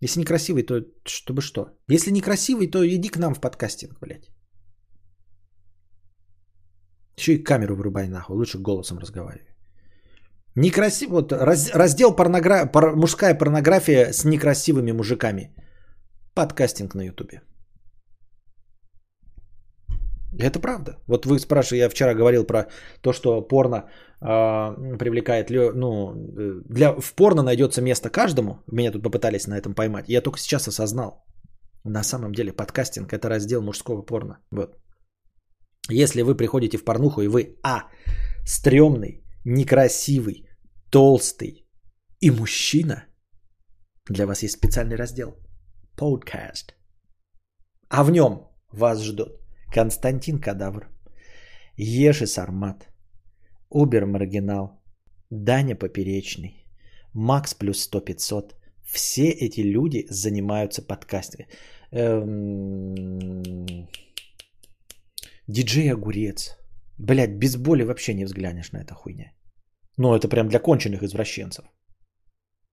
[0.00, 1.76] Если не красивый, то чтобы что?
[1.88, 4.30] Если не красивый, то иди к нам в подкастинг, блядь.
[7.16, 8.36] Еще и камеру вырубай нахуй.
[8.36, 9.49] Лучше голосом разговаривай.
[10.60, 11.10] Некрасиво.
[11.10, 12.66] Вот раз- раздел порногра...
[12.66, 15.54] пор- мужская порнография с некрасивыми мужиками.
[16.34, 17.42] Подкастинг на Ютубе.
[20.38, 20.92] Это правда.
[21.06, 22.66] Вот вы спрашиваете, я вчера говорил про
[23.02, 26.14] то, что порно э, привлекает, ну,
[26.68, 28.62] для, в порно найдется место каждому.
[28.70, 30.08] Меня тут попытались на этом поймать.
[30.08, 31.24] Я только сейчас осознал.
[31.84, 34.38] На самом деле подкастинг это раздел мужского порно.
[34.52, 34.76] Вот.
[35.88, 37.88] Если вы приходите в порнуху и вы, а,
[38.46, 40.49] стрёмный, некрасивый,
[40.90, 41.66] толстый
[42.20, 43.04] и мужчина,
[44.08, 45.36] для вас есть специальный раздел
[45.96, 46.74] Podcast.
[47.88, 49.28] А в нем вас ждут
[49.74, 50.88] Константин Кадавр,
[51.76, 52.88] Еши Сармат,
[53.70, 54.82] Убер Маргинал,
[55.30, 56.66] Даня Поперечный,
[57.14, 58.54] Макс плюс 100-500.
[58.84, 61.46] Все эти люди занимаются подкастами.
[61.92, 63.88] Эм,
[65.46, 66.56] Диджей Огурец.
[66.98, 69.32] Блять, без боли вообще не взглянешь на это хуйня.
[69.96, 71.64] Ну, это прям для конченых извращенцев.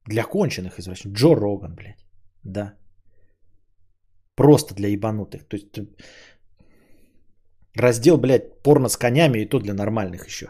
[0.05, 1.13] Для конченых извращенцев.
[1.13, 2.05] Джо Роган, блядь.
[2.43, 2.73] Да.
[4.35, 5.47] Просто для ебанутых.
[5.47, 5.79] То есть
[7.75, 10.47] раздел, блядь, порно с конями и то для нормальных еще.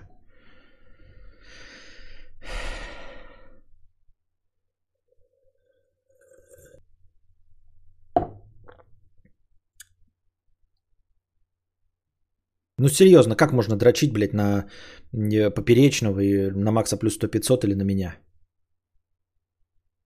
[12.79, 14.65] Ну серьезно, как можно дрочить, блядь, на
[15.13, 18.17] э, поперечного и на Макса плюс 100-500 или на меня?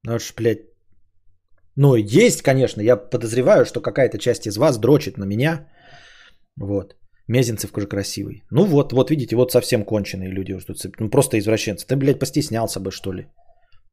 [0.03, 0.59] Ну, аж, блядь.
[1.75, 5.67] Ну, есть, конечно, я подозреваю, что какая-то часть из вас дрочит на меня.
[6.57, 6.95] Вот.
[7.27, 8.43] Мезенцев уже красивый.
[8.51, 10.53] Ну вот, вот видите, вот совсем конченые люди.
[10.53, 11.87] уже тут Ну, просто извращенцы.
[11.87, 13.27] Ты, блядь, постеснялся бы, что ли.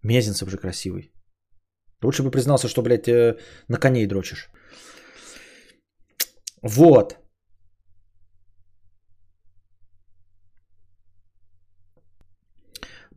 [0.02, 1.12] Мезенцев же красивый.
[2.02, 3.36] Лучше бы признался, что, блядь, э,
[3.68, 4.50] на коней дрочишь.
[6.62, 7.16] Вот.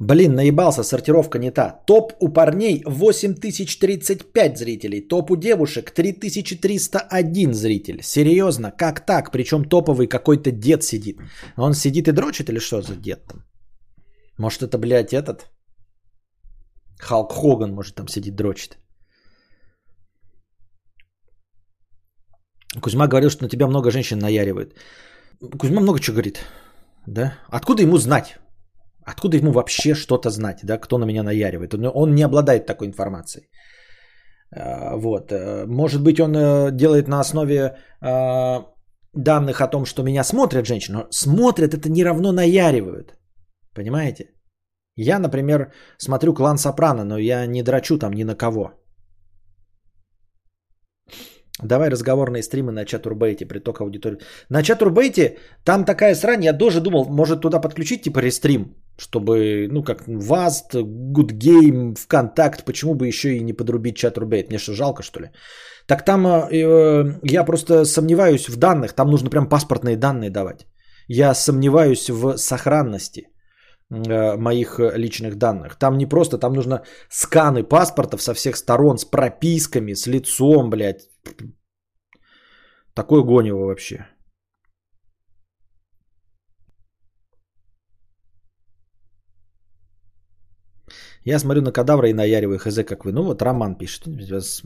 [0.02, 1.84] Блин, наебался, сортировка не та.
[1.86, 8.02] Топ у парней 8035 зрителей, топ у девушек 3301 зритель.
[8.02, 9.32] Серьезно, как так?
[9.32, 11.18] Причем топовый какой-то дед сидит.
[11.56, 13.44] Он сидит и дрочит или что за дед там?
[14.40, 15.52] Может это, блядь, этот?
[17.00, 18.80] Халк Хоган, может, там сидит дрочит.
[22.82, 24.74] Кузьма говорил, что на тебя много женщин наяривают.
[25.60, 26.40] Кузьма много чего говорит.
[27.08, 27.38] Да?
[27.50, 28.41] Откуда ему знать?
[29.12, 31.74] Откуда ему вообще что-то знать, да, кто на меня наяривает?
[31.74, 33.50] Он, он не обладает такой информацией.
[34.56, 35.32] А, вот.
[35.32, 38.66] Э, может быть, он э, делает на основе а,
[39.14, 40.98] данных о том, что меня смотрят женщины.
[40.98, 43.18] Но смотрят это не равно наяривают.
[43.76, 44.26] Понимаете?
[44.96, 48.72] Я, например, смотрю клан Сопрано, но я не драчу там ни на кого.
[51.64, 54.20] Давай разговорные стримы на чатурбейте, приток аудитории.
[54.50, 59.84] На чатурбейте там такая срань, я тоже думал, может туда подключить типа рестрим, чтобы, ну
[59.84, 64.50] как, Vast, Good Game, ВКонтакт, почему бы еще и не подрубить чатурбейт?
[64.50, 65.30] Мне что, жалко что ли?
[65.88, 70.66] Так там э, э, я просто сомневаюсь в данных, там нужно прям паспортные данные давать.
[71.08, 73.28] Я сомневаюсь в сохранности
[73.90, 75.76] э, моих личных данных.
[75.76, 81.11] Там не просто, там нужно сканы паспортов со всех сторон, с прописками, с лицом, блядь.
[82.94, 84.08] Такое гонево вообще.
[91.26, 93.12] Я смотрю на кадавра и наяриваю хз, как вы.
[93.12, 94.08] Ну вот Роман пишет.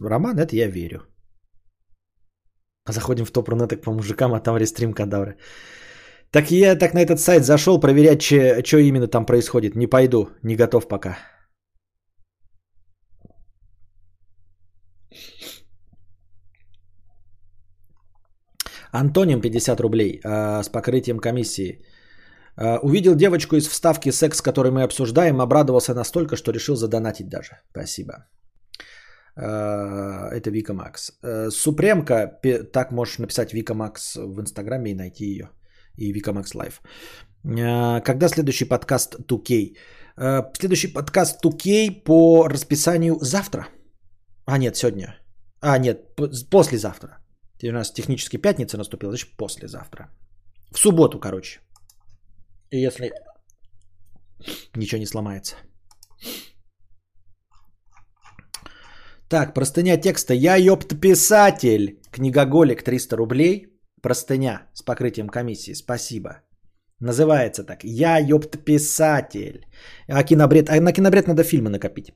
[0.01, 1.01] Роман, это я верю.
[2.87, 5.37] Заходим в топ рунеток по мужикам, а там рестрим кадавры.
[6.31, 9.75] Так я так на этот сайт зашел проверять, что именно там происходит.
[9.75, 11.17] Не пойду, не готов пока.
[18.99, 21.79] Антоним 50 рублей э, с покрытием комиссии.
[22.57, 27.51] Э, увидел девочку из вставки секс, который мы обсуждаем, обрадовался настолько, что решил задонатить даже.
[27.71, 28.13] Спасибо.
[29.35, 31.11] Э, это Вика Макс.
[31.23, 32.39] Э, Супремка,
[32.73, 35.49] так можешь написать Вика Макс в Инстаграме и найти ее.
[35.97, 36.81] И Вика Макс Лайв.
[37.43, 39.75] Э, когда следующий подкаст 2K?
[40.17, 43.67] Э, следующий подкаст 2K по расписанию завтра.
[44.45, 45.15] А нет, сегодня.
[45.61, 46.15] А нет,
[46.49, 47.24] послезавтра.
[47.63, 50.09] У нас технически пятница наступила, значит послезавтра.
[50.71, 51.61] В субботу, короче.
[52.71, 53.11] И если
[54.75, 55.55] ничего не сломается.
[59.29, 60.33] Так, простыня текста.
[60.33, 61.99] Я ёпт писатель.
[62.11, 63.67] Книгоголик 300 рублей.
[64.01, 65.73] Простыня с покрытием комиссии.
[65.73, 66.44] Спасибо.
[67.01, 67.83] Называется так.
[67.83, 69.65] Я ёпт писатель.
[70.07, 72.13] А, кинобред, а на кинобред надо фильмы накопить.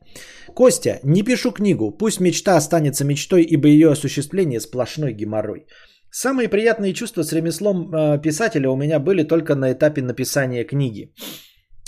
[0.55, 1.91] Костя, не пишу книгу.
[1.91, 5.65] Пусть мечта останется мечтой, ибо ее осуществление сплошной геморрой.
[6.11, 11.13] Самые приятные чувства с ремеслом э, писателя у меня были только на этапе написания книги.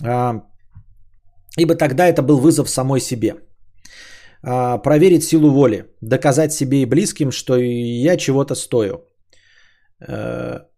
[0.04, 0.44] А,
[1.58, 3.36] ибо тогда это был вызов самой себе.
[4.44, 9.08] А, проверить силу воли, доказать себе и близким, что я чего-то стою.
[10.08, 10.71] Э,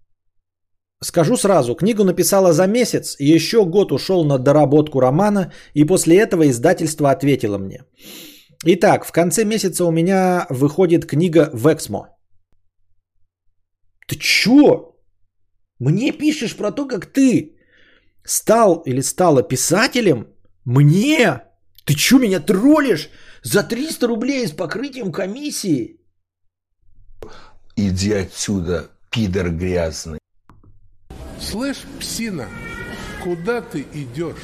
[1.04, 6.44] Скажу сразу, книгу написала за месяц, еще год ушел на доработку романа, и после этого
[6.50, 7.84] издательство ответило мне.
[8.66, 12.08] Итак, в конце месяца у меня выходит книга в Эксмо.
[14.08, 14.96] Ты чё?
[15.80, 17.58] Мне пишешь про то, как ты
[18.26, 20.28] стал или стала писателем?
[20.66, 21.42] Мне?
[21.86, 23.10] Ты чё меня троллишь?
[23.44, 26.00] За 300 рублей с покрытием комиссии?
[27.76, 30.23] Иди отсюда, пидор грязный.
[31.54, 32.48] Слышь, псина,
[33.24, 34.44] куда ты идешь?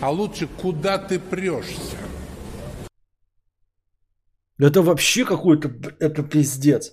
[0.00, 1.98] А лучше, куда ты прешься?
[4.58, 5.68] Это вообще какой-то,
[6.00, 6.92] это пиздец.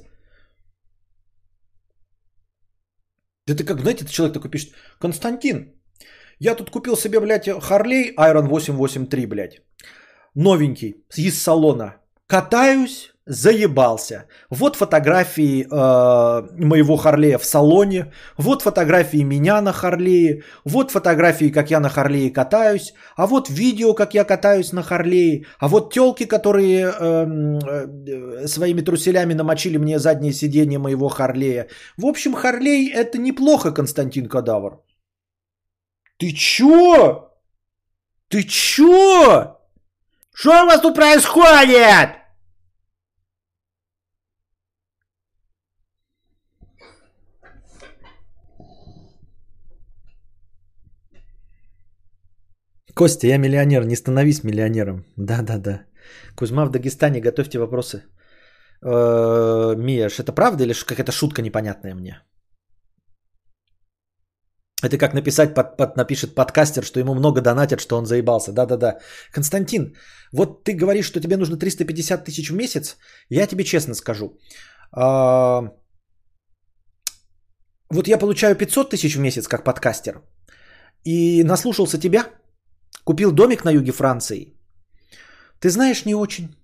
[3.48, 5.74] Это как, знаете, этот человек такой пишет, Константин,
[6.38, 9.62] я тут купил себе, блядь, Харлей Iron 883, блядь,
[10.36, 11.96] новенький, из салона.
[12.28, 14.26] Катаюсь, заебался.
[14.50, 21.72] Вот фотографии э, моего Харлея в салоне, вот фотографии меня на Харлее, вот фотографии, как
[21.72, 26.26] я на Харлее катаюсь, а вот видео, как я катаюсь на Харлее, а вот телки,
[26.26, 27.26] которые э,
[28.08, 31.68] э, своими труселями намочили мне заднее сиденье моего Харлея.
[31.98, 34.82] В общем, Харлей это неплохо, Константин Кадавр.
[36.18, 37.30] Ты чё?
[38.30, 39.58] Ты чё?
[40.34, 42.21] Что у вас тут происходит?
[53.02, 55.06] Костя, я миллионер, не становись миллионером.
[55.18, 55.86] Да-да-да.
[56.36, 58.04] Кузьма в Дагестане, готовьте вопросы.
[58.86, 62.22] Э, Мияш, это правда или какая-то шутка непонятная мне?
[64.84, 68.52] Это как написать, под, под, напишет подкастер, что ему много донатят, что он заебался.
[68.52, 69.00] Да-да-да.
[69.32, 69.96] Константин,
[70.32, 72.98] вот ты говоришь, что тебе нужно 350 тысяч в месяц.
[73.30, 74.38] Я тебе честно скажу.
[74.92, 75.64] А,
[77.90, 80.22] вот я получаю 500 тысяч в месяц как подкастер.
[81.04, 82.26] И наслушался тебя,
[83.04, 84.54] Купил домик на юге Франции.
[85.60, 86.56] Ты знаешь, не очень.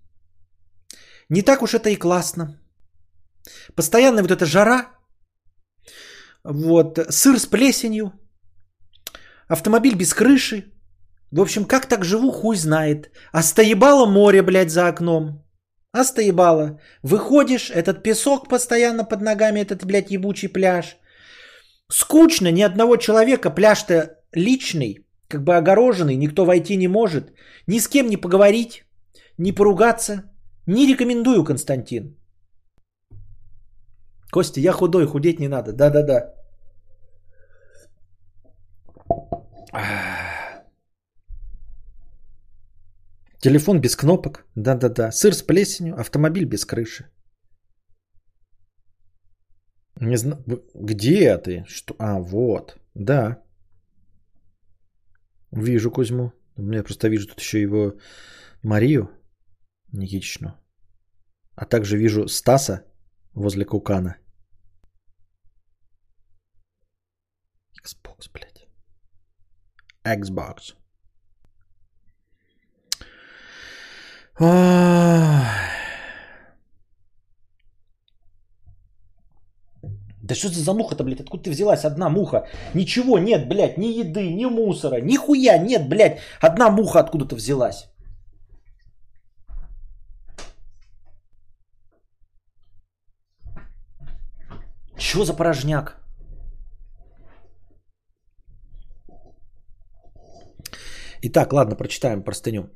[1.30, 2.60] Не так уж это и классно.
[3.76, 4.92] Постоянно вот эта жара,
[6.44, 8.12] вот, сыр с плесенью,
[9.50, 10.72] автомобиль без крыши.
[11.32, 13.12] В общем, как так живу, хуй знает.
[13.32, 15.44] А стоебало море, блядь, за окном.
[15.92, 16.80] А стоебало.
[17.04, 20.98] Выходишь, этот песок постоянно под ногами, этот, блядь, ебучий пляж.
[21.92, 27.34] Скучно, ни одного человека, пляж-то личный, как бы огороженный, никто войти не может.
[27.68, 28.86] Ни с кем не поговорить,
[29.38, 30.24] не поругаться.
[30.66, 32.18] Не рекомендую, Константин.
[34.32, 35.72] Костя, я худой, худеть не надо.
[35.74, 36.34] Да-да-да.
[43.40, 44.46] Телефон без кнопок.
[44.56, 45.12] Да-да-да.
[45.12, 47.06] Сыр с плесенью, автомобиль без крыши.
[50.02, 50.44] Не знаю.
[50.74, 51.64] Где ты?
[51.68, 51.96] Что?
[51.98, 52.78] А, вот.
[52.94, 53.42] Да.
[55.52, 56.34] Вижу Кузьму.
[56.58, 57.94] Я просто вижу тут еще его
[58.64, 59.10] Марию
[59.94, 60.52] Никитичну.
[61.56, 62.86] А также вижу Стаса
[63.34, 64.18] возле Кукана.
[67.84, 68.68] Xbox, блядь.
[70.04, 70.76] Xbox.
[80.28, 81.22] Да что за муха-то, блядь?
[81.22, 82.48] Откуда ты взялась одна муха?
[82.74, 86.20] Ничего нет, блядь, ни еды, ни мусора, ни хуя нет, блядь.
[86.42, 87.88] Одна муха откуда-то взялась.
[94.98, 95.96] Чего за порожняк?
[101.22, 102.70] Итак, ладно, прочитаем простыню.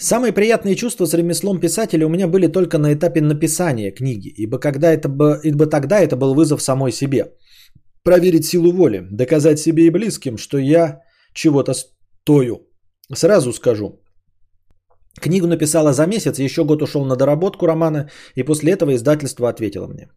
[0.00, 4.58] Самые приятные чувства с ремеслом писателя у меня были только на этапе написания книги, ибо,
[4.60, 5.08] когда это
[5.42, 7.32] ибо тогда это был вызов самой себе.
[8.04, 11.00] Проверить силу воли, доказать себе и близким, что я
[11.34, 12.68] чего-то стою.
[13.12, 14.00] Сразу скажу,
[15.20, 19.88] книгу написала за месяц, еще год ушел на доработку романа, и после этого издательство ответило
[19.88, 20.08] мне.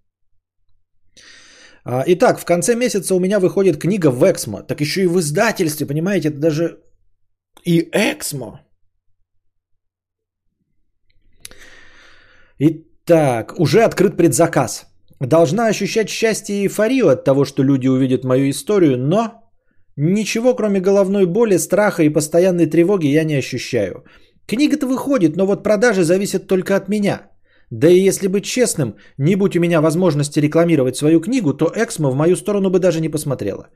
[1.83, 5.19] А, итак, в конце месяца у меня выходит книга в Эксмо, так еще и в
[5.19, 6.77] издательстве, понимаете, это даже
[7.65, 8.59] и Эксмо.
[12.63, 14.85] Итак, уже открыт предзаказ.
[15.19, 19.31] Должна ощущать счастье и эйфорию от того, что люди увидят мою историю, но
[19.95, 24.03] ничего кроме головной боли, страха и постоянной тревоги я не ощущаю.
[24.45, 27.31] Книга-то выходит, но вот продажи зависят только от меня.
[27.71, 32.11] Да и если быть честным, не будь у меня возможности рекламировать свою книгу, то Эксмо
[32.11, 33.69] в мою сторону бы даже не посмотрела.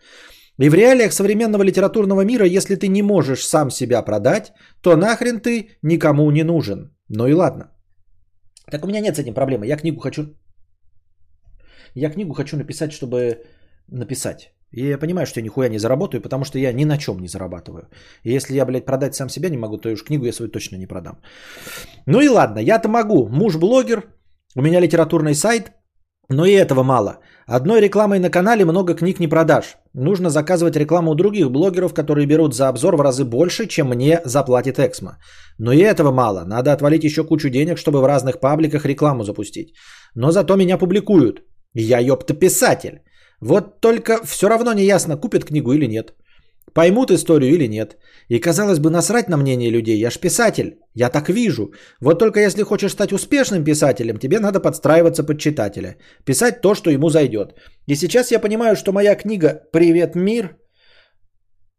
[0.60, 5.40] И в реалиях современного литературного мира, если ты не можешь сам себя продать, то нахрен
[5.40, 6.95] ты никому не нужен.
[7.10, 7.74] Ну и ладно.
[8.71, 9.67] Так у меня нет с этим проблемы.
[9.67, 10.35] Я книгу хочу...
[11.95, 13.45] Я книгу хочу написать, чтобы
[13.87, 14.51] написать.
[14.71, 17.27] И я понимаю, что я нихуя не заработаю, потому что я ни на чем не
[17.27, 17.87] зарабатываю.
[18.23, 20.77] И если я, блядь, продать сам себя не могу, то уж книгу я свою точно
[20.77, 21.21] не продам.
[22.05, 23.27] Ну и ладно, я-то могу.
[23.29, 24.03] Муж блогер,
[24.55, 25.71] у меня литературный сайт,
[26.29, 27.19] но и этого мало.
[27.47, 29.77] Одной рекламой на канале много книг не продашь.
[29.97, 34.19] Нужно заказывать рекламу у других блогеров, которые берут за обзор в разы больше, чем мне
[34.26, 35.17] заплатит Эксмо.
[35.57, 36.43] Но и этого мало.
[36.45, 39.73] Надо отвалить еще кучу денег, чтобы в разных пабликах рекламу запустить.
[40.13, 41.43] Но зато меня публикуют.
[41.73, 43.03] Я ёпта писатель.
[43.39, 46.13] Вот только все равно не ясно, купят книгу или нет.
[46.76, 47.97] Поймут историю или нет.
[48.27, 49.97] И казалось бы, насрать на мнение людей.
[49.97, 50.77] Я ж писатель.
[50.93, 51.72] Я так вижу.
[52.02, 55.95] Вот только если хочешь стать успешным писателем, тебе надо подстраиваться под читателя.
[56.26, 57.53] Писать то, что ему зайдет.
[57.88, 60.57] И сейчас я понимаю, что моя книга «Привет, мир»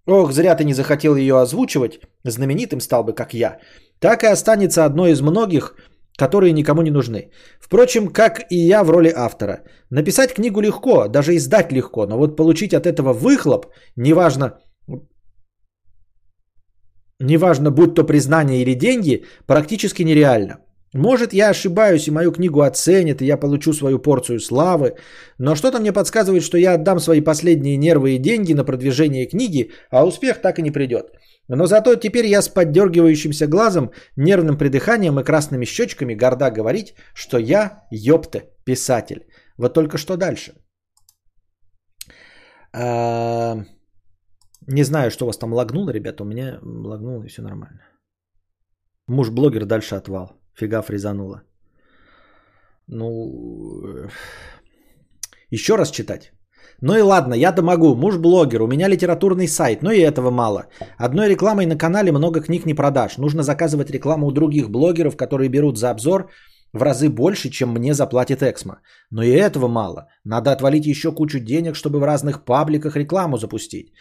[0.09, 3.59] Ох, зря ты не захотел ее озвучивать, знаменитым стал бы, как я.
[3.98, 5.74] Так и останется одной из многих,
[6.16, 7.31] которые никому не нужны.
[7.60, 9.64] Впрочем, как и я в роли автора.
[9.90, 13.66] Написать книгу легко, даже издать легко, но вот получить от этого выхлоп,
[13.97, 14.60] неважно,
[17.20, 20.59] неважно, будь то признание или деньги, практически нереально.
[20.94, 24.97] Может, я ошибаюсь, и мою книгу оценят, и я получу свою порцию славы,
[25.38, 29.70] но что-то мне подсказывает, что я отдам свои последние нервы и деньги на продвижение книги,
[29.90, 31.06] а успех так и не придет.
[31.48, 37.38] Но зато теперь я с поддергивающимся глазом, нервным придыханием и красными щечками горда говорить, что
[37.38, 39.26] я, ёпта, писатель.
[39.59, 40.55] Вот только что дальше?
[42.72, 43.64] А,
[44.68, 46.22] не знаю, что у вас там лагнуло, ребята.
[46.22, 47.80] У меня лагнуло и все нормально.
[49.09, 50.32] Муж-блогер дальше отвал.
[50.55, 51.43] Фига фризануло.
[52.88, 53.06] Ну,
[53.84, 54.09] э,
[55.51, 56.32] еще раз читать.
[56.80, 57.94] Ну и ладно, я-то могу.
[57.94, 60.66] Муж-блогер, у меня литературный сайт, но и этого мало.
[60.98, 63.18] Одной рекламой на канале много книг не продашь.
[63.18, 66.30] Нужно заказывать рекламу у других блогеров, которые берут за обзор
[66.72, 68.80] в разы больше, чем мне заплатит Эксмо.
[69.10, 70.09] Но и этого мало.
[70.24, 73.93] Надо отвалить еще кучу денег, чтобы в разных пабликах рекламу запустить.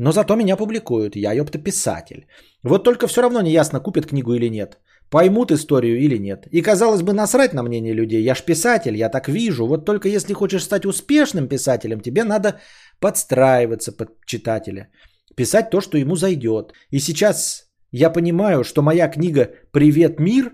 [0.00, 2.26] Но зато меня публикуют, я ёпта писатель.
[2.62, 4.78] Вот только все равно не ясно, купят книгу или нет.
[5.10, 6.46] поймут историю или нет.
[6.52, 8.22] И казалось бы, насрать на мнение людей.
[8.22, 9.66] Я ж писатель, я так вижу.
[9.66, 12.60] Вот только если хочешь стать успешным писателем, тебе надо
[13.00, 14.88] подстраиваться под читателя.
[15.36, 16.72] Писать то, что ему зайдет.
[16.92, 20.52] И сейчас я понимаю, что моя книга «Привет, мир»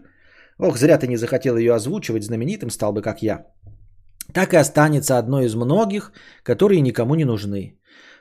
[0.58, 3.46] Ох, зря ты не захотел ее озвучивать, знаменитым стал бы, как я.
[4.32, 6.12] Так и останется одной из многих,
[6.42, 7.76] которые никому не нужны.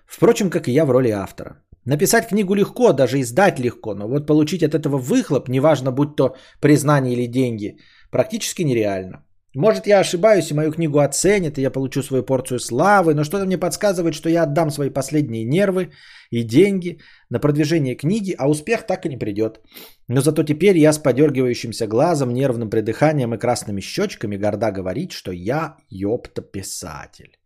[0.07, 1.61] Впрочем, как и я в роли автора.
[1.85, 6.35] Написать книгу легко, даже издать легко, но вот получить от этого выхлоп, неважно, будь то
[6.59, 7.77] признание или деньги,
[8.11, 9.23] практически нереально.
[9.55, 13.45] Может, я ошибаюсь, и мою книгу оценят, и я получу свою порцию славы, но что-то
[13.45, 15.91] мне подсказывает, что я отдам свои последние нервы
[16.29, 16.99] и деньги
[17.29, 19.61] на продвижение книги, а успех так и не придет.
[20.09, 25.31] Но зато теперь я с подергивающимся глазом, нервным придыханием и красными щечками горда говорить, что
[25.31, 27.37] я ёпта писатель.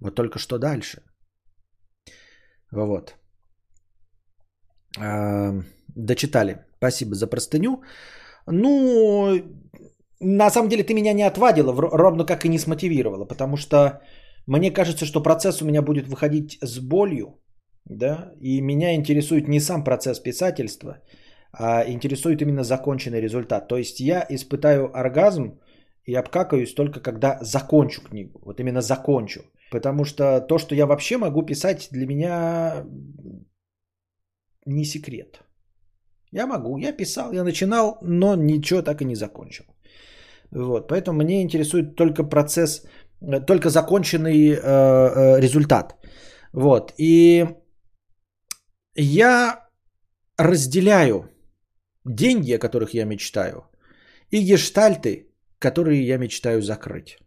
[0.00, 1.02] Вот только что дальше.
[2.72, 3.14] Вот.
[5.94, 6.64] Дочитали.
[6.78, 7.82] Спасибо за простыню.
[8.46, 9.40] Ну,
[10.20, 14.00] на самом деле ты меня не отвадила, ровно как и не смотивировала, потому что
[14.46, 17.40] мне кажется, что процесс у меня будет выходить с болью,
[17.84, 20.98] да, и меня интересует не сам процесс писательства,
[21.52, 23.68] а интересует именно законченный результат.
[23.68, 25.60] То есть я испытаю оргазм
[26.04, 29.42] и обкакаюсь только когда закончу книгу, вот именно закончу.
[29.72, 32.84] Потому что то, что я вообще могу писать, для меня
[34.66, 35.40] не секрет.
[36.32, 39.64] Я могу, я писал, я начинал, но ничего так и не закончил.
[40.50, 42.84] Вот, поэтому мне интересует только процесс,
[43.22, 45.96] э, только законченный э, э, результат.
[46.52, 47.46] Вот, и
[48.94, 49.68] я
[50.38, 51.30] разделяю
[52.04, 53.64] деньги, о которых я мечтаю,
[54.30, 55.28] и гештальты,
[55.58, 57.21] которые я мечтаю закрыть.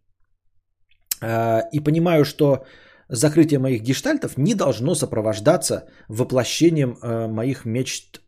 [1.25, 2.65] Э, и понимаю, что
[3.09, 8.21] закрытие моих гештальтов не должно сопровождаться воплощением э, моих мечт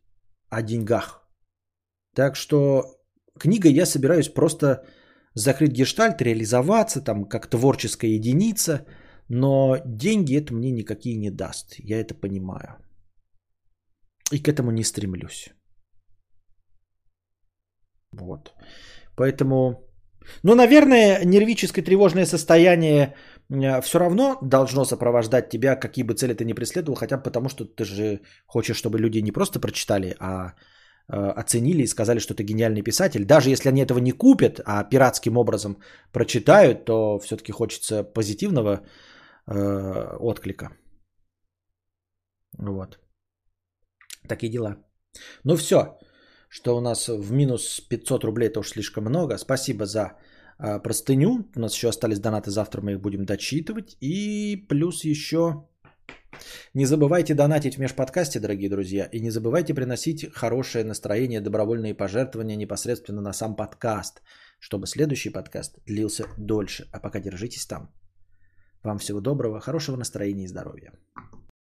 [0.50, 1.22] о деньгах.
[2.16, 2.84] Так что
[3.40, 4.84] книгой я собираюсь просто
[5.36, 8.86] закрыть гештальт, реализоваться там как творческая единица,
[9.30, 11.76] но деньги это мне никакие не даст.
[11.80, 12.78] Я это понимаю.
[14.32, 15.50] И к этому не стремлюсь.
[18.12, 18.54] Вот.
[19.16, 19.87] Поэтому,
[20.44, 23.16] ну, наверное, нервическое тревожное состояние
[23.82, 27.66] все равно должно сопровождать тебя, какие бы цели ты ни преследовал, хотя бы потому, что
[27.66, 30.54] ты же хочешь, чтобы люди не просто прочитали, а
[31.10, 33.26] Э, оценили и сказали, что ты гениальный писатель.
[33.26, 35.78] Даже если они этого не купят, а пиратским образом
[36.12, 38.82] прочитают, то все-таки хочется позитивного
[39.48, 40.70] э, отклика.
[42.58, 43.00] Вот.
[44.28, 44.76] Такие дела.
[45.46, 45.98] Ну все,
[46.58, 49.38] что у нас в минус 500 рублей, это уж слишком много.
[49.38, 50.14] Спасибо за
[50.60, 51.46] э, простыню.
[51.56, 53.96] У нас еще остались донаты, завтра мы их будем дочитывать.
[54.02, 55.68] И плюс еще
[56.74, 62.58] не забывайте донатить в межподкасте, дорогие друзья, и не забывайте приносить хорошее настроение, добровольные пожертвования
[62.58, 64.22] непосредственно на сам подкаст,
[64.60, 66.88] чтобы следующий подкаст длился дольше.
[66.92, 67.92] А пока держитесь там.
[68.84, 70.92] Вам всего доброго, хорошего настроения и здоровья.